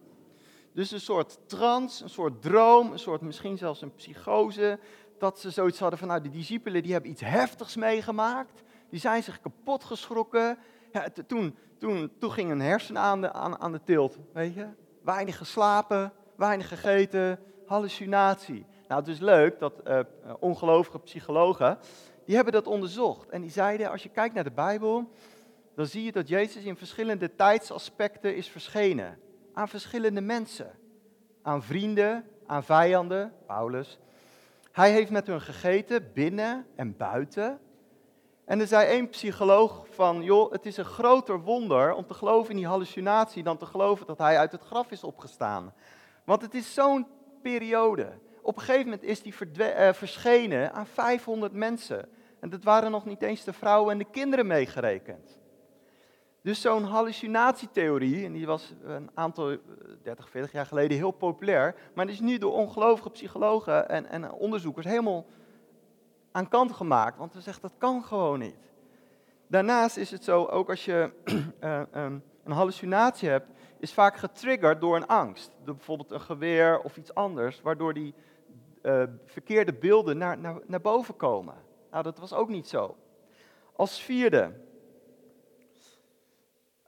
Dus 0.73 0.91
een 0.91 0.99
soort 1.01 1.39
trance, 1.45 2.03
een 2.03 2.09
soort 2.09 2.41
droom, 2.41 2.91
een 2.91 2.99
soort 2.99 3.21
misschien 3.21 3.57
zelfs 3.57 3.81
een 3.81 3.95
psychose. 3.95 4.79
Dat 5.21 5.39
ze 5.39 5.49
zoiets 5.49 5.79
hadden 5.79 5.99
van, 5.99 6.07
nou, 6.07 6.21
de 6.21 6.29
discipelen 6.29 6.83
die 6.83 6.91
hebben 6.91 7.11
iets 7.11 7.21
heftigs 7.21 7.75
meegemaakt. 7.75 8.63
Die 8.89 8.99
zijn 8.99 9.23
zich 9.23 9.41
kapot 9.41 9.83
geschrokken. 9.83 10.57
Ja, 10.91 11.07
toen, 11.27 11.55
toen, 11.77 12.11
toen 12.19 12.31
ging 12.31 12.51
een 12.51 12.61
hersen 12.61 12.97
aan 12.97 13.21
de, 13.21 13.33
aan, 13.33 13.59
aan 13.59 13.71
de 13.71 13.81
tilt, 13.83 14.17
weet 14.33 14.53
je. 14.53 14.67
Weinig 15.03 15.37
geslapen, 15.37 16.13
weinig 16.35 16.67
gegeten, 16.67 17.39
hallucinatie. 17.65 18.65
Nou, 18.87 18.99
het 18.99 19.09
is 19.09 19.19
leuk 19.19 19.59
dat 19.59 19.73
uh, 19.87 19.99
ongelovige 20.39 20.99
psychologen 20.99 21.77
die 22.25 22.35
hebben 22.35 22.53
dat 22.53 22.67
onderzocht. 22.67 23.29
En 23.29 23.41
die 23.41 23.51
zeiden, 23.51 23.91
als 23.91 24.03
je 24.03 24.09
kijkt 24.09 24.35
naar 24.35 24.43
de 24.43 24.51
Bijbel, 24.51 25.11
dan 25.75 25.85
zie 25.85 26.03
je 26.03 26.11
dat 26.11 26.27
Jezus 26.27 26.63
in 26.63 26.77
verschillende 26.77 27.35
tijdsaspecten 27.35 28.35
is 28.35 28.47
verschenen. 28.47 29.19
Aan 29.53 29.67
verschillende 29.67 30.21
mensen. 30.21 30.71
Aan 31.41 31.63
vrienden, 31.63 32.25
aan 32.45 32.63
vijanden, 32.63 33.33
Paulus. 33.45 33.99
Hij 34.71 34.91
heeft 34.91 35.11
met 35.11 35.27
hun 35.27 35.41
gegeten, 35.41 36.11
binnen 36.13 36.65
en 36.75 36.97
buiten. 36.97 37.59
En 38.45 38.59
er 38.59 38.67
zei 38.67 38.87
één 38.87 39.09
psycholoog 39.09 39.85
van, 39.89 40.23
joh, 40.23 40.51
het 40.51 40.65
is 40.65 40.77
een 40.77 40.85
groter 40.85 41.39
wonder 41.41 41.93
om 41.93 42.05
te 42.05 42.13
geloven 42.13 42.49
in 42.49 42.57
die 42.57 42.67
hallucinatie 42.67 43.43
dan 43.43 43.57
te 43.57 43.65
geloven 43.65 44.05
dat 44.05 44.17
hij 44.17 44.37
uit 44.37 44.51
het 44.51 44.61
graf 44.61 44.91
is 44.91 45.03
opgestaan. 45.03 45.73
Want 46.23 46.41
het 46.41 46.53
is 46.53 46.73
zo'n 46.73 47.07
periode. 47.41 48.11
Op 48.41 48.55
een 48.55 48.61
gegeven 48.61 48.83
moment 48.83 49.03
is 49.03 49.21
hij 49.23 49.87
uh, 49.87 49.93
verschenen 49.93 50.73
aan 50.73 50.85
500 50.85 51.53
mensen. 51.53 52.09
En 52.39 52.49
dat 52.49 52.63
waren 52.63 52.91
nog 52.91 53.05
niet 53.05 53.21
eens 53.21 53.43
de 53.43 53.53
vrouwen 53.53 53.91
en 53.91 53.97
de 53.97 54.09
kinderen 54.11 54.47
meegerekend. 54.47 55.39
Dus 56.41 56.61
zo'n 56.61 56.83
hallucinatietheorie, 56.83 58.25
en 58.25 58.33
die 58.33 58.45
was 58.45 58.73
een 58.83 59.09
aantal, 59.13 59.57
30, 60.03 60.25
eh, 60.25 60.31
40 60.31 60.51
jaar 60.51 60.65
geleden 60.65 60.97
heel 60.97 61.11
populair, 61.11 61.75
maar 61.93 62.05
die 62.05 62.13
is 62.13 62.21
nu 62.21 62.37
door 62.37 62.53
ongelovige 62.53 63.09
psychologen 63.09 63.89
en, 63.89 64.05
en 64.05 64.31
onderzoekers 64.31 64.85
helemaal 64.85 65.25
aan 66.31 66.49
kant 66.49 66.71
gemaakt, 66.71 67.17
want 67.17 67.33
ze 67.33 67.41
zeggen 67.41 67.61
dat 67.61 67.73
kan 67.77 68.03
gewoon 68.03 68.39
niet. 68.39 68.55
Daarnaast 69.47 69.97
is 69.97 70.11
het 70.11 70.23
zo, 70.23 70.45
ook 70.45 70.69
als 70.69 70.85
je 70.85 71.11
uh, 71.63 71.81
um, 72.03 72.23
een 72.43 72.51
hallucinatie 72.51 73.29
hebt, 73.29 73.47
is 73.79 73.93
vaak 73.93 74.17
getriggerd 74.17 74.81
door 74.81 74.95
een 74.95 75.07
angst. 75.07 75.51
Door 75.63 75.75
bijvoorbeeld 75.75 76.11
een 76.11 76.21
geweer 76.21 76.81
of 76.81 76.97
iets 76.97 77.13
anders, 77.13 77.61
waardoor 77.61 77.93
die 77.93 78.13
uh, 78.83 79.03
verkeerde 79.25 79.73
beelden 79.73 80.17
naar, 80.17 80.37
naar, 80.37 80.59
naar 80.65 80.81
boven 80.81 81.15
komen. 81.15 81.55
Nou, 81.91 82.03
dat 82.03 82.19
was 82.19 82.33
ook 82.33 82.49
niet 82.49 82.67
zo. 82.67 82.95
Als 83.75 84.01
vierde. 84.01 84.51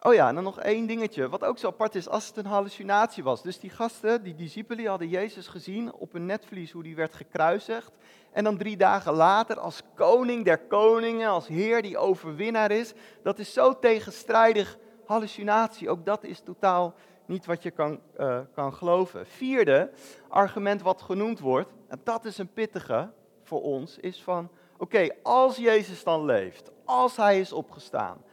Oh 0.06 0.14
ja, 0.14 0.28
en 0.28 0.36
dan 0.36 0.44
nog 0.44 0.60
één 0.60 0.86
dingetje, 0.86 1.30
wat 1.30 1.44
ook 1.44 1.58
zo 1.58 1.68
apart 1.68 1.96
is, 1.96 2.10
als 2.10 2.28
het 2.28 2.38
een 2.38 2.46
hallucinatie 2.46 3.24
was. 3.24 3.42
Dus 3.42 3.60
die 3.60 3.70
gasten, 3.70 4.24
die 4.24 4.36
discipelen, 4.36 4.86
hadden 4.86 5.08
Jezus 5.08 5.48
gezien 5.48 5.94
op 5.94 6.14
een 6.14 6.26
netvlies 6.26 6.72
hoe 6.72 6.84
die 6.84 6.96
werd 6.96 7.14
gekruisigd. 7.14 7.92
En 8.32 8.44
dan 8.44 8.58
drie 8.58 8.78
dagen 8.78 9.14
later 9.14 9.60
als 9.60 9.82
koning 9.96 10.46
der 10.46 10.58
koningen, 10.58 11.30
als 11.30 11.48
heer 11.48 11.82
die 11.82 11.98
overwinnaar 11.98 12.72
is. 12.72 12.94
Dat 13.22 13.40
is 13.40 13.54
zo 13.54 13.80
tegenstrijdig 13.80 14.78
hallucinatie. 15.06 15.90
Ook 15.90 16.06
dat 16.06 16.24
is 16.24 16.40
totaal 16.40 16.94
niet 17.26 17.46
wat 17.46 17.64
je 17.64 17.72
kan, 17.72 18.00
uh, 18.20 18.40
kan 18.54 18.74
geloven. 18.74 19.26
Vierde 19.28 19.92
argument 20.30 20.82
wat 20.82 21.02
genoemd 21.02 21.40
wordt, 21.40 21.70
en 21.88 22.02
dat 22.04 22.26
is 22.26 22.38
een 22.38 22.54
pittige 22.54 23.10
voor 23.44 23.62
ons, 23.62 23.98
is 23.98 24.24
van, 24.24 24.50
oké, 24.78 25.08
als 25.22 25.58
Jezus 25.58 26.04
dan 26.04 26.26
leeft, 26.26 26.72
als 26.86 27.16
hij 27.16 27.40
is 27.40 27.54
opgestaan, 27.54 28.24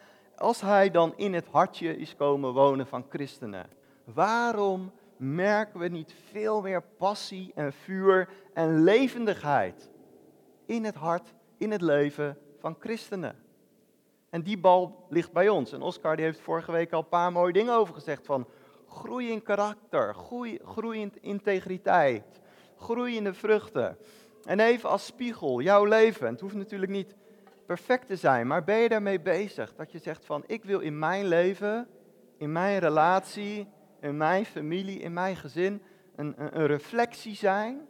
als 0.40 0.60
hij 0.60 0.90
dan 0.90 1.12
in 1.16 1.34
het 1.34 1.46
hartje 1.50 1.96
is 1.96 2.16
komen 2.16 2.52
wonen 2.52 2.86
van 2.86 3.06
christenen, 3.08 3.70
waarom 4.04 4.92
merken 5.16 5.80
we 5.80 5.88
niet 5.88 6.14
veel 6.30 6.62
meer 6.62 6.82
passie 6.82 7.52
en 7.54 7.72
vuur 7.72 8.28
en 8.54 8.82
levendigheid 8.82 9.90
in 10.66 10.84
het 10.84 10.94
hart, 10.94 11.34
in 11.58 11.70
het 11.70 11.80
leven 11.80 12.38
van 12.58 12.76
christenen? 12.78 13.36
En 14.30 14.42
die 14.42 14.58
bal 14.58 15.06
ligt 15.08 15.32
bij 15.32 15.48
ons. 15.48 15.72
En 15.72 15.82
Oscar 15.82 16.16
die 16.16 16.24
heeft 16.24 16.40
vorige 16.40 16.72
week 16.72 16.92
al 16.92 17.00
een 17.00 17.08
paar 17.08 17.32
mooie 17.32 17.52
dingen 17.52 17.74
over 17.74 17.94
gezegd 17.94 18.26
van 18.26 18.46
groei 18.88 19.30
in 19.30 19.42
karakter, 19.42 20.14
groei, 20.14 20.58
groei 20.64 21.00
in 21.00 21.12
integriteit, 21.20 22.40
groei 22.76 23.16
in 23.16 23.24
de 23.24 23.34
vruchten. 23.34 23.98
En 24.44 24.60
even 24.60 24.88
als 24.88 25.06
spiegel, 25.06 25.60
jouw 25.60 25.84
leven. 25.84 26.26
Het 26.26 26.40
hoeft 26.40 26.54
natuurlijk 26.54 26.92
niet 26.92 27.14
perfect 27.76 28.06
te 28.06 28.16
zijn, 28.16 28.46
maar 28.46 28.64
ben 28.64 28.76
je 28.76 28.88
daarmee 28.88 29.20
bezig? 29.20 29.74
Dat 29.74 29.92
je 29.92 29.98
zegt 29.98 30.24
van 30.24 30.44
ik 30.46 30.64
wil 30.64 30.80
in 30.80 30.98
mijn 30.98 31.26
leven, 31.26 31.88
in 32.36 32.52
mijn 32.52 32.78
relatie, 32.78 33.68
in 34.00 34.16
mijn 34.16 34.46
familie, 34.46 34.98
in 34.98 35.12
mijn 35.12 35.36
gezin 35.36 35.82
een, 36.16 36.34
een, 36.36 36.60
een 36.60 36.66
reflectie 36.66 37.34
zijn 37.34 37.86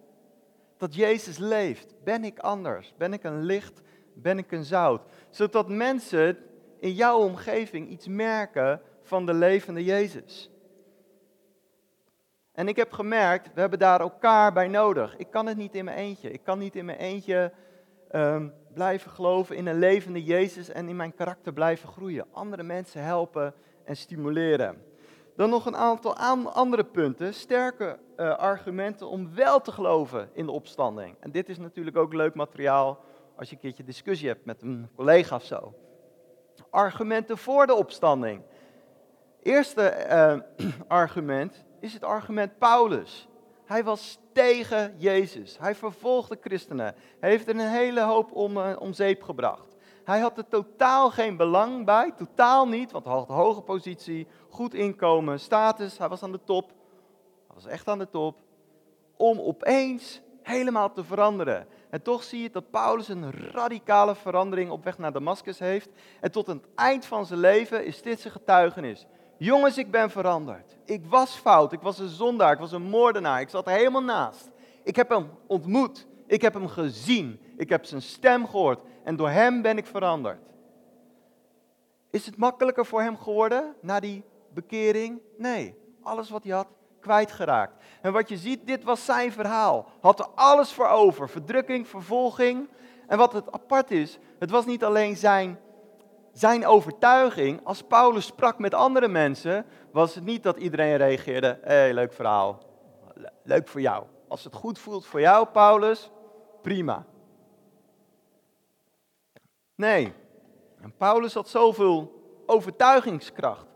dat 0.77 0.95
Jezus 0.95 1.39
leeft. 1.39 1.95
Ben 2.05 2.25
ik 2.25 2.39
anders? 2.39 2.95
Ben 2.97 3.13
ik 3.13 3.25
een 3.25 3.43
licht? 3.43 3.83
Ben 4.15 4.39
ik 4.39 4.53
een 4.53 4.65
zout? 4.65 5.03
Zodat 5.31 5.69
mensen 5.69 6.39
in 6.79 6.93
jouw 6.93 7.19
omgeving 7.19 7.89
iets 7.89 8.09
merken 8.09 8.81
van 9.03 9.27
de 9.27 9.35
levende 9.35 9.85
Jezus. 9.85 10.51
En 12.53 12.69
ik 12.69 12.77
heb 12.77 12.93
gemerkt, 12.93 13.55
we 13.55 13.61
hebben 13.61 13.79
daar 13.79 14.01
elkaar 14.01 14.53
bij 14.53 14.69
nodig. 14.69 15.17
Ik 15.17 15.31
kan 15.31 15.47
het 15.47 15.57
niet 15.57 15.75
in 15.75 15.85
mijn 15.85 15.97
eentje. 15.97 16.31
Ik 16.31 16.43
kan 16.43 16.59
niet 16.59 16.77
in 16.77 16.85
mijn 16.85 16.99
eentje 16.99 17.53
ehm, 18.11 18.49
blijven 18.73 19.11
geloven 19.11 19.57
in 19.57 19.67
een 19.67 19.79
levende 19.79 20.25
Jezus 20.25 20.69
en 20.69 20.89
in 20.89 20.97
mijn 20.97 21.15
karakter 21.15 21.53
blijven 21.53 21.89
groeien. 21.89 22.27
Andere 22.33 22.63
mensen 22.63 23.03
helpen 23.03 23.55
en 23.85 23.97
stimuleren. 23.97 24.83
Dan 25.37 25.51
nog 25.51 25.67
een 25.67 25.77
aantal 25.77 26.17
andere 26.53 26.85
punten, 26.85 27.35
sterke 27.35 27.99
uh, 28.17 28.37
argumenten 28.37 29.09
om 29.09 29.35
wel 29.35 29.61
te 29.61 29.73
geloven 29.73 30.31
in 30.33 30.47
de 30.47 30.53
opstanding. 30.53 31.17
En 31.21 31.31
dit 31.31 31.49
is 31.49 31.59
natuurlijk 31.59 31.97
ook 31.97 32.13
leuk 32.13 32.35
materiaal 32.35 33.05
als 33.37 33.49
je 33.49 33.55
een 33.55 33.61
keertje 33.61 33.85
discussie 33.85 34.29
hebt 34.29 34.45
met 34.45 34.63
een 34.63 34.89
collega 34.97 35.37
of 35.37 35.45
zo. 35.45 35.75
Argumenten 36.71 37.39
voor 37.39 37.67
de 37.67 37.75
opstanding. 37.75 38.43
Eerste 39.43 40.07
uh, 40.59 40.69
argument 40.89 41.65
is 41.81 41.93
het 41.93 42.05
argument 42.05 42.59
Paulus. 42.59 43.29
Hij 43.71 43.85
was 43.85 44.19
tegen 44.33 44.95
Jezus. 44.99 45.59
Hij 45.59 45.75
vervolgde 45.75 46.39
christenen. 46.41 46.95
Hij 47.21 47.31
heeft 47.31 47.49
er 47.49 47.55
een 47.55 47.69
hele 47.69 48.01
hoop 48.01 48.33
om, 48.33 48.57
uh, 48.57 48.77
om 48.79 48.93
zeep 48.93 49.23
gebracht. 49.23 49.77
Hij 50.05 50.19
had 50.19 50.39
er 50.39 50.49
totaal 50.49 51.11
geen 51.11 51.37
belang 51.37 51.85
bij, 51.85 52.13
totaal 52.17 52.69
niet, 52.69 52.91
want 52.93 53.05
hij 53.05 53.15
had 53.15 53.29
hoge 53.29 53.61
positie, 53.61 54.27
goed 54.49 54.75
inkomen, 54.75 55.41
status, 55.41 55.99
hij 55.99 56.09
was 56.09 56.23
aan 56.23 56.33
de 56.33 56.41
top. 56.45 56.69
Hij 57.47 57.55
was 57.55 57.67
echt 57.67 57.89
aan 57.89 57.99
de 57.99 58.11
top. 58.11 58.37
Om 59.17 59.41
opeens 59.41 60.21
helemaal 60.43 60.93
te 60.93 61.05
veranderen. 61.05 61.67
En 61.91 62.03
toch 62.03 62.23
zie 62.23 62.43
je 62.43 62.51
dat 62.51 62.71
Paulus 62.71 63.09
een 63.09 63.33
radicale 63.33 64.15
verandering 64.15 64.71
op 64.71 64.85
weg 64.85 64.99
naar 64.99 65.13
Damascus 65.13 65.59
heeft. 65.59 65.89
En 66.21 66.33
tot 66.33 66.47
het 66.47 66.65
eind 66.75 67.07
van 67.07 67.27
zijn 67.27 67.41
leven 67.41 67.85
is 67.85 68.03
dit 68.03 68.21
zijn 68.21 68.33
getuigenis. 68.33 69.07
Jongens, 69.43 69.79
ik 69.79 69.91
ben 69.91 70.11
veranderd. 70.11 70.77
Ik 70.85 71.07
was 71.07 71.35
fout, 71.37 71.73
ik 71.73 71.81
was 71.81 71.99
een 71.99 72.09
zondaar, 72.09 72.53
ik 72.53 72.59
was 72.59 72.73
een 72.73 72.83
moordenaar, 72.83 73.41
ik 73.41 73.49
zat 73.49 73.67
er 73.67 73.73
helemaal 73.73 74.03
naast. 74.03 74.51
Ik 74.83 74.97
heb 74.97 75.09
hem 75.09 75.31
ontmoet, 75.47 76.07
ik 76.27 76.43
heb 76.43 76.55
hem 76.55 76.69
gezien, 76.69 77.41
ik 77.57 77.69
heb 77.69 77.85
zijn 77.85 78.03
stem 78.03 78.47
gehoord 78.47 78.81
en 79.05 79.17
door 79.17 79.29
hem 79.29 79.63
ben 79.63 79.79
ik 79.79 79.87
veranderd. 79.87 80.39
Is 82.11 82.27
het 82.27 82.37
makkelijker 82.37 82.87
voor 82.87 83.03
hem 83.03 83.19
geworden 83.19 83.75
na 83.81 84.01
die 84.01 84.25
bekering? 84.55 85.21
Nee, 85.39 85.75
alles 86.03 86.31
wat 86.31 86.43
hij 86.43 86.53
had, 86.53 86.69
kwijtgeraakt. 87.01 87.85
En 88.03 88.13
wat 88.13 88.29
je 88.29 88.37
ziet, 88.37 88.67
dit 88.67 88.85
was 88.85 89.05
zijn 89.05 89.33
verhaal. 89.33 89.87
Had 90.01 90.19
er 90.19 90.29
alles 90.35 90.73
voor 90.73 90.89
over. 90.89 91.29
Verdrukking, 91.29 91.89
vervolging. 91.89 92.69
En 93.07 93.19
wat 93.19 93.33
het 93.33 93.53
apart 93.53 93.91
is, 93.91 94.19
het 94.39 94.51
was 94.51 94.67
niet 94.67 94.85
alleen 94.85 95.17
zijn, 95.17 95.59
zijn 96.33 96.67
overtuiging. 96.67 97.61
Als 97.65 97.83
Paulus 97.83 98.27
sprak 98.27 98.59
met 98.59 98.75
andere 98.75 99.09
mensen, 99.09 99.67
was 99.93 100.15
het 100.15 100.25
niet 100.25 100.43
dat 100.43 100.57
iedereen 100.57 100.97
reageerde. 100.97 101.59
Hé, 101.63 101.75
hey, 101.75 101.95
leuk 101.95 102.13
verhaal. 102.13 102.63
Leuk 103.43 103.69
voor 103.69 103.81
jou. 103.81 104.05
Als 104.29 104.45
het 104.45 104.55
goed 104.55 104.79
voelt 104.79 105.07
voor 105.07 105.21
jou, 105.21 105.47
Paulus, 105.47 106.11
prima. 106.63 107.05
Nee, 109.75 110.13
en 110.81 110.95
Paulus 110.97 111.35
had 111.35 111.49
zoveel 111.49 112.23
overtuigingskracht 112.47 113.67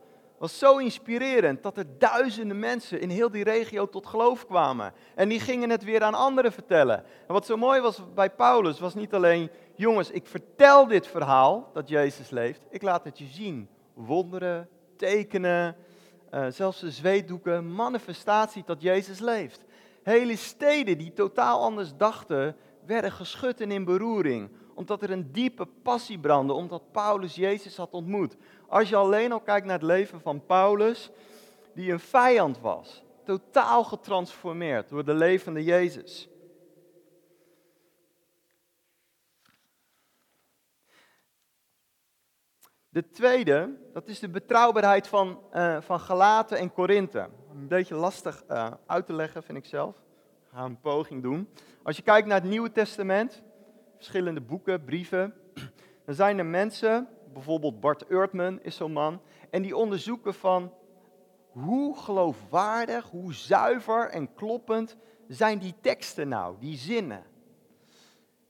was 0.45 0.59
zo 0.59 0.77
inspirerend 0.77 1.63
dat 1.63 1.77
er 1.77 1.99
duizenden 1.99 2.59
mensen 2.59 3.01
in 3.01 3.09
heel 3.09 3.31
die 3.31 3.45
regio 3.45 3.89
tot 3.89 4.07
geloof 4.07 4.47
kwamen. 4.47 4.93
En 5.15 5.29
die 5.29 5.41
gingen 5.41 5.71
het 5.71 5.85
weer 5.85 6.03
aan 6.03 6.15
anderen 6.15 6.53
vertellen. 6.53 6.99
En 6.99 7.33
wat 7.33 7.47
zo 7.47 7.57
mooi 7.57 7.81
was 7.81 8.01
bij 8.15 8.31
Paulus 8.31 8.81
was 8.81 8.95
niet 8.95 9.15
alleen, 9.15 9.51
jongens, 9.75 10.11
ik 10.11 10.27
vertel 10.27 10.87
dit 10.87 11.07
verhaal 11.07 11.71
dat 11.73 11.89
Jezus 11.89 12.31
leeft, 12.31 12.61
ik 12.71 12.83
laat 12.83 13.05
het 13.05 13.19
je 13.19 13.27
zien. 13.27 13.69
Wonderen, 13.95 14.69
tekenen, 14.97 15.77
uh, 16.35 16.47
zelfs 16.49 16.81
de 16.81 16.91
zweetdoeken, 16.91 17.75
manifestatie 17.75 18.63
dat 18.67 18.83
Jezus 18.83 19.19
leeft. 19.19 19.65
Hele 20.03 20.37
steden 20.37 20.99
die 20.99 21.13
totaal 21.13 21.61
anders 21.61 21.97
dachten, 21.97 22.57
werden 22.87 23.13
geschud 23.13 23.61
en 23.61 23.71
in 23.71 23.85
beroering 23.85 24.51
omdat 24.75 25.03
er 25.03 25.11
een 25.11 25.33
diepe 25.33 25.67
passie 25.83 26.19
brandde, 26.19 26.53
omdat 26.53 26.93
Paulus 26.93 27.35
Jezus 27.35 27.77
had 27.77 27.91
ontmoet. 27.91 28.37
Als 28.75 28.89
je 28.89 28.97
alleen 28.97 29.33
al 29.33 29.41
kijkt 29.41 29.67
naar 29.67 29.79
het 29.79 29.87
leven 29.87 30.21
van 30.21 30.47
Paulus, 30.47 31.11
die 31.75 31.93
een 31.93 32.01
vijand 32.01 32.61
was, 32.61 33.03
totaal 33.25 33.85
getransformeerd 33.85 34.89
door 34.89 35.05
de 35.05 35.15
levende 35.15 35.65
Jezus. 35.65 36.29
De 42.89 43.11
tweede, 43.11 43.77
dat 43.93 44.09
is 44.09 44.19
de 44.19 44.29
betrouwbaarheid 44.29 45.09
van, 45.09 45.41
uh, 45.53 45.81
van 45.81 46.01
Galaten 46.01 46.59
en 46.59 46.73
Korinthe. 46.73 47.29
Een 47.51 47.69
beetje 47.69 47.95
lastig 47.95 48.43
uh, 48.51 48.73
uit 48.87 49.07
te 49.07 49.13
leggen, 49.13 49.43
vind 49.43 49.59
ik 49.59 49.65
zelf. 49.67 49.97
Ik 49.97 50.49
ga 50.53 50.65
een 50.65 50.81
poging 50.81 51.23
doen. 51.23 51.49
Als 51.83 51.97
je 51.97 52.03
kijkt 52.03 52.27
naar 52.27 52.41
het 52.41 52.51
Nieuwe 52.51 52.73
Testament, 52.73 53.43
verschillende 53.97 54.41
boeken, 54.41 54.85
brieven. 54.85 55.35
Dan 56.05 56.15
zijn 56.15 56.39
er 56.39 56.47
mensen, 56.47 57.09
bijvoorbeeld 57.35 57.81
Bart 57.81 58.07
Eurtman 58.07 58.63
is 58.63 58.77
zo'n 58.77 58.93
man, 58.93 59.21
en 59.51 59.63
die 59.63 59.77
onderzoeken 59.77 60.35
van 60.35 60.73
hoe 61.51 61.97
geloofwaardig, 61.99 63.11
hoe 63.11 63.35
zuiver 63.35 64.09
en 64.09 64.35
kloppend 64.35 64.97
zijn 65.29 65.59
die 65.59 65.75
teksten 65.81 66.29
nou, 66.29 66.57
die 66.59 66.77
zinnen. 66.77 67.23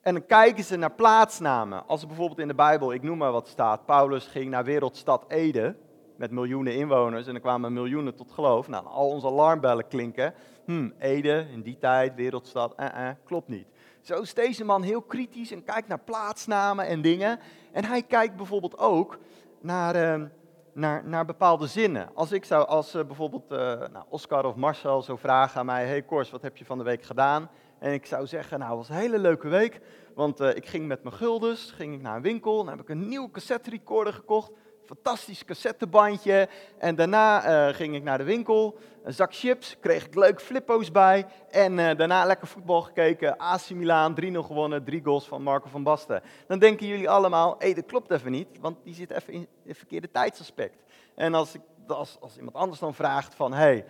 En 0.00 0.14
dan 0.14 0.26
kijken 0.26 0.64
ze 0.64 0.76
naar 0.76 0.92
plaatsnamen. 0.92 1.86
Als 1.86 2.00
er 2.00 2.06
bijvoorbeeld 2.06 2.38
in 2.38 2.48
de 2.48 2.54
Bijbel, 2.54 2.92
ik 2.92 3.02
noem 3.02 3.18
maar 3.18 3.32
wat 3.32 3.48
staat, 3.48 3.86
Paulus 3.86 4.26
ging 4.26 4.50
naar 4.50 4.64
wereldstad 4.64 5.24
Ede 5.28 5.76
met 6.16 6.30
miljoenen 6.30 6.74
inwoners 6.74 7.26
en 7.26 7.34
er 7.34 7.40
kwamen 7.40 7.72
miljoenen 7.72 8.14
tot 8.14 8.30
geloof. 8.30 8.68
Nou, 8.68 8.86
al 8.86 9.08
onze 9.08 9.26
alarmbellen 9.26 9.88
klinken. 9.88 10.34
Hm, 10.64 10.90
Ede 10.98 11.46
in 11.52 11.62
die 11.62 11.78
tijd, 11.78 12.14
wereldstad, 12.14 12.74
eh, 12.74 13.08
eh, 13.08 13.14
klopt 13.24 13.48
niet. 13.48 13.66
Zo 14.00 14.20
is 14.20 14.34
deze 14.34 14.64
man 14.64 14.82
heel 14.82 15.02
kritisch 15.02 15.52
en 15.52 15.64
kijkt 15.64 15.88
naar 15.88 16.00
plaatsnamen 16.00 16.86
en 16.86 17.02
dingen. 17.02 17.38
En 17.74 17.84
hij 17.84 18.02
kijkt 18.02 18.36
bijvoorbeeld 18.36 18.78
ook 18.78 19.18
naar, 19.60 20.20
uh, 20.20 20.26
naar, 20.72 21.04
naar 21.04 21.24
bepaalde 21.24 21.66
zinnen. 21.66 22.08
Als 22.14 22.32
ik 22.32 22.44
zou, 22.44 22.66
als 22.66 22.94
uh, 22.94 23.04
bijvoorbeeld 23.04 23.52
uh, 23.52 23.58
nou, 23.58 24.04
Oscar 24.08 24.44
of 24.44 24.54
Marcel 24.54 25.02
zou 25.02 25.18
vragen 25.18 25.60
aan 25.60 25.66
mij, 25.66 25.86
hey 25.86 26.02
Kors, 26.02 26.30
wat 26.30 26.42
heb 26.42 26.56
je 26.56 26.64
van 26.64 26.78
de 26.78 26.84
week 26.84 27.02
gedaan? 27.02 27.50
En 27.78 27.92
ik 27.92 28.06
zou 28.06 28.26
zeggen, 28.26 28.58
nou, 28.58 28.70
het 28.70 28.78
was 28.78 28.88
een 28.88 29.02
hele 29.02 29.18
leuke 29.18 29.48
week, 29.48 29.80
want 30.14 30.40
uh, 30.40 30.56
ik 30.56 30.66
ging 30.66 30.86
met 30.86 31.02
mijn 31.02 31.14
guldens, 31.14 31.70
ging 31.70 31.94
ik 31.94 32.00
naar 32.00 32.16
een 32.16 32.22
winkel, 32.22 32.56
dan 32.56 32.68
heb 32.68 32.80
ik 32.80 32.88
een 32.88 33.08
nieuwe 33.08 33.30
cassette 33.30 33.70
recorder 33.70 34.12
gekocht, 34.12 34.52
fantastisch 34.86 35.44
cassettebandje. 35.44 36.48
En 36.78 36.94
daarna 36.94 37.48
uh, 37.68 37.74
ging 37.74 37.94
ik 37.94 38.02
naar 38.02 38.18
de 38.18 38.24
winkel, 38.24 38.78
een 39.02 39.12
zak 39.12 39.34
chips, 39.34 39.76
kreeg 39.80 40.06
ik 40.06 40.14
leuk 40.14 40.40
flippo's 40.40 40.90
bij. 40.90 41.26
En 41.50 41.78
uh, 41.78 41.96
daarna 41.96 42.24
lekker 42.24 42.46
voetbal 42.46 42.82
gekeken, 42.82 43.36
AC 43.36 43.70
Milan, 43.70 44.18
3-0 44.20 44.26
gewonnen, 44.38 44.84
drie 44.84 45.02
goals 45.04 45.26
van 45.26 45.42
Marco 45.42 45.68
van 45.68 45.82
Basten. 45.82 46.22
Dan 46.46 46.58
denken 46.58 46.86
jullie 46.86 47.10
allemaal, 47.10 47.54
hé, 47.58 47.72
dat 47.72 47.86
klopt 47.86 48.10
even 48.10 48.30
niet, 48.30 48.48
want 48.60 48.76
die 48.84 48.94
zit 48.94 49.10
even 49.10 49.32
in 49.32 49.48
het 49.66 49.76
verkeerde 49.76 50.10
tijdsaspect. 50.10 50.82
En 51.14 51.34
als, 51.34 51.54
ik, 51.54 51.60
als, 51.86 52.16
als 52.20 52.36
iemand 52.36 52.56
anders 52.56 52.80
dan 52.80 52.94
vraagt 52.94 53.34
van, 53.34 53.52
hé, 53.52 53.58
hey, 53.58 53.84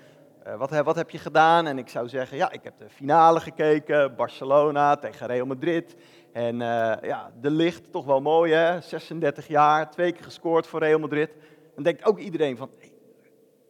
uh, 0.47 0.57
wat, 0.57 0.71
wat, 0.71 0.97
heb 0.97 1.11
je 1.11 1.19
gedaan? 1.19 1.67
En 1.67 1.79
ik 1.79 1.89
zou 1.89 2.09
zeggen, 2.09 2.37
ja, 2.37 2.51
ik 2.53 2.65
heb 2.65 2.79
de 2.79 2.89
finale 2.89 3.41
gekeken, 3.41 4.17
Barcelona 4.17 4.97
tegen 4.97 5.27
Real 5.27 5.47
Madrid. 5.47 5.97
En 6.35 6.55
uh, 6.55 6.93
ja, 7.03 7.33
de 7.41 7.51
licht, 7.51 7.93
toch 7.93 8.05
wel 8.05 8.21
mooi 8.21 8.53
hè, 8.53 8.81
36 8.81 9.49
jaar, 9.49 9.91
twee 9.91 10.13
keer 10.13 10.25
gescoord 10.25 10.67
voor 10.67 10.81
Real 10.81 10.99
Madrid. 10.99 11.31
Dan 11.75 11.85
denkt 11.85 12.05
ook 12.05 12.19
iedereen 12.19 12.57
van, 12.57 12.71
hey, 12.79 12.93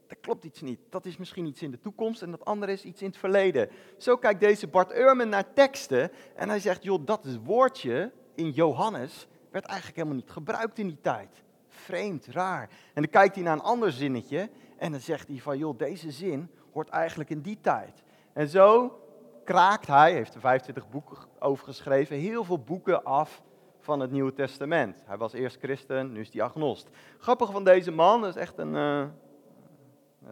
dat 0.07 0.19
klopt 0.21 0.45
iets 0.45 0.61
niet. 0.61 0.81
Dat 0.89 1.07
is 1.07 1.17
misschien 1.17 1.47
iets 1.47 1.63
in 1.63 1.71
de 1.71 1.81
toekomst 1.81 2.23
en 2.23 2.31
dat 2.31 2.45
andere 2.45 2.73
is 2.73 2.85
iets 2.85 3.01
in 3.03 3.07
het 3.07 3.17
verleden. 3.17 3.69
Zo 3.99 4.17
kijkt 4.17 4.41
deze 4.41 4.67
Bart 4.67 4.91
Ehrman 4.91 5.29
naar 5.29 5.53
teksten 5.53 6.11
en 6.35 6.49
hij 6.49 6.59
zegt, 6.59 6.83
joh, 6.83 7.07
dat 7.07 7.27
woordje 7.43 8.13
in 8.35 8.51
Johannes 8.51 9.27
werd 9.51 9.65
eigenlijk 9.65 9.97
helemaal 9.97 10.19
niet 10.19 10.31
gebruikt 10.31 10.79
in 10.79 10.87
die 10.87 11.01
tijd. 11.01 11.43
Vreemd, 11.69 12.27
raar. 12.27 12.69
En 12.95 13.03
dan 13.03 13.11
kijkt 13.11 13.35
hij 13.35 13.45
naar 13.45 13.57
een 13.57 13.61
ander 13.61 13.93
zinnetje 13.93 14.51
en 14.77 14.91
dan 14.91 15.01
zegt 15.01 15.29
hij 15.29 15.39
van, 15.39 15.59
joh, 15.59 15.79
deze 15.79 16.11
zin 16.11 16.51
hoort 16.73 16.89
eigenlijk 16.89 17.31
in 17.31 17.41
die 17.41 17.59
tijd. 17.61 18.03
En 18.33 18.49
zo 18.49 18.99
kraakt 19.45 19.87
hij, 19.87 20.13
heeft 20.13 20.35
er 20.35 20.41
25 20.41 20.89
boeken 20.89 21.17
over 21.39 21.65
geschreven, 21.65 22.17
heel 22.17 22.45
veel 22.45 22.59
boeken 22.59 23.05
af 23.05 23.43
van 23.79 24.01
het 24.01 24.11
Nieuwe 24.11 24.33
Testament. 24.33 25.03
Hij 25.07 25.17
was 25.17 25.33
eerst 25.33 25.59
christen, 25.59 26.13
nu 26.13 26.21
is 26.21 26.33
hij 26.33 26.43
agnost. 26.43 26.89
Grappig 27.19 27.51
van 27.51 27.65
deze 27.65 27.91
man, 27.91 28.21
dat 28.21 28.31
is 28.31 28.41
echt 28.41 28.59
een, 28.59 28.75
uh, 28.75 29.05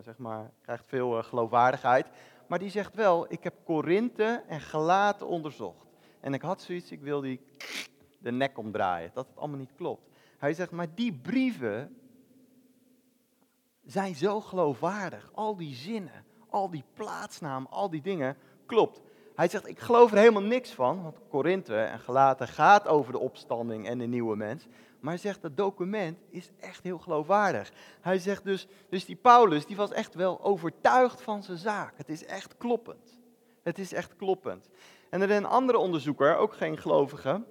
zeg 0.01 0.19
maar, 0.19 0.51
krijgt 0.63 0.87
veel 0.87 1.19
uh, 1.19 1.25
geloofwaardigheid. 1.25 2.07
Maar 2.47 2.59
die 2.59 2.71
zegt 2.71 2.95
wel, 2.95 3.27
ik 3.29 3.43
heb 3.45 3.55
Korinthe 3.65 4.43
en 4.49 4.61
Gelaten 4.61 5.27
onderzocht. 5.27 5.87
En 6.21 6.35
ik 6.35 6.43
had 6.43 6.61
zoiets, 6.61 6.91
ik 6.91 7.01
wil 7.01 7.21
die 7.21 7.41
de 8.19 8.33
nek 8.33 8.59
omdraaien, 8.59 9.11
dat 9.15 9.27
het 9.27 9.39
allemaal 9.39 9.59
niet 9.59 9.75
klopt. 9.77 10.09
Hij 10.39 10.55
zegt, 10.55 10.71
maar 10.71 10.95
die 10.95 11.13
brieven 11.13 11.97
zijn 13.85 14.15
zo 14.15 14.41
geloofwaardig. 14.41 15.31
Al 15.35 15.57
die 15.57 15.75
zinnen, 15.75 16.25
al 16.49 16.71
die 16.71 16.85
plaatsnamen, 16.95 17.71
al 17.71 17.91
die 17.91 18.03
dingen, 18.03 18.37
klopt. 18.73 19.01
Hij 19.35 19.49
zegt, 19.49 19.69
ik 19.69 19.79
geloof 19.79 20.11
er 20.11 20.19
helemaal 20.19 20.43
niks 20.43 20.71
van, 20.71 21.03
want 21.03 21.19
Korinthe 21.29 21.77
en 21.77 21.99
Galaten 21.99 22.49
gaat 22.49 22.89
over 22.89 23.13
de 23.13 23.19
opstanding 23.19 23.89
en 23.89 23.99
de 23.99 24.07
nieuwe 24.07 24.37
mens. 24.37 24.67
Maar 25.01 25.13
hij 25.13 25.23
zegt, 25.23 25.43
dat 25.43 25.57
document 25.57 26.19
is 26.31 26.51
echt 26.61 26.83
heel 26.83 26.99
geloofwaardig. 26.99 27.73
Hij 28.01 28.19
zegt 28.19 28.45
dus, 28.45 28.67
dus 28.89 29.05
die 29.05 29.17
Paulus, 29.17 29.67
die 29.67 29.77
was 29.77 29.93
echt 29.93 30.15
wel 30.15 30.43
overtuigd 30.43 31.23
van 31.23 31.43
zijn 31.43 31.59
zaak. 31.59 31.93
Het 31.97 32.09
is 32.09 32.25
echt 32.25 32.57
kloppend. 32.57 33.21
Het 33.63 33.79
is 33.79 33.93
echt 33.93 34.17
kloppend. 34.17 34.69
En 35.11 35.23
er 35.23 35.31
is 35.31 35.37
een 35.37 35.45
andere 35.45 35.79
onderzoeker, 35.79 36.37
ook 36.37 36.55
geen 36.55 36.79
gelovige, 36.79 37.43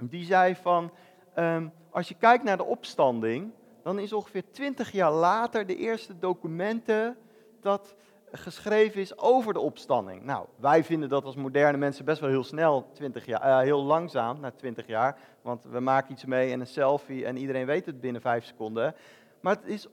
die 0.00 0.24
zei 0.24 0.54
van, 0.54 0.90
um, 1.36 1.72
als 1.90 2.08
je 2.08 2.14
kijkt 2.14 2.44
naar 2.44 2.56
de 2.56 2.64
opstanding, 2.64 3.52
dan 3.82 3.98
is 3.98 4.12
ongeveer 4.12 4.50
twintig 4.50 4.92
jaar 4.92 5.12
later 5.12 5.66
de 5.66 5.76
eerste 5.76 6.18
documenten 6.18 7.16
dat 7.60 7.94
geschreven 8.38 9.00
is 9.00 9.18
over 9.18 9.52
de 9.52 9.60
opstanding. 9.60 10.22
Nou, 10.22 10.46
wij 10.56 10.84
vinden 10.84 11.08
dat 11.08 11.24
als 11.24 11.36
moderne 11.36 11.78
mensen 11.78 12.04
best 12.04 12.20
wel 12.20 12.30
heel 12.30 12.44
snel, 12.44 12.90
20 12.92 13.26
jaar, 13.26 13.46
uh, 13.46 13.58
heel 13.58 13.82
langzaam, 13.82 14.40
na 14.40 14.50
20 14.50 14.86
jaar. 14.86 15.18
Want 15.42 15.64
we 15.64 15.80
maken 15.80 16.12
iets 16.12 16.24
mee 16.24 16.52
en 16.52 16.60
een 16.60 16.66
selfie 16.66 17.24
en 17.24 17.36
iedereen 17.36 17.66
weet 17.66 17.86
het 17.86 18.00
binnen 18.00 18.20
5 18.20 18.44
seconden. 18.44 18.94
Maar 19.40 19.54
het 19.54 19.66
is 19.66 19.86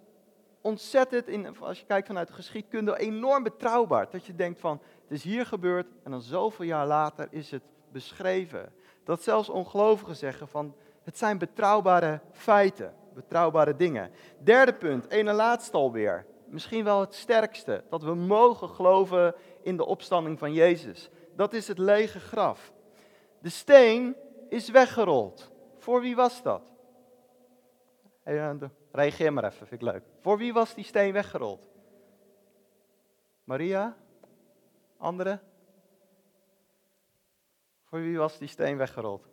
ontzettend, 0.62 1.28
in, 1.28 1.60
als 1.60 1.80
je 1.80 1.86
kijkt 1.86 2.08
vanuit 2.08 2.28
de 2.28 2.34
geschiedkunde, 2.34 3.00
enorm 3.00 3.44
betrouwbaar. 3.44 4.08
Dat 4.10 4.26
je 4.26 4.36
denkt 4.36 4.60
van, 4.60 4.82
het 5.04 5.12
is 5.12 5.24
hier 5.24 5.46
gebeurd 5.46 5.88
en 6.04 6.12
dan 6.12 6.22
zoveel 6.22 6.66
jaar 6.66 6.88
later 6.88 7.28
is 7.30 7.52
het 7.52 7.64
beschreven. 7.92 8.74
Dat 9.04 9.24
zelfs 9.24 9.50
ongelovigen 9.50 10.16
zeggen 10.16 10.48
van, 10.48 10.76
het 11.04 11.18
zijn 11.18 11.38
betrouwbare 11.38 12.20
feiten, 12.32 12.94
betrouwbare 13.14 13.76
dingen. 13.76 14.12
Derde 14.44 14.74
punt, 14.74 15.10
ene 15.10 15.34
laatste 15.34 15.78
alweer 15.78 16.26
misschien 16.52 16.84
wel 16.84 17.00
het 17.00 17.14
sterkste, 17.14 17.84
dat 17.90 18.04
we 18.04 18.14
mogen 18.14 18.70
geloven 18.70 19.36
in 19.62 19.78
de 19.78 19.86
opstanding 19.86 20.40
van 20.40 20.54
Jezus. 20.54 21.10
Dat 21.36 21.54
is 21.54 21.68
het 21.68 21.78
lege 21.78 22.20
graf. 22.20 22.74
De 23.40 23.50
steen 23.50 24.16
is 24.50 24.70
weggerold. 24.70 25.52
Voor 25.78 26.02
wie 26.02 26.16
was 26.16 26.42
dat? 26.42 26.72
Even, 28.24 28.74
reageer 28.92 29.34
maar 29.34 29.44
even, 29.44 29.68
vind 29.68 29.82
ik 29.82 29.88
leuk. 29.92 30.04
Voor 30.22 30.38
wie 30.38 30.54
was 30.54 30.74
die 30.74 30.84
steen 30.84 31.14
weggerold? 31.14 31.70
Maria? 33.44 33.98
Andere? 34.98 35.40
Voor 37.84 38.00
wie 38.00 38.18
was 38.18 38.38
die 38.38 38.48
steen 38.48 38.78
weggerold? 38.78 39.28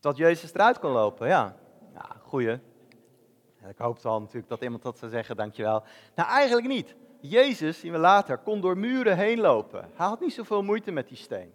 Tot 0.00 0.16
Jezus 0.16 0.54
eruit 0.54 0.78
kon 0.78 0.90
lopen, 0.90 1.28
ja. 1.28 1.59
Goeie. 2.30 2.58
Ik 3.68 3.78
hoopte 3.78 4.08
al 4.08 4.20
natuurlijk 4.20 4.48
dat 4.48 4.62
iemand 4.62 4.82
dat 4.82 4.98
zou 4.98 5.10
zeggen, 5.10 5.36
dankjewel. 5.36 5.82
Nou, 6.14 6.28
eigenlijk 6.28 6.68
niet. 6.68 6.94
Jezus, 7.20 7.80
zien 7.80 7.92
we 7.92 7.98
later, 7.98 8.38
kon 8.38 8.60
door 8.60 8.78
muren 8.78 9.16
heen 9.16 9.40
lopen. 9.40 9.90
Hij 9.94 10.06
had 10.06 10.20
niet 10.20 10.32
zoveel 10.32 10.62
moeite 10.62 10.90
met 10.90 11.08
die 11.08 11.16
steen. 11.16 11.52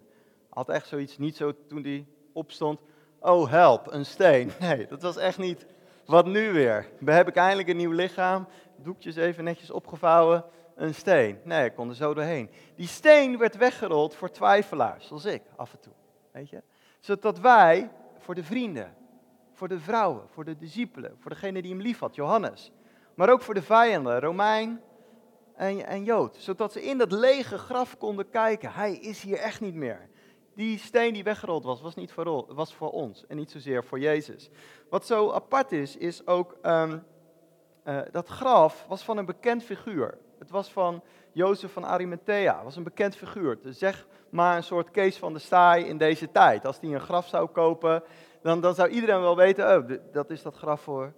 Had 0.48 0.68
echt 0.68 0.86
zoiets, 0.86 1.18
niet 1.18 1.36
zo 1.36 1.52
toen 1.66 1.82
hij 1.82 2.06
opstond, 2.32 2.80
oh 3.20 3.50
help, 3.50 3.92
een 3.92 4.06
steen. 4.06 4.50
Nee, 4.60 4.86
dat 4.86 5.02
was 5.02 5.16
echt 5.16 5.38
niet, 5.38 5.66
wat 6.04 6.26
nu 6.26 6.52
weer? 6.52 6.88
We 6.98 7.12
ik 7.12 7.36
eindelijk 7.36 7.68
een 7.68 7.76
nieuw 7.76 7.92
lichaam, 7.92 8.46
doekjes 8.76 9.16
even 9.16 9.44
netjes 9.44 9.70
opgevouwen, 9.70 10.44
een 10.74 10.94
steen. 10.94 11.38
Nee, 11.44 11.64
ik 11.64 11.74
kon 11.74 11.88
er 11.88 11.94
zo 11.94 12.14
doorheen. 12.14 12.50
Die 12.74 12.88
steen 12.88 13.38
werd 13.38 13.56
weggerold 13.56 14.14
voor 14.14 14.30
twijfelaars, 14.30 15.06
zoals 15.06 15.24
ik 15.24 15.42
af 15.56 15.72
en 15.72 15.80
toe. 15.80 15.92
Weet 16.32 16.50
je? 16.50 16.62
Zodat 17.00 17.40
wij, 17.40 17.90
voor 18.18 18.34
de 18.34 18.44
vrienden, 18.44 18.94
voor 19.56 19.68
de 19.68 19.80
vrouwen, 19.80 20.22
voor 20.28 20.44
de 20.44 20.56
discipelen, 20.56 21.16
voor 21.18 21.30
degene 21.30 21.62
die 21.62 21.70
hem 21.70 21.80
lief 21.80 21.98
had, 21.98 22.14
Johannes. 22.14 22.72
Maar 23.14 23.30
ook 23.30 23.42
voor 23.42 23.54
de 23.54 23.62
vijanden, 23.62 24.20
Romein 24.20 24.80
en, 25.54 25.86
en 25.86 26.04
Jood. 26.04 26.36
Zodat 26.36 26.72
ze 26.72 26.82
in 26.82 26.98
dat 26.98 27.12
lege 27.12 27.58
graf 27.58 27.98
konden 27.98 28.30
kijken. 28.30 28.72
Hij 28.72 28.94
is 28.94 29.22
hier 29.22 29.36
echt 29.36 29.60
niet 29.60 29.74
meer. 29.74 30.08
Die 30.54 30.78
steen 30.78 31.12
die 31.12 31.24
weggerold 31.24 31.64
was, 31.64 31.80
was, 31.80 31.94
niet 31.94 32.12
voor, 32.12 32.54
was 32.54 32.74
voor 32.74 32.90
ons 32.90 33.26
en 33.26 33.36
niet 33.36 33.50
zozeer 33.50 33.84
voor 33.84 33.98
Jezus. 33.98 34.50
Wat 34.90 35.06
zo 35.06 35.32
apart 35.32 35.72
is, 35.72 35.96
is 35.96 36.26
ook 36.26 36.56
um, 36.62 37.04
uh, 37.84 37.98
dat 38.10 38.28
graf 38.28 38.84
was 38.88 39.02
van 39.02 39.16
een 39.16 39.26
bekend 39.26 39.62
figuur. 39.62 40.18
Het 40.38 40.50
was 40.50 40.72
van 40.72 41.02
Jozef 41.32 41.72
van 41.72 41.84
Arimathea, 41.84 42.64
was 42.64 42.76
een 42.76 42.82
bekend 42.82 43.16
figuur. 43.16 43.58
Dus 43.62 43.78
zeg 43.78 44.06
maar 44.30 44.56
een 44.56 44.62
soort 44.62 44.90
Kees 44.90 45.16
van 45.16 45.32
de 45.32 45.38
Staai 45.38 45.84
in 45.84 45.98
deze 45.98 46.32
tijd. 46.32 46.66
Als 46.66 46.80
hij 46.80 46.90
een 46.90 47.00
graf 47.00 47.28
zou 47.28 47.48
kopen, 47.48 48.02
dan, 48.46 48.60
dan 48.60 48.74
zou 48.74 48.88
iedereen 48.88 49.20
wel 49.20 49.36
weten, 49.36 49.76
oh, 49.76 49.90
dat 50.12 50.30
is 50.30 50.42
dat 50.42 50.56
graf 50.56 50.80
voor 50.80 51.12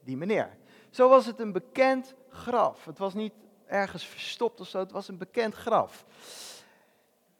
die 0.00 0.16
meneer. 0.16 0.56
Zo 0.90 1.08
was 1.08 1.26
het 1.26 1.40
een 1.40 1.52
bekend 1.52 2.14
graf. 2.30 2.84
Het 2.84 2.98
was 2.98 3.14
niet 3.14 3.32
ergens 3.66 4.06
verstopt 4.06 4.60
of 4.60 4.68
zo, 4.68 4.78
het 4.78 4.92
was 4.92 5.08
een 5.08 5.18
bekend 5.18 5.54
graf. 5.54 6.04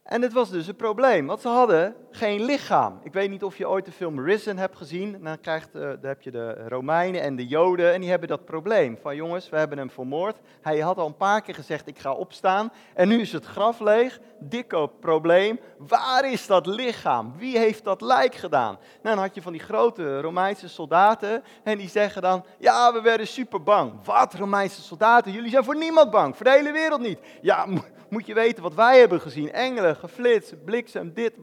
En 0.02 0.22
het 0.22 0.32
was 0.32 0.50
dus 0.50 0.66
een 0.66 0.76
probleem, 0.76 1.26
want 1.26 1.40
ze 1.40 1.48
hadden 1.48 1.94
geen 2.10 2.44
lichaam. 2.44 3.00
Ik 3.02 3.12
weet 3.12 3.30
niet 3.30 3.44
of 3.44 3.56
je 3.56 3.68
ooit 3.68 3.84
de 3.84 3.92
film 3.92 4.20
Risen 4.20 4.58
hebt 4.58 4.76
gezien. 4.76 5.18
Dan, 5.22 5.40
krijgt, 5.40 5.74
uh, 5.74 5.80
dan 5.82 5.98
heb 6.02 6.22
je 6.22 6.30
de 6.30 6.68
Romeinen 6.68 7.22
en 7.22 7.36
de 7.36 7.46
Joden 7.46 7.92
en 7.92 8.00
die 8.00 8.10
hebben 8.10 8.28
dat 8.28 8.44
probleem. 8.44 8.98
Van 9.02 9.16
jongens, 9.16 9.48
we 9.48 9.56
hebben 9.56 9.78
hem 9.78 9.90
vermoord. 9.90 10.36
Hij 10.60 10.78
had 10.78 10.98
al 10.98 11.06
een 11.06 11.16
paar 11.16 11.42
keer 11.42 11.54
gezegd, 11.54 11.86
ik 11.86 11.98
ga 11.98 12.12
opstaan. 12.12 12.72
En 12.94 13.08
nu 13.08 13.20
is 13.20 13.32
het 13.32 13.44
graf 13.44 13.80
leeg. 13.80 14.20
Dikke 14.38 14.90
probleem. 15.00 15.60
Waar 15.78 16.30
is 16.32 16.46
dat 16.46 16.66
lichaam? 16.66 17.34
Wie 17.36 17.58
heeft 17.58 17.84
dat 17.84 18.00
lijk 18.00 18.34
gedaan? 18.34 18.78
Nou, 19.02 19.14
dan 19.14 19.24
had 19.24 19.34
je 19.34 19.42
van 19.42 19.52
die 19.52 19.60
grote 19.60 20.20
Romeinse 20.20 20.68
soldaten. 20.68 21.42
En 21.62 21.78
die 21.78 21.88
zeggen 21.88 22.22
dan, 22.22 22.44
ja, 22.58 22.92
we 22.92 23.00
werden 23.00 23.26
super 23.26 23.62
bang. 23.62 23.92
Wat, 24.04 24.34
Romeinse 24.34 24.82
soldaten? 24.82 25.32
Jullie 25.32 25.50
zijn 25.50 25.64
voor 25.64 25.76
niemand 25.76 26.10
bang. 26.10 26.36
Voor 26.36 26.44
de 26.44 26.52
hele 26.52 26.72
wereld 26.72 27.00
niet. 27.00 27.18
Ja, 27.40 27.66
moet 28.10 28.26
je 28.26 28.34
weten 28.34 28.62
wat 28.62 28.74
wij 28.74 28.98
hebben 28.98 29.20
gezien. 29.20 29.52
Engelen, 29.52 29.96
geflits, 29.96 30.52
bliksem, 30.64 31.12
dit, 31.14 31.34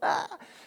ah, 0.00 0.24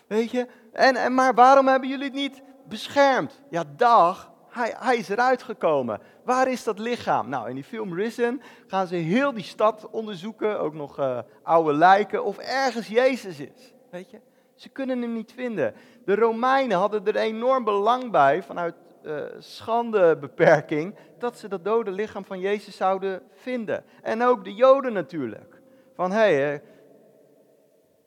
weet 0.07 0.31
je. 0.31 0.47
En, 0.71 0.95
en, 0.95 1.13
maar 1.13 1.33
waarom 1.33 1.67
hebben 1.67 1.89
jullie 1.89 2.05
het 2.05 2.13
niet 2.13 2.41
beschermd? 2.67 3.41
Ja, 3.49 3.63
dag, 3.75 4.31
hij, 4.49 4.73
hij 4.77 4.97
is 4.97 5.09
eruit 5.09 5.43
gekomen. 5.43 6.01
Waar 6.23 6.47
is 6.47 6.63
dat 6.63 6.79
lichaam? 6.79 7.29
Nou, 7.29 7.49
in 7.49 7.55
die 7.55 7.63
film 7.63 7.93
Risen 7.93 8.41
gaan 8.67 8.87
ze 8.87 8.95
heel 8.95 9.33
die 9.33 9.43
stad 9.43 9.89
onderzoeken, 9.89 10.59
ook 10.59 10.73
nog 10.73 10.99
uh, 10.99 11.19
oude 11.43 11.73
lijken, 11.73 12.23
of 12.23 12.37
ergens 12.37 12.87
Jezus 12.87 13.39
is. 13.39 13.73
Weet 13.91 14.09
je? 14.09 14.19
Ze 14.55 14.69
kunnen 14.69 15.01
hem 15.01 15.13
niet 15.13 15.31
vinden. 15.35 15.73
De 16.05 16.15
Romeinen 16.15 16.77
hadden 16.77 17.05
er 17.05 17.15
enorm 17.15 17.63
belang 17.63 18.11
bij, 18.11 18.43
vanuit 18.43 18.75
uh, 19.07 19.21
schandebeperking, 19.37 20.95
dat 21.17 21.37
ze 21.37 21.47
dat 21.47 21.65
dode 21.65 21.91
lichaam 21.91 22.25
van 22.25 22.39
Jezus 22.39 22.75
zouden 22.75 23.21
vinden. 23.33 23.83
En 24.01 24.23
ook 24.23 24.43
de 24.43 24.53
Joden 24.53 24.93
natuurlijk. 24.93 25.61
Van 25.95 26.11
hey, 26.11 26.61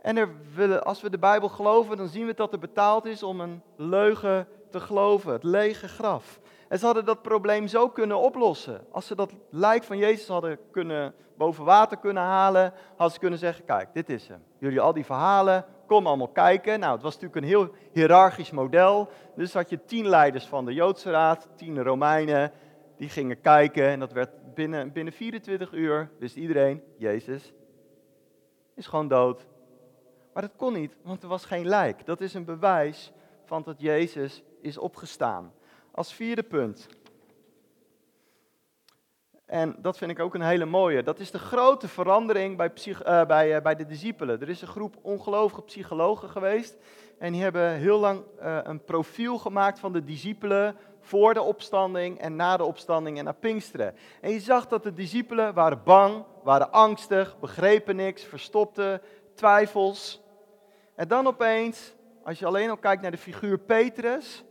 en 0.01 0.17
er 0.17 0.29
willen, 0.55 0.85
als 0.85 1.01
we 1.01 1.11
de 1.11 1.19
Bijbel 1.19 1.49
geloven, 1.49 1.97
dan 1.97 2.09
zien 2.09 2.27
we 2.27 2.35
dat 2.35 2.53
er 2.53 2.59
betaald 2.59 3.07
is 3.07 3.23
om 3.23 3.41
een 3.41 3.63
leugen 3.77 4.47
te 4.71 4.81
geloven, 4.81 5.33
het 5.33 5.45
lege 5.45 5.89
graf. 5.89 6.41
En 6.69 6.79
ze 6.79 6.85
hadden 6.85 7.05
dat 7.05 7.23
probleem 7.23 7.67
zo 7.67 7.89
kunnen 7.89 8.19
oplossen. 8.19 8.85
Als 8.91 9.07
ze 9.07 9.15
dat 9.15 9.33
lijk 9.51 9.85
van 9.85 9.99
Jezus 9.99 10.29
hadden 10.29 10.59
kunnen 10.71 11.15
boven 11.37 11.65
water 11.65 11.97
kunnen 11.97 12.23
halen, 12.23 12.73
hadden 12.89 13.11
ze 13.11 13.19
kunnen 13.19 13.39
zeggen, 13.39 13.65
kijk, 13.65 13.89
dit 13.93 14.09
is 14.09 14.29
hem. 14.29 14.43
Jullie 14.59 14.81
al 14.81 14.93
die 14.93 15.05
verhalen, 15.05 15.65
kom 15.91 16.07
allemaal 16.07 16.29
kijken. 16.29 16.81
Nou, 16.81 16.93
het 16.93 17.03
was 17.03 17.15
natuurlijk 17.15 17.43
een 17.43 17.51
heel 17.51 17.75
hiërarchisch 17.93 18.51
model. 18.51 19.09
Dus 19.37 19.53
had 19.53 19.71
je 19.71 19.85
tien 19.85 20.09
leiders 20.09 20.47
van 20.47 20.65
de 20.65 20.75
Joodse 20.75 21.11
Raad, 21.11 21.49
tien 21.57 21.83
Romeinen, 21.83 22.53
die 22.97 23.09
gingen 23.09 23.41
kijken. 23.41 23.87
En 23.87 24.01
dat 24.01 24.13
werd 24.13 24.55
binnen, 24.55 24.93
binnen 24.93 25.13
24 25.13 25.73
uur, 25.73 26.11
wist 26.19 26.37
iedereen, 26.37 26.83
Jezus 26.97 27.53
is 28.75 28.87
gewoon 28.87 29.09
dood. 29.09 29.47
Maar 30.33 30.43
dat 30.43 30.57
kon 30.57 30.73
niet, 30.73 30.97
want 31.03 31.23
er 31.23 31.29
was 31.29 31.45
geen 31.45 31.69
lijk. 31.69 32.07
Dat 32.07 32.21
is 32.21 32.35
een 32.35 32.45
bewijs 32.45 33.13
van 33.45 33.63
dat 33.63 33.81
Jezus 33.81 34.43
is 34.61 34.79
opgestaan. 34.79 35.53
Als 35.91 36.13
vierde 36.13 36.43
punt. 36.43 36.89
En 39.51 39.77
dat 39.79 39.99
vind 39.99 40.11
ik 40.11 40.19
ook 40.19 40.35
een 40.35 40.43
hele 40.43 40.65
mooie. 40.65 41.03
Dat 41.03 41.19
is 41.19 41.31
de 41.31 41.39
grote 41.39 41.89
verandering 41.89 42.57
bij, 42.57 42.73
uh, 42.87 43.25
bij, 43.25 43.57
uh, 43.57 43.63
bij 43.63 43.75
de 43.75 43.87
discipelen. 43.87 44.41
Er 44.41 44.49
is 44.49 44.63
een 44.63 44.69
groep 44.69 44.97
ongelovige 45.03 45.63
psychologen 45.63 46.29
geweest. 46.29 46.77
En 47.19 47.33
die 47.33 47.43
hebben 47.43 47.71
heel 47.73 47.99
lang 47.99 48.23
uh, 48.43 48.59
een 48.63 48.85
profiel 48.85 49.39
gemaakt 49.39 49.79
van 49.79 49.93
de 49.93 50.05
discipelen 50.05 50.77
voor 51.01 51.35
de 51.35 51.43
opstanding 51.43 52.19
en 52.19 52.37
na 52.37 52.57
de 52.57 52.65
opstanding 52.65 53.19
en 53.19 53.25
na 53.25 53.33
Pinksteren. 53.33 53.95
En 54.21 54.31
je 54.31 54.41
zag 54.41 54.67
dat 54.67 54.83
de 54.83 54.93
discipelen 54.93 55.55
waren 55.55 55.83
bang, 55.85 56.25
waren 56.43 56.73
angstig, 56.73 57.39
begrepen 57.39 57.97
niks, 57.97 58.25
verstopten 58.25 59.01
twijfels. 59.35 60.23
En 60.95 61.09
dan 61.09 61.27
opeens, 61.27 61.95
als 62.25 62.39
je 62.39 62.47
alleen 62.47 62.71
al 62.71 62.77
kijkt 62.77 63.03
naar 63.03 63.11
de 63.11 63.17
figuur 63.17 63.59
Petrus, 63.59 64.45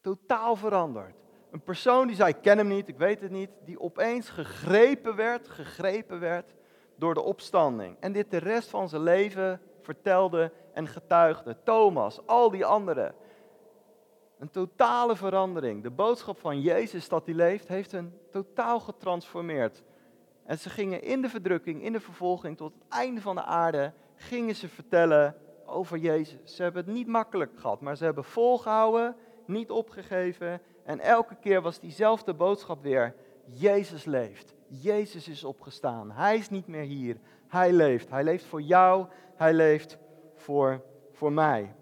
totaal 0.00 0.56
veranderd. 0.56 1.27
Een 1.50 1.62
persoon 1.62 2.06
die 2.06 2.16
zei, 2.16 2.28
ik 2.28 2.42
ken 2.42 2.58
hem 2.58 2.68
niet, 2.68 2.88
ik 2.88 2.98
weet 2.98 3.20
het 3.20 3.30
niet, 3.30 3.50
die 3.64 3.80
opeens 3.80 4.28
gegrepen 4.28 5.16
werd, 5.16 5.48
gegrepen 5.48 6.20
werd 6.20 6.54
door 6.96 7.14
de 7.14 7.22
opstanding. 7.22 7.96
En 8.00 8.12
dit 8.12 8.30
de 8.30 8.36
rest 8.36 8.68
van 8.68 8.88
zijn 8.88 9.02
leven 9.02 9.60
vertelde 9.82 10.52
en 10.72 10.88
getuigde. 10.88 11.56
Thomas, 11.64 12.26
al 12.26 12.50
die 12.50 12.64
anderen. 12.64 13.14
Een 14.38 14.50
totale 14.50 15.16
verandering. 15.16 15.82
De 15.82 15.90
boodschap 15.90 16.38
van 16.38 16.60
Jezus 16.60 17.08
dat 17.08 17.26
hij 17.26 17.34
leeft, 17.34 17.68
heeft 17.68 17.92
hen 17.92 18.18
totaal 18.30 18.80
getransformeerd. 18.80 19.82
En 20.44 20.58
ze 20.58 20.70
gingen 20.70 21.02
in 21.02 21.22
de 21.22 21.28
verdrukking, 21.28 21.82
in 21.82 21.92
de 21.92 22.00
vervolging, 22.00 22.56
tot 22.56 22.72
het 22.74 22.82
einde 22.88 23.20
van 23.20 23.34
de 23.34 23.42
aarde, 23.42 23.92
gingen 24.14 24.54
ze 24.54 24.68
vertellen 24.68 25.36
over 25.66 25.98
Jezus. 25.98 26.54
Ze 26.56 26.62
hebben 26.62 26.84
het 26.84 26.94
niet 26.94 27.06
makkelijk 27.06 27.52
gehad, 27.54 27.80
maar 27.80 27.96
ze 27.96 28.04
hebben 28.04 28.24
volgehouden, 28.24 29.16
niet 29.46 29.70
opgegeven. 29.70 30.60
En 30.88 31.00
elke 31.00 31.34
keer 31.34 31.62
was 31.62 31.80
diezelfde 31.80 32.34
boodschap 32.34 32.82
weer, 32.82 33.14
Jezus 33.44 34.04
leeft. 34.04 34.54
Jezus 34.66 35.28
is 35.28 35.44
opgestaan. 35.44 36.10
Hij 36.10 36.36
is 36.36 36.50
niet 36.50 36.66
meer 36.66 36.82
hier. 36.82 37.16
Hij 37.48 37.72
leeft. 37.72 38.10
Hij 38.10 38.24
leeft 38.24 38.44
voor 38.44 38.62
jou. 38.62 39.06
Hij 39.36 39.52
leeft 39.52 39.98
voor, 40.34 40.84
voor 41.12 41.32
mij. 41.32 41.74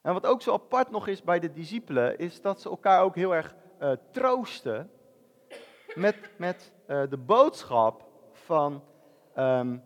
En 0.00 0.12
wat 0.12 0.26
ook 0.26 0.42
zo 0.42 0.52
apart 0.52 0.90
nog 0.90 1.06
is 1.06 1.22
bij 1.22 1.38
de 1.38 1.52
discipelen, 1.52 2.18
is 2.18 2.40
dat 2.40 2.60
ze 2.60 2.68
elkaar 2.68 3.02
ook 3.02 3.14
heel 3.14 3.34
erg 3.34 3.54
uh, 3.80 3.92
troosten 4.10 4.90
met, 5.94 6.16
met 6.36 6.72
uh, 6.88 7.02
de 7.10 7.18
boodschap 7.18 8.08
van 8.32 8.82
um, 9.38 9.82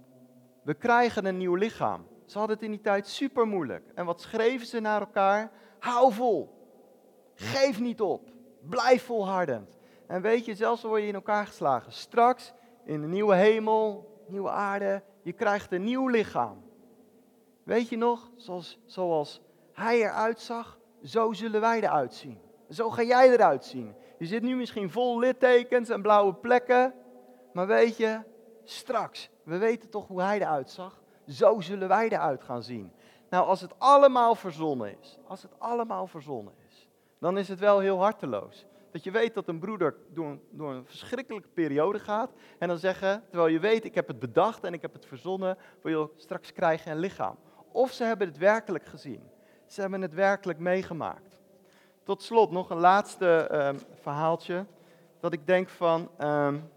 we 0.62 0.74
krijgen 0.74 1.24
een 1.24 1.36
nieuw 1.36 1.54
lichaam. 1.54 2.06
Ze 2.26 2.38
hadden 2.38 2.56
het 2.56 2.64
in 2.64 2.70
die 2.70 2.80
tijd 2.80 3.08
super 3.08 3.46
moeilijk. 3.46 3.90
En 3.94 4.04
wat 4.04 4.20
schreven 4.20 4.66
ze 4.66 4.80
naar 4.80 5.00
elkaar? 5.00 5.50
Hou 5.78 6.12
vol. 6.12 6.58
Geef 7.40 7.80
niet 7.80 8.00
op. 8.00 8.30
Blijf 8.68 9.04
volhardend. 9.04 9.78
En 10.06 10.22
weet 10.22 10.44
je, 10.44 10.54
zelfs 10.54 10.82
al 10.82 10.88
word 10.88 11.02
je 11.02 11.08
in 11.08 11.14
elkaar 11.14 11.46
geslagen. 11.46 11.92
Straks 11.92 12.52
in 12.84 13.02
een 13.02 13.10
nieuwe 13.10 13.34
hemel, 13.34 14.14
nieuwe 14.26 14.50
aarde, 14.50 15.02
je 15.22 15.32
krijgt 15.32 15.72
een 15.72 15.84
nieuw 15.84 16.08
lichaam. 16.08 16.62
Weet 17.62 17.88
je 17.88 17.96
nog, 17.96 18.30
zoals, 18.36 18.78
zoals 18.84 19.40
hij 19.72 20.00
eruit 20.00 20.40
zag, 20.40 20.78
zo 21.02 21.32
zullen 21.32 21.60
wij 21.60 21.80
eruit 21.80 22.14
zien. 22.14 22.38
Zo 22.68 22.90
ga 22.90 23.02
jij 23.02 23.30
eruit 23.30 23.64
zien. 23.64 23.94
Je 24.18 24.26
zit 24.26 24.42
nu 24.42 24.56
misschien 24.56 24.90
vol 24.90 25.18
littekens 25.18 25.88
en 25.88 26.02
blauwe 26.02 26.34
plekken. 26.34 26.94
Maar 27.52 27.66
weet 27.66 27.96
je, 27.96 28.20
straks, 28.64 29.30
we 29.42 29.58
weten 29.58 29.90
toch 29.90 30.06
hoe 30.06 30.22
hij 30.22 30.40
eruit 30.40 30.70
zag. 30.70 31.02
Zo 31.26 31.60
zullen 31.60 31.88
wij 31.88 32.08
eruit 32.08 32.42
gaan 32.42 32.62
zien. 32.62 32.92
Nou, 33.30 33.46
als 33.46 33.60
het 33.60 33.78
allemaal 33.78 34.34
verzonnen 34.34 34.98
is, 35.00 35.18
als 35.26 35.42
het 35.42 35.52
allemaal 35.58 36.06
verzonnen 36.06 36.54
is, 36.58 36.59
dan 37.20 37.38
is 37.38 37.48
het 37.48 37.58
wel 37.58 37.78
heel 37.78 37.98
harteloos. 37.98 38.66
Dat 38.90 39.04
je 39.04 39.10
weet 39.10 39.34
dat 39.34 39.48
een 39.48 39.58
broeder 39.58 39.96
door, 40.08 40.38
door 40.50 40.72
een 40.72 40.84
verschrikkelijke 40.84 41.48
periode 41.48 41.98
gaat. 41.98 42.32
En 42.58 42.68
dan 42.68 42.78
zeggen, 42.78 43.22
terwijl 43.28 43.52
je 43.52 43.58
weet, 43.58 43.84
ik 43.84 43.94
heb 43.94 44.08
het 44.08 44.18
bedacht 44.18 44.64
en 44.64 44.72
ik 44.72 44.82
heb 44.82 44.92
het 44.92 45.06
verzonnen, 45.06 45.58
wil 45.82 46.00
je 46.00 46.10
straks 46.16 46.52
krijgen 46.52 46.92
een 46.92 46.98
lichaam. 46.98 47.36
Of 47.72 47.90
ze 47.90 48.04
hebben 48.04 48.28
het 48.28 48.38
werkelijk 48.38 48.86
gezien. 48.86 49.22
Ze 49.66 49.80
hebben 49.80 50.02
het 50.02 50.14
werkelijk 50.14 50.58
meegemaakt. 50.58 51.38
Tot 52.02 52.22
slot 52.22 52.50
nog 52.50 52.70
een 52.70 52.78
laatste 52.80 53.48
um, 53.52 53.78
verhaaltje. 54.00 54.66
Dat 55.20 55.32
ik 55.32 55.46
denk 55.46 55.68
van, 55.68 56.10
um, 56.18 56.70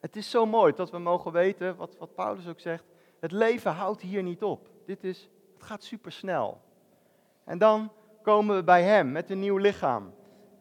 het 0.00 0.16
is 0.16 0.30
zo 0.30 0.46
mooi 0.46 0.72
dat 0.74 0.90
we 0.90 0.98
mogen 0.98 1.32
weten, 1.32 1.76
wat, 1.76 1.96
wat 1.98 2.14
Paulus 2.14 2.48
ook 2.48 2.60
zegt, 2.60 2.84
het 3.20 3.32
leven 3.32 3.72
houdt 3.72 4.00
hier 4.00 4.22
niet 4.22 4.42
op. 4.42 4.68
Dit 4.86 5.04
is, 5.04 5.28
het 5.54 5.62
gaat 5.62 5.82
super 5.82 6.12
snel. 6.12 6.60
En 7.44 7.58
dan 7.58 7.92
komen 8.22 8.56
we 8.56 8.64
bij 8.64 8.82
hem 8.82 9.12
met 9.12 9.30
een 9.30 9.40
nieuw 9.40 9.56
lichaam. 9.56 10.12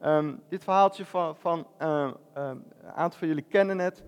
Um, 0.06 0.42
dit 0.50 0.64
verhaaltje 0.64 1.06
van, 1.06 1.36
van 1.36 1.68
een 1.78 2.64
aantal 2.94 3.20
van 3.20 3.28
jullie 3.28 3.46
kennen 3.50 3.80
het. 3.80 4.04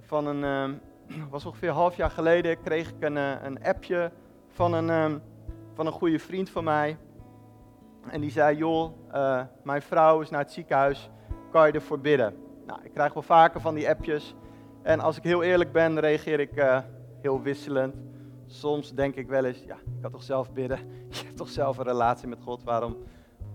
Van 0.00 0.26
een, 0.26 0.80
was 1.30 1.46
ongeveer 1.46 1.68
een 1.68 1.74
half 1.74 1.96
jaar 1.96 2.10
geleden 2.10 2.62
kreeg 2.62 2.88
ik 2.88 3.02
een, 3.02 3.16
eh, 3.16 3.32
een 3.42 3.64
appje 3.64 4.10
van 4.48 4.72
een, 4.72 5.20
van 5.74 5.86
een 5.86 5.92
goede 5.92 6.18
vriend 6.18 6.50
van 6.50 6.64
mij. 6.64 6.96
En 8.10 8.20
die 8.20 8.30
zei, 8.30 8.56
joh, 8.56 8.92
uh, 9.14 9.40
mijn 9.62 9.82
vrouw 9.82 10.20
is 10.20 10.30
naar 10.30 10.40
het 10.40 10.52
ziekenhuis, 10.52 11.10
kan 11.50 11.66
je 11.66 11.72
ervoor 11.72 12.00
bidden? 12.00 12.34
Nou, 12.66 12.80
ik 12.82 12.92
krijg 12.92 13.12
wel 13.12 13.22
vaker 13.22 13.60
van 13.60 13.74
die 13.74 13.88
appjes. 13.88 14.34
En 14.82 15.00
als 15.00 15.16
ik 15.16 15.22
heel 15.22 15.42
eerlijk 15.42 15.72
ben, 15.72 16.00
reageer 16.00 16.40
ik 16.40 16.56
uh, 16.56 16.78
heel 17.20 17.42
wisselend. 17.42 17.94
Soms 18.46 18.94
denk 18.94 19.14
ik 19.14 19.28
wel 19.28 19.44
eens, 19.44 19.62
ja, 19.66 19.74
ik 19.74 20.00
kan 20.02 20.10
toch 20.10 20.22
zelf 20.22 20.52
bidden. 20.52 20.78
Je 21.10 21.24
hebt 21.24 21.36
toch 21.36 21.48
zelf 21.48 21.78
een 21.78 21.84
relatie 21.84 22.28
met 22.28 22.40
God, 22.42 22.62
waarom 22.62 22.96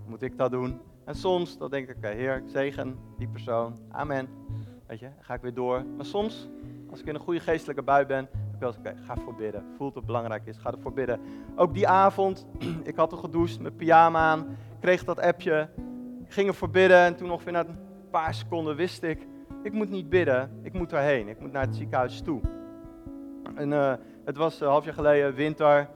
moet 0.06 0.22
ik 0.22 0.38
dat 0.38 0.50
doen? 0.50 0.80
En 1.04 1.14
soms 1.14 1.58
dan 1.58 1.70
denk 1.70 1.88
ik, 1.88 1.96
oké, 1.96 2.08
Heer, 2.08 2.36
ik 2.36 2.48
zegen 2.48 2.98
die 3.18 3.28
persoon. 3.28 3.78
Amen. 3.90 4.28
Weet 4.86 4.98
je, 4.98 5.08
ga 5.20 5.34
ik 5.34 5.40
weer 5.40 5.54
door. 5.54 5.84
Maar 5.96 6.04
soms, 6.04 6.48
als 6.90 7.00
ik 7.00 7.06
in 7.06 7.14
een 7.14 7.20
goede 7.20 7.40
geestelijke 7.40 7.82
bui 7.82 8.06
ben, 8.06 8.28
wel 8.60 8.74
oké, 8.78 8.94
ga 9.04 9.16
voor 9.16 9.34
bidden. 9.34 9.64
Voelt 9.76 9.94
het 9.94 10.06
belangrijk 10.06 10.46
is, 10.46 10.58
ga 10.58 10.72
ervoor 10.72 10.92
bidden. 10.92 11.20
Ook 11.54 11.74
die 11.74 11.88
avond, 11.88 12.46
ik 12.82 12.96
had 12.96 13.12
al 13.12 13.18
gedoucht, 13.18 13.60
mijn 13.60 13.76
pyjama 13.76 14.18
aan, 14.18 14.56
kreeg 14.80 15.04
dat 15.04 15.20
appje, 15.20 15.68
ging 16.28 16.48
ervoor 16.48 16.70
bidden 16.70 16.98
en 16.98 17.16
toen 17.16 17.28
nog 17.28 17.44
na 17.44 17.66
een 17.66 17.78
paar 18.10 18.34
seconden 18.34 18.76
wist 18.76 19.02
ik, 19.02 19.26
ik 19.62 19.72
moet 19.72 19.90
niet 19.90 20.08
bidden, 20.08 20.50
ik 20.62 20.72
moet 20.72 20.90
daarheen, 20.90 21.28
ik 21.28 21.40
moet 21.40 21.52
naar 21.52 21.66
het 21.66 21.76
ziekenhuis 21.76 22.20
toe. 22.20 22.40
En 23.54 23.70
uh, 23.70 23.92
het 24.24 24.36
was 24.36 24.60
een 24.60 24.68
half 24.68 24.84
jaar 24.84 24.94
geleden, 24.94 25.34
winter. 25.34 25.88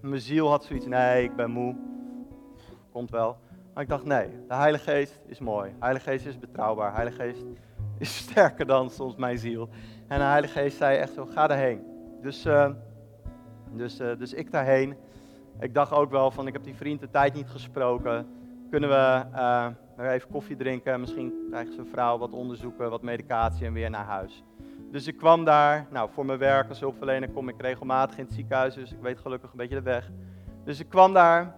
Mijn 0.00 0.20
ziel 0.20 0.48
had 0.48 0.64
zoiets, 0.64 0.86
nee, 0.86 1.24
ik 1.24 1.36
ben 1.36 1.50
moe. 1.50 1.76
Komt 2.92 3.10
wel. 3.10 3.36
Maar 3.74 3.82
ik 3.82 3.88
dacht, 3.88 4.04
nee, 4.04 4.28
de 4.48 4.54
Heilige 4.54 4.90
Geest 4.90 5.20
is 5.26 5.38
mooi. 5.38 5.74
Heilige 5.78 6.10
Geest 6.10 6.26
is 6.26 6.38
betrouwbaar. 6.38 6.90
De 6.90 6.96
Heilige 6.96 7.22
Geest 7.22 7.44
is 7.98 8.16
sterker 8.28 8.66
dan 8.66 8.90
soms 8.90 9.16
mijn 9.16 9.38
ziel. 9.38 9.68
En 10.08 10.18
de 10.18 10.24
Heilige 10.24 10.58
Geest 10.58 10.76
zei 10.76 10.98
echt 10.98 11.12
zo, 11.12 11.26
ga 11.26 11.46
daarheen. 11.46 11.82
Dus, 12.22 12.46
uh, 12.46 12.70
dus, 13.72 14.00
uh, 14.00 14.16
dus 14.18 14.32
ik 14.32 14.52
daarheen. 14.52 14.96
Ik 15.60 15.74
dacht 15.74 15.92
ook 15.92 16.10
wel 16.10 16.30
van, 16.30 16.46
ik 16.46 16.52
heb 16.52 16.64
die 16.64 16.74
vriend 16.74 17.00
de 17.00 17.10
tijd 17.10 17.34
niet 17.34 17.48
gesproken. 17.48 18.26
Kunnen 18.70 18.88
we 18.88 19.24
uh, 19.34 20.12
even 20.12 20.30
koffie 20.30 20.56
drinken? 20.56 21.00
Misschien 21.00 21.32
krijgen 21.50 21.72
ze 21.72 21.78
een 21.78 21.86
vrouw 21.86 22.18
wat 22.18 22.32
onderzoeken, 22.32 22.90
wat 22.90 23.02
medicatie 23.02 23.66
en 23.66 23.72
weer 23.72 23.90
naar 23.90 24.04
huis. 24.04 24.44
Dus 24.90 25.06
ik 25.06 25.16
kwam 25.16 25.44
daar, 25.44 25.86
nou 25.90 26.10
voor 26.12 26.26
mijn 26.26 26.38
werk 26.38 26.68
als 26.68 26.80
hulpverlener 26.80 27.30
kom 27.30 27.48
ik 27.48 27.60
regelmatig 27.60 28.18
in 28.18 28.24
het 28.24 28.32
ziekenhuis, 28.32 28.74
dus 28.74 28.92
ik 28.92 29.00
weet 29.00 29.18
gelukkig 29.18 29.50
een 29.50 29.56
beetje 29.56 29.74
de 29.74 29.82
weg. 29.82 30.10
Dus 30.64 30.80
ik 30.80 30.88
kwam 30.88 31.12
daar, 31.12 31.54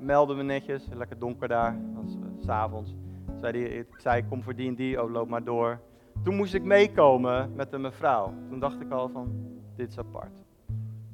melden 0.00 0.36
me 0.36 0.42
netjes, 0.42 0.88
lekker 0.94 1.18
donker 1.18 1.48
daar, 1.48 1.76
was 1.94 2.16
s'avonds. 2.40 2.94
Ik 3.52 3.86
zei, 3.96 4.24
kom 4.28 4.42
voor 4.42 4.54
die 4.54 4.68
en 4.68 4.74
die, 4.74 5.02
oh 5.02 5.10
loop 5.10 5.28
maar 5.28 5.44
door. 5.44 5.80
Toen 6.24 6.36
moest 6.36 6.54
ik 6.54 6.62
meekomen 6.62 7.52
met 7.54 7.72
een 7.72 7.80
mevrouw. 7.80 8.32
Toen 8.48 8.58
dacht 8.58 8.80
ik 8.80 8.90
al 8.90 9.08
van, 9.08 9.32
dit 9.76 9.88
is 9.88 9.98
apart. 9.98 10.32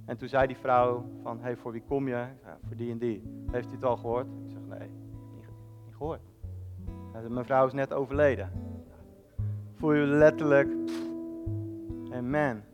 En 0.06 0.16
toen 0.16 0.28
zei 0.28 0.46
die 0.46 0.56
vrouw 0.56 1.04
van, 1.22 1.38
hey, 1.40 1.56
voor 1.56 1.72
wie 1.72 1.82
kom 1.88 2.08
je? 2.08 2.24
Voor 2.66 2.76
die 2.76 2.90
en 2.90 2.98
die. 2.98 3.22
Heeft 3.50 3.68
u 3.68 3.74
het 3.74 3.84
al 3.84 3.96
gehoord? 3.96 4.26
Ik 4.26 4.50
zeg, 4.50 4.78
nee, 4.78 4.88
niet, 5.34 5.48
niet 5.84 5.94
gehoord. 5.96 6.20
Mijn 7.28 7.44
vrouw 7.44 7.66
is 7.66 7.72
net 7.72 7.92
overleden. 7.92 8.50
Voel 9.74 9.92
je 9.92 10.06
letterlijk, 10.06 10.68
amen. 12.18 12.64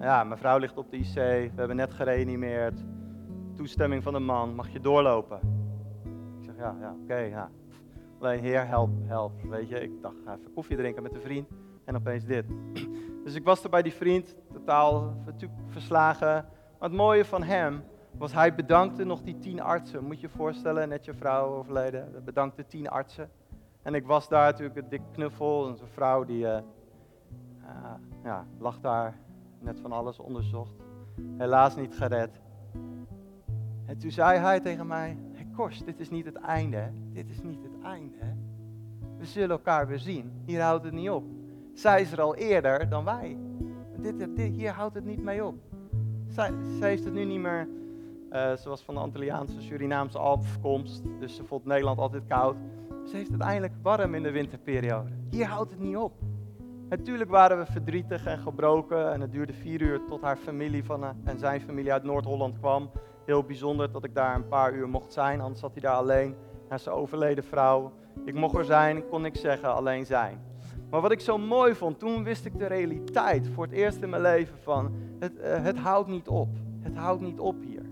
Ja, 0.00 0.24
mijn 0.24 0.38
vrouw 0.38 0.58
ligt 0.58 0.76
op 0.76 0.90
de 0.90 0.96
IC, 0.96 1.14
we 1.14 1.52
hebben 1.54 1.76
net 1.76 1.92
gereanimeerd. 1.92 2.84
Toestemming 3.54 4.02
van 4.02 4.12
de 4.12 4.18
man, 4.18 4.54
mag 4.54 4.68
je 4.68 4.80
doorlopen? 4.80 5.40
Ik 6.38 6.44
zeg, 6.44 6.56
ja, 6.56 6.76
ja, 6.80 6.94
oké, 7.02 7.16
ja. 7.16 7.50
Alleen, 8.20 8.40
heer, 8.40 8.66
help, 8.66 8.90
help. 9.04 9.32
Weet 9.42 9.68
je, 9.68 9.80
ik 9.80 9.90
dacht, 10.02 10.14
ga 10.24 10.36
even 10.36 10.52
koffie 10.54 10.76
drinken 10.76 11.02
met 11.02 11.14
een 11.14 11.20
vriend. 11.20 11.48
En 11.84 11.96
opeens 11.96 12.24
dit. 12.24 12.44
Dus 13.24 13.34
ik 13.34 13.44
was 13.44 13.64
er 13.64 13.70
bij 13.70 13.82
die 13.82 13.92
vriend, 13.92 14.36
totaal 14.52 15.16
verslagen. 15.68 16.32
Maar 16.78 16.88
het 16.88 16.92
mooie 16.92 17.24
van 17.24 17.42
hem 17.42 17.82
was, 18.18 18.32
hij 18.32 18.54
bedankte 18.54 19.04
nog 19.04 19.22
die 19.22 19.38
tien 19.38 19.60
artsen. 19.60 20.04
Moet 20.04 20.20
je 20.20 20.26
je 20.26 20.32
voorstellen, 20.36 20.88
net 20.88 21.04
je 21.04 21.14
vrouw 21.14 21.46
overleden. 21.46 22.24
Bedankte 22.24 22.66
tien 22.66 22.88
artsen. 22.88 23.30
En 23.82 23.94
ik 23.94 24.06
was 24.06 24.28
daar 24.28 24.50
natuurlijk 24.50 24.78
een 24.78 24.88
dik 24.88 25.02
knuffel. 25.12 25.68
En 25.68 25.76
zo'n 25.76 25.86
vrouw 25.86 26.24
die 26.24 26.44
uh, 26.44 26.58
ja, 28.24 28.46
lag 28.58 28.80
daar, 28.80 29.18
net 29.60 29.80
van 29.80 29.92
alles 29.92 30.18
onderzocht. 30.18 30.74
Helaas 31.36 31.76
niet 31.76 31.94
gered. 31.94 32.40
En 33.86 33.98
toen 33.98 34.10
zei 34.10 34.38
hij 34.38 34.60
tegen 34.60 34.86
mij, 34.86 35.18
hey 35.32 35.46
Kors, 35.56 35.84
dit 35.84 36.00
is 36.00 36.10
niet 36.10 36.24
het 36.24 36.36
einde. 36.36 36.90
Dit 37.12 37.30
is 37.30 37.42
niet 37.42 37.62
het 37.62 37.84
einde. 37.84 38.34
We 39.18 39.24
zullen 39.24 39.50
elkaar 39.50 39.86
weer 39.86 39.98
zien. 39.98 40.32
Hier 40.44 40.62
houdt 40.62 40.84
het 40.84 40.92
niet 40.92 41.10
op. 41.10 41.24
Zij 41.74 42.00
is 42.00 42.12
er 42.12 42.20
al 42.20 42.34
eerder 42.34 42.88
dan 42.88 43.04
wij. 43.04 43.38
Dit, 43.98 44.18
dit, 44.18 44.52
hier 44.52 44.70
houdt 44.70 44.94
het 44.94 45.04
niet 45.04 45.22
mee 45.22 45.44
op. 45.44 45.54
Zij, 46.28 46.52
zij 46.78 46.88
heeft 46.88 47.04
het 47.04 47.14
nu 47.14 47.24
niet 47.24 47.40
meer. 47.40 47.68
Uh, 48.32 48.56
ze 48.56 48.68
was 48.68 48.82
van 48.82 48.94
de 48.94 49.00
Antilliaanse, 49.00 49.60
Surinaamse 49.60 50.18
afkomst. 50.18 51.02
Dus 51.20 51.36
ze 51.36 51.44
vond 51.44 51.64
Nederland 51.64 51.98
altijd 51.98 52.22
koud. 52.28 52.56
Ze 53.06 53.16
heeft 53.16 53.32
het 53.32 53.40
eindelijk 53.40 53.74
warm 53.82 54.14
in 54.14 54.22
de 54.22 54.30
winterperiode. 54.30 55.10
Hier 55.30 55.46
houdt 55.46 55.70
het 55.70 55.80
niet 55.80 55.96
op. 55.96 56.12
Natuurlijk 56.96 57.30
waren 57.30 57.58
we 57.58 57.66
verdrietig 57.66 58.26
en 58.26 58.38
gebroken. 58.38 59.12
En 59.12 59.20
het 59.20 59.32
duurde 59.32 59.52
vier 59.52 59.80
uur 59.80 60.00
tot 60.04 60.22
haar 60.22 60.36
familie 60.36 60.84
van, 60.84 61.02
uh, 61.02 61.08
en 61.24 61.38
zijn 61.38 61.60
familie 61.60 61.92
uit 61.92 62.02
Noord-Holland 62.02 62.58
kwam. 62.58 62.90
Heel 63.24 63.42
bijzonder 63.42 63.92
dat 63.92 64.04
ik 64.04 64.14
daar 64.14 64.34
een 64.34 64.48
paar 64.48 64.74
uur 64.74 64.88
mocht 64.88 65.12
zijn. 65.12 65.40
Anders 65.40 65.60
zat 65.60 65.72
hij 65.72 65.82
daar 65.82 65.96
alleen. 65.96 66.34
Naar 66.68 66.78
zijn 66.78 66.94
overleden 66.94 67.44
vrouw. 67.44 67.92
Ik 68.24 68.34
mocht 68.34 68.56
er 68.56 68.64
zijn, 68.64 69.08
kon 69.08 69.22
niks 69.22 69.40
zeggen, 69.40 69.74
alleen 69.74 70.06
zijn. 70.06 70.40
Maar 70.90 71.00
wat 71.00 71.12
ik 71.12 71.20
zo 71.20 71.38
mooi 71.38 71.74
vond, 71.74 71.98
toen 71.98 72.24
wist 72.24 72.44
ik 72.44 72.58
de 72.58 72.66
realiteit 72.66 73.48
voor 73.48 73.64
het 73.64 73.72
eerst 73.72 74.02
in 74.02 74.10
mijn 74.10 74.22
leven 74.22 74.58
van, 74.58 74.94
het, 75.18 75.32
uh, 75.38 75.62
het 75.62 75.78
houdt 75.78 76.08
niet 76.08 76.28
op. 76.28 76.48
Het 76.80 76.96
houdt 76.96 77.22
niet 77.22 77.40
op 77.40 77.62
hier. 77.62 77.82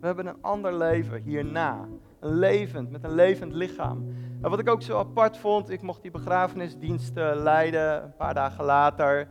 We 0.00 0.06
hebben 0.06 0.26
een 0.26 0.42
ander 0.42 0.74
leven 0.74 1.22
hierna. 1.22 1.88
Een 2.20 2.34
levend, 2.34 2.90
met 2.90 3.04
een 3.04 3.14
levend 3.14 3.52
lichaam. 3.52 4.04
En 4.44 4.50
wat 4.50 4.58
ik 4.58 4.68
ook 4.68 4.82
zo 4.82 4.98
apart 4.98 5.36
vond, 5.36 5.70
ik 5.70 5.82
mocht 5.82 6.02
die 6.02 6.10
begrafenisdienst 6.10 7.12
leiden, 7.34 8.02
een 8.02 8.16
paar 8.16 8.34
dagen 8.34 8.64
later. 8.64 9.28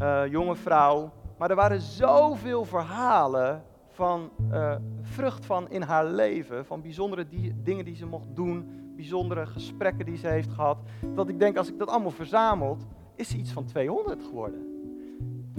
Uh, 0.00 0.26
jonge 0.26 0.56
vrouw. 0.56 1.12
Maar 1.38 1.50
er 1.50 1.56
waren 1.56 1.80
zoveel 1.80 2.64
verhalen 2.64 3.62
van 3.88 4.30
uh, 4.52 4.74
vrucht 5.02 5.46
van 5.46 5.70
in 5.70 5.82
haar 5.82 6.06
leven, 6.06 6.66
van 6.66 6.82
bijzondere 6.82 7.26
dingen 7.62 7.84
die 7.84 7.96
ze 7.96 8.06
mocht 8.06 8.26
doen, 8.34 8.70
bijzondere 8.96 9.46
gesprekken 9.46 10.06
die 10.06 10.16
ze 10.16 10.26
heeft 10.26 10.52
gehad, 10.52 10.78
dat 11.14 11.28
ik 11.28 11.38
denk 11.38 11.56
als 11.56 11.68
ik 11.68 11.78
dat 11.78 11.88
allemaal 11.88 12.10
verzamelt, 12.10 12.86
is 13.14 13.28
ze 13.28 13.36
iets 13.36 13.52
van 13.52 13.64
200 13.64 14.22
geworden. 14.22 14.66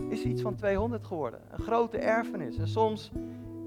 Is 0.10 0.22
ze 0.22 0.28
iets 0.28 0.42
van 0.42 0.56
200 0.56 1.06
geworden. 1.06 1.39
Een 1.52 1.63
grote 1.63 1.98
erfenis. 1.98 2.58
En 2.58 2.68
soms 2.68 3.12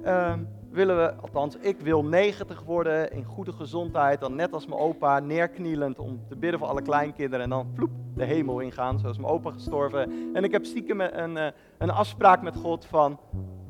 uh, 0.04 0.34
willen 0.72 0.96
we, 0.96 1.14
althans 1.14 1.56
ik 1.56 1.80
wil 1.80 2.04
90 2.04 2.62
worden 2.62 3.12
in 3.12 3.24
goede 3.24 3.52
gezondheid, 3.52 4.20
dan 4.20 4.34
net 4.34 4.52
als 4.52 4.66
mijn 4.66 4.80
opa 4.80 5.18
neerknielend 5.18 5.98
om 5.98 6.20
te 6.28 6.36
bidden 6.36 6.58
voor 6.58 6.68
alle 6.68 6.82
kleinkinderen 6.82 7.44
en 7.44 7.50
dan 7.50 7.70
vloep 7.74 7.90
de 8.14 8.24
hemel 8.24 8.60
ingaan, 8.60 8.98
zoals 8.98 9.18
mijn 9.18 9.32
opa 9.32 9.50
gestorven. 9.50 10.30
En 10.34 10.44
ik 10.44 10.52
heb 10.52 10.64
stiekem 10.64 11.00
een, 11.00 11.36
eh, 11.36 11.46
een 11.78 11.90
afspraak 11.90 12.42
met 12.42 12.56
God 12.56 12.84
van 12.84 13.20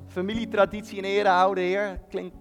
familietraditie 0.06 0.98
in 0.98 1.04
ere 1.04 1.28
houden, 1.28 1.64
Heer. 1.64 2.00
Klinkt 2.08 2.36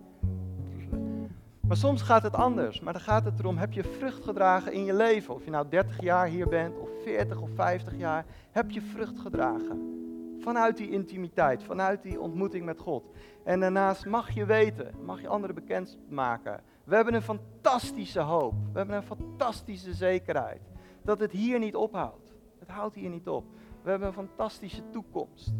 maar 1.71 1.79
soms 1.79 2.01
gaat 2.01 2.23
het 2.23 2.33
anders. 2.33 2.79
Maar 2.79 2.93
dan 2.93 3.01
gaat 3.01 3.25
het 3.25 3.39
erom, 3.39 3.57
heb 3.57 3.73
je 3.73 3.83
vrucht 3.83 4.23
gedragen 4.23 4.73
in 4.73 4.85
je 4.85 4.93
leven? 4.93 5.33
Of 5.33 5.45
je 5.45 5.51
nou 5.51 5.65
30 5.69 6.01
jaar 6.01 6.27
hier 6.27 6.47
bent, 6.47 6.77
of 6.79 6.89
40 7.03 7.41
of 7.41 7.49
50 7.55 7.97
jaar. 7.97 8.25
Heb 8.51 8.71
je 8.71 8.81
vrucht 8.81 9.19
gedragen? 9.19 10.00
Vanuit 10.41 10.77
die 10.77 10.89
intimiteit, 10.89 11.63
vanuit 11.63 12.03
die 12.03 12.19
ontmoeting 12.19 12.65
met 12.65 12.79
God. 12.79 13.03
En 13.43 13.59
daarnaast 13.59 14.05
mag 14.05 14.31
je 14.31 14.45
weten, 14.45 14.93
mag 15.05 15.21
je 15.21 15.27
anderen 15.27 15.55
bekendmaken. 15.55 16.61
We 16.83 16.95
hebben 16.95 17.13
een 17.13 17.21
fantastische 17.21 18.19
hoop. 18.19 18.53
We 18.71 18.77
hebben 18.77 18.95
een 18.95 19.03
fantastische 19.03 19.93
zekerheid. 19.93 20.61
Dat 21.03 21.19
het 21.19 21.31
hier 21.31 21.59
niet 21.59 21.75
ophoudt. 21.75 22.33
Het 22.59 22.69
houdt 22.69 22.95
hier 22.95 23.09
niet 23.09 23.27
op. 23.27 23.45
We 23.83 23.89
hebben 23.89 24.07
een 24.07 24.13
fantastische 24.13 24.89
toekomst. 24.89 25.53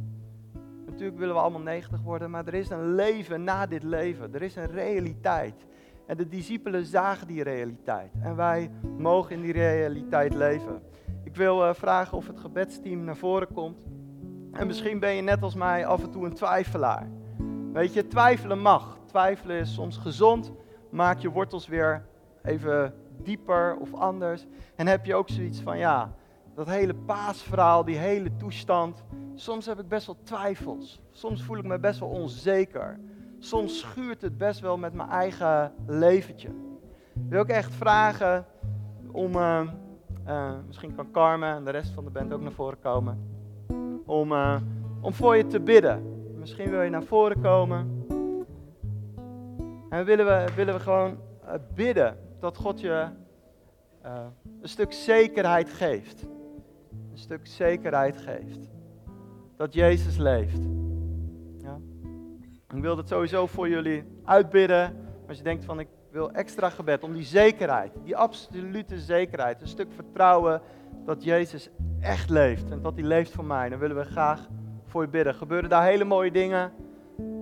Natuurlijk 0.85 1.17
willen 1.17 1.35
we 1.35 1.41
allemaal 1.41 1.61
90 1.61 2.01
worden, 2.01 2.29
maar 2.29 2.47
er 2.47 2.53
is 2.53 2.69
een 2.69 2.95
leven 2.95 3.43
na 3.43 3.65
dit 3.65 3.83
leven. 3.83 4.33
Er 4.33 4.41
is 4.41 4.55
een 4.55 4.71
realiteit. 4.71 5.65
En 6.05 6.17
de 6.17 6.27
discipelen 6.27 6.85
zagen 6.85 7.27
die 7.27 7.43
realiteit. 7.43 8.11
En 8.21 8.35
wij 8.35 8.71
mogen 8.97 9.35
in 9.35 9.41
die 9.41 9.53
realiteit 9.53 10.33
leven. 10.33 10.81
Ik 11.23 11.35
wil 11.35 11.63
uh, 11.63 11.73
vragen 11.73 12.17
of 12.17 12.27
het 12.27 12.39
gebedsteam 12.39 13.03
naar 13.03 13.17
voren 13.17 13.53
komt. 13.53 13.85
En 14.51 14.67
misschien 14.67 14.99
ben 14.99 15.13
je 15.13 15.21
net 15.21 15.43
als 15.43 15.55
mij 15.55 15.85
af 15.85 16.03
en 16.03 16.11
toe 16.11 16.25
een 16.25 16.33
twijfelaar. 16.33 17.09
Weet 17.73 17.93
je, 17.93 18.07
twijfelen 18.07 18.59
mag. 18.59 18.97
Twijfelen 19.05 19.59
is 19.59 19.73
soms 19.73 19.97
gezond. 19.97 20.51
Maak 20.89 21.19
je 21.19 21.29
wortels 21.29 21.67
weer 21.67 22.05
even 22.43 22.93
dieper 23.23 23.77
of 23.79 23.93
anders. 23.93 24.45
En 24.75 24.87
heb 24.87 25.05
je 25.05 25.15
ook 25.15 25.29
zoiets 25.29 25.61
van, 25.61 25.77
ja, 25.77 26.13
dat 26.55 26.67
hele 26.67 26.95
paasverhaal, 26.95 27.85
die 27.85 27.97
hele 27.97 28.35
toestand. 28.35 29.03
Soms 29.35 29.65
heb 29.65 29.79
ik 29.79 29.87
best 29.87 30.05
wel 30.05 30.17
twijfels. 30.23 31.01
Soms 31.11 31.43
voel 31.43 31.57
ik 31.57 31.65
me 31.65 31.79
best 31.79 31.99
wel 31.99 32.09
onzeker 32.09 32.99
soms 33.43 33.79
schuurt 33.79 34.21
het 34.21 34.37
best 34.37 34.59
wel 34.59 34.77
met 34.77 34.93
mijn 34.93 35.09
eigen 35.09 35.73
leventje. 35.87 36.49
Wil 37.13 37.39
ook 37.39 37.47
echt 37.47 37.73
vragen 37.73 38.45
om, 39.11 39.35
uh, 39.35 39.61
uh, 40.27 40.51
misschien 40.67 40.95
kan 40.95 41.11
Carmen 41.11 41.55
en 41.55 41.63
de 41.63 41.71
rest 41.71 41.91
van 41.91 42.03
de 42.03 42.09
band 42.09 42.33
ook 42.33 42.41
naar 42.41 42.51
voren 42.51 42.79
komen, 42.79 43.30
om, 44.11 44.31
uh, 44.31 44.55
om 45.01 45.13
voor 45.13 45.35
je 45.35 45.47
te 45.47 45.59
bidden. 45.59 46.03
Misschien 46.39 46.69
wil 46.69 46.81
je 46.81 46.89
naar 46.89 47.03
voren 47.03 47.41
komen. 47.41 48.05
En 49.89 50.05
willen 50.05 50.25
we, 50.25 50.53
willen 50.55 50.73
we 50.73 50.79
gewoon 50.79 51.17
bidden 51.75 52.17
dat 52.39 52.57
God 52.57 52.79
je 52.79 53.07
een 54.61 54.69
stuk 54.69 54.93
zekerheid 54.93 55.69
geeft. 55.69 56.23
Een 57.11 57.17
stuk 57.17 57.47
zekerheid 57.47 58.17
geeft. 58.17 58.69
Dat 59.57 59.73
Jezus 59.73 60.17
leeft. 60.17 60.59
Ik 62.73 62.81
wil 62.81 62.97
het 62.97 63.07
sowieso 63.07 63.47
voor 63.47 63.69
jullie 63.69 64.03
uitbidden. 64.23 64.95
Als 65.27 65.37
je 65.37 65.43
denkt 65.43 65.65
van 65.65 65.79
ik 65.79 65.87
wil 66.11 66.31
extra 66.31 66.69
gebed 66.69 67.03
om 67.03 67.13
die 67.13 67.23
zekerheid, 67.23 67.91
die 68.03 68.15
absolute 68.15 68.99
zekerheid, 68.99 69.61
een 69.61 69.67
stuk 69.67 69.91
vertrouwen 69.95 70.61
dat 71.05 71.23
Jezus 71.23 71.69
echt 71.99 72.29
leeft 72.29 72.71
en 72.71 72.81
dat 72.81 72.95
hij 72.95 73.03
leeft 73.03 73.31
voor 73.31 73.45
mij. 73.45 73.69
Dan 73.69 73.79
willen 73.79 73.95
we 73.95 74.03
graag 74.03 74.47
voor 74.85 75.01
je 75.01 75.07
bidden. 75.07 75.33
Gebeuren 75.33 75.69
daar 75.69 75.83
hele 75.83 76.03
mooie 76.03 76.31
dingen. 76.31 76.71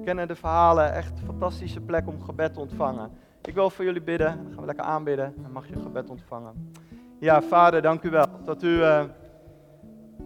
Kennen 0.03 0.27
de 0.27 0.35
verhalen, 0.35 0.93
echt 0.93 1.19
een 1.19 1.25
fantastische 1.25 1.81
plek 1.81 2.07
om 2.07 2.21
gebed 2.21 2.53
te 2.53 2.59
ontvangen. 2.59 3.11
Ik 3.41 3.53
wil 3.53 3.69
voor 3.69 3.85
jullie 3.85 4.01
bidden. 4.01 4.35
Dan 4.35 4.51
gaan 4.51 4.59
we 4.59 4.65
lekker 4.65 4.85
aanbidden. 4.85 5.33
Dan 5.37 5.51
mag 5.51 5.67
je 5.67 5.79
gebed 5.79 6.09
ontvangen. 6.09 6.73
Ja, 7.19 7.41
vader, 7.41 7.81
dank 7.81 8.03
u 8.03 8.09
wel 8.09 8.25
dat 8.45 8.63
u, 8.63 8.67
uh, 8.67 9.03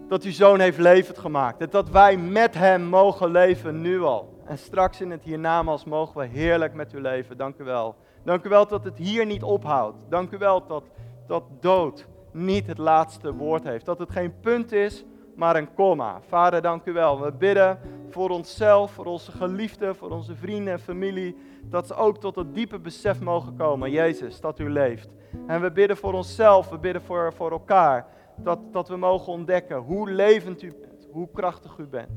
dat 0.08 0.22
uw 0.22 0.32
zoon 0.32 0.60
heeft 0.60 0.78
levend 0.78 1.18
gemaakt. 1.18 1.60
En 1.60 1.70
dat 1.70 1.90
wij 1.90 2.16
met 2.16 2.54
hem 2.54 2.84
mogen 2.84 3.30
leven 3.30 3.80
nu 3.80 4.02
al. 4.02 4.42
En 4.44 4.58
straks 4.58 5.00
in 5.00 5.10
het 5.10 5.22
hiernamaals 5.22 5.84
mogen 5.84 6.20
we 6.20 6.26
heerlijk 6.26 6.74
met 6.74 6.92
u 6.92 7.00
leven. 7.00 7.36
Dank 7.36 7.58
u 7.58 7.64
wel. 7.64 7.96
Dank 8.24 8.44
u 8.44 8.48
wel 8.48 8.66
dat 8.66 8.84
het 8.84 8.98
hier 8.98 9.26
niet 9.26 9.42
ophoudt. 9.42 10.04
Dank 10.08 10.30
u 10.30 10.38
wel 10.38 10.66
dat, 10.66 10.84
dat 11.26 11.42
dood 11.60 12.06
niet 12.34 12.66
het 12.66 12.78
laatste 12.78 13.34
woord 13.34 13.64
heeft. 13.64 13.84
Dat 13.84 13.98
het 13.98 14.10
geen 14.10 14.40
punt 14.40 14.72
is, 14.72 15.04
maar 15.36 15.56
een 15.56 15.74
komma. 15.74 16.20
Vader, 16.28 16.62
dank 16.62 16.84
u 16.84 16.92
wel. 16.92 17.20
We 17.20 17.32
bidden 17.32 17.78
voor 18.10 18.30
onszelf, 18.30 18.90
voor 18.90 19.04
onze 19.04 19.32
geliefden, 19.32 19.96
voor 19.96 20.10
onze 20.10 20.34
vrienden 20.34 20.72
en 20.72 20.80
familie. 20.80 21.36
Dat 21.62 21.86
ze 21.86 21.94
ook 21.94 22.18
tot 22.18 22.36
het 22.36 22.54
diepe 22.54 22.78
besef 22.78 23.20
mogen 23.20 23.56
komen, 23.56 23.90
Jezus, 23.90 24.40
dat 24.40 24.58
u 24.58 24.70
leeft. 24.70 25.08
En 25.46 25.60
we 25.60 25.72
bidden 25.72 25.96
voor 25.96 26.12
onszelf, 26.12 26.68
we 26.68 26.78
bidden 26.78 27.02
voor, 27.02 27.32
voor 27.32 27.50
elkaar. 27.50 28.06
Dat, 28.36 28.58
dat 28.72 28.88
we 28.88 28.96
mogen 28.96 29.32
ontdekken 29.32 29.76
hoe 29.76 30.10
levend 30.10 30.62
u 30.62 30.74
bent, 30.80 31.08
hoe 31.10 31.28
krachtig 31.32 31.78
u 31.78 31.86
bent. 31.86 32.10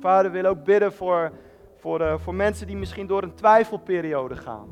Vader, 0.00 0.30
wil 0.30 0.44
ook 0.44 0.64
bidden 0.64 0.92
voor, 0.92 1.32
voor, 1.76 2.00
uh, 2.00 2.18
voor 2.18 2.34
mensen 2.34 2.66
die 2.66 2.76
misschien 2.76 3.06
door 3.06 3.22
een 3.22 3.34
twijfelperiode 3.34 4.36
gaan. 4.36 4.68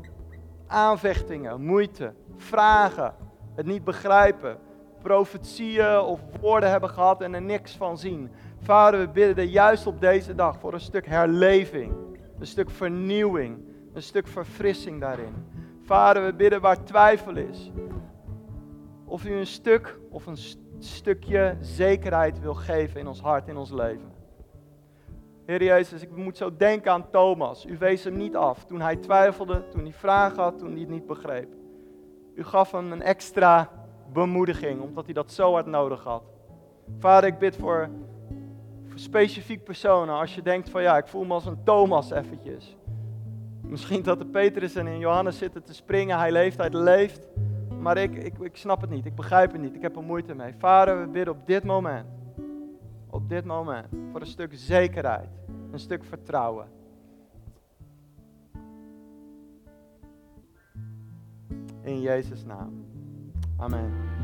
Aanvechtingen, 0.67 1.61
moeite, 1.61 2.13
vragen, 2.35 3.15
het 3.55 3.65
niet 3.65 3.83
begrijpen. 3.83 4.57
profetieën 5.01 5.99
of 5.99 6.19
woorden 6.41 6.69
hebben 6.69 6.89
gehad 6.89 7.21
en 7.21 7.33
er 7.33 7.41
niks 7.41 7.75
van 7.75 7.97
zien. 7.97 8.31
Vader, 8.61 8.99
we 8.99 9.07
bidden 9.07 9.47
juist 9.47 9.87
op 9.87 10.01
deze 10.01 10.35
dag 10.35 10.59
voor 10.59 10.73
een 10.73 10.79
stuk 10.79 11.07
herleving, 11.07 11.93
een 12.39 12.47
stuk 12.47 12.69
vernieuwing, 12.69 13.57
een 13.93 14.03
stuk 14.03 14.27
verfrissing 14.27 15.01
daarin. 15.01 15.33
Vader, 15.81 16.25
we 16.25 16.33
bidden 16.33 16.61
waar 16.61 16.83
twijfel 16.83 17.35
is. 17.35 17.71
Of 19.05 19.25
u 19.25 19.33
een 19.33 19.47
stuk 19.47 19.99
of 20.09 20.25
een 20.25 20.37
stukje 20.79 21.57
zekerheid 21.59 22.39
wil 22.39 22.53
geven 22.53 22.99
in 22.99 23.07
ons 23.07 23.21
hart, 23.21 23.47
in 23.47 23.57
ons 23.57 23.71
leven. 23.71 24.11
Heer 25.45 25.63
Jezus, 25.63 26.01
ik 26.01 26.15
moet 26.15 26.37
zo 26.37 26.55
denken 26.57 26.91
aan 26.91 27.09
Thomas. 27.09 27.65
U 27.65 27.77
wees 27.77 28.03
hem 28.03 28.17
niet 28.17 28.35
af 28.35 28.65
toen 28.65 28.81
hij 28.81 28.95
twijfelde, 28.95 29.67
toen 29.67 29.81
hij 29.81 29.93
vragen 29.93 30.43
had, 30.43 30.59
toen 30.59 30.71
hij 30.71 30.79
het 30.79 30.89
niet 30.89 31.05
begreep. 31.05 31.47
U 32.35 32.43
gaf 32.43 32.71
hem 32.71 32.91
een 32.91 33.01
extra 33.01 33.69
bemoediging, 34.13 34.81
omdat 34.81 35.05
hij 35.05 35.13
dat 35.13 35.31
zo 35.31 35.51
hard 35.51 35.65
nodig 35.65 36.03
had. 36.03 36.23
Vader, 36.99 37.29
ik 37.29 37.37
bid 37.37 37.55
voor, 37.55 37.89
voor 38.87 38.99
specifiek 38.99 39.63
personen. 39.63 40.15
Als 40.15 40.35
je 40.35 40.41
denkt 40.41 40.69
van 40.69 40.81
ja, 40.81 40.97
ik 40.97 41.07
voel 41.07 41.23
me 41.23 41.33
als 41.33 41.45
een 41.45 41.63
Thomas 41.63 42.11
eventjes. 42.11 42.77
Misschien 43.61 44.03
dat 44.03 44.19
de 44.19 44.25
Petrus 44.25 44.75
en 44.75 44.99
Johannes 44.99 45.37
zitten 45.37 45.63
te 45.63 45.73
springen, 45.73 46.17
hij 46.17 46.31
leeft, 46.31 46.57
hij 46.57 46.69
leeft. 46.69 47.27
Maar 47.79 47.97
ik, 47.97 48.15
ik, 48.15 48.37
ik 48.39 48.55
snap 48.55 48.81
het 48.81 48.89
niet, 48.89 49.05
ik 49.05 49.15
begrijp 49.15 49.51
het 49.51 49.61
niet, 49.61 49.75
ik 49.75 49.81
heb 49.81 49.95
er 49.95 50.03
moeite 50.03 50.35
mee. 50.35 50.53
Vader, 50.57 50.99
we 50.99 51.07
bidden 51.07 51.33
op 51.33 51.47
dit 51.47 51.63
moment, 51.63 52.05
op 53.09 53.29
dit 53.29 53.45
moment, 53.45 53.87
voor 54.11 54.21
een 54.21 54.27
stuk 54.27 54.51
zekerheid, 54.53 55.29
een 55.71 55.79
stuk 55.79 56.03
vertrouwen. 56.03 56.67
In 61.85 62.01
Jezus' 62.01 62.45
naam. 62.45 62.85
Amen. 63.59 64.22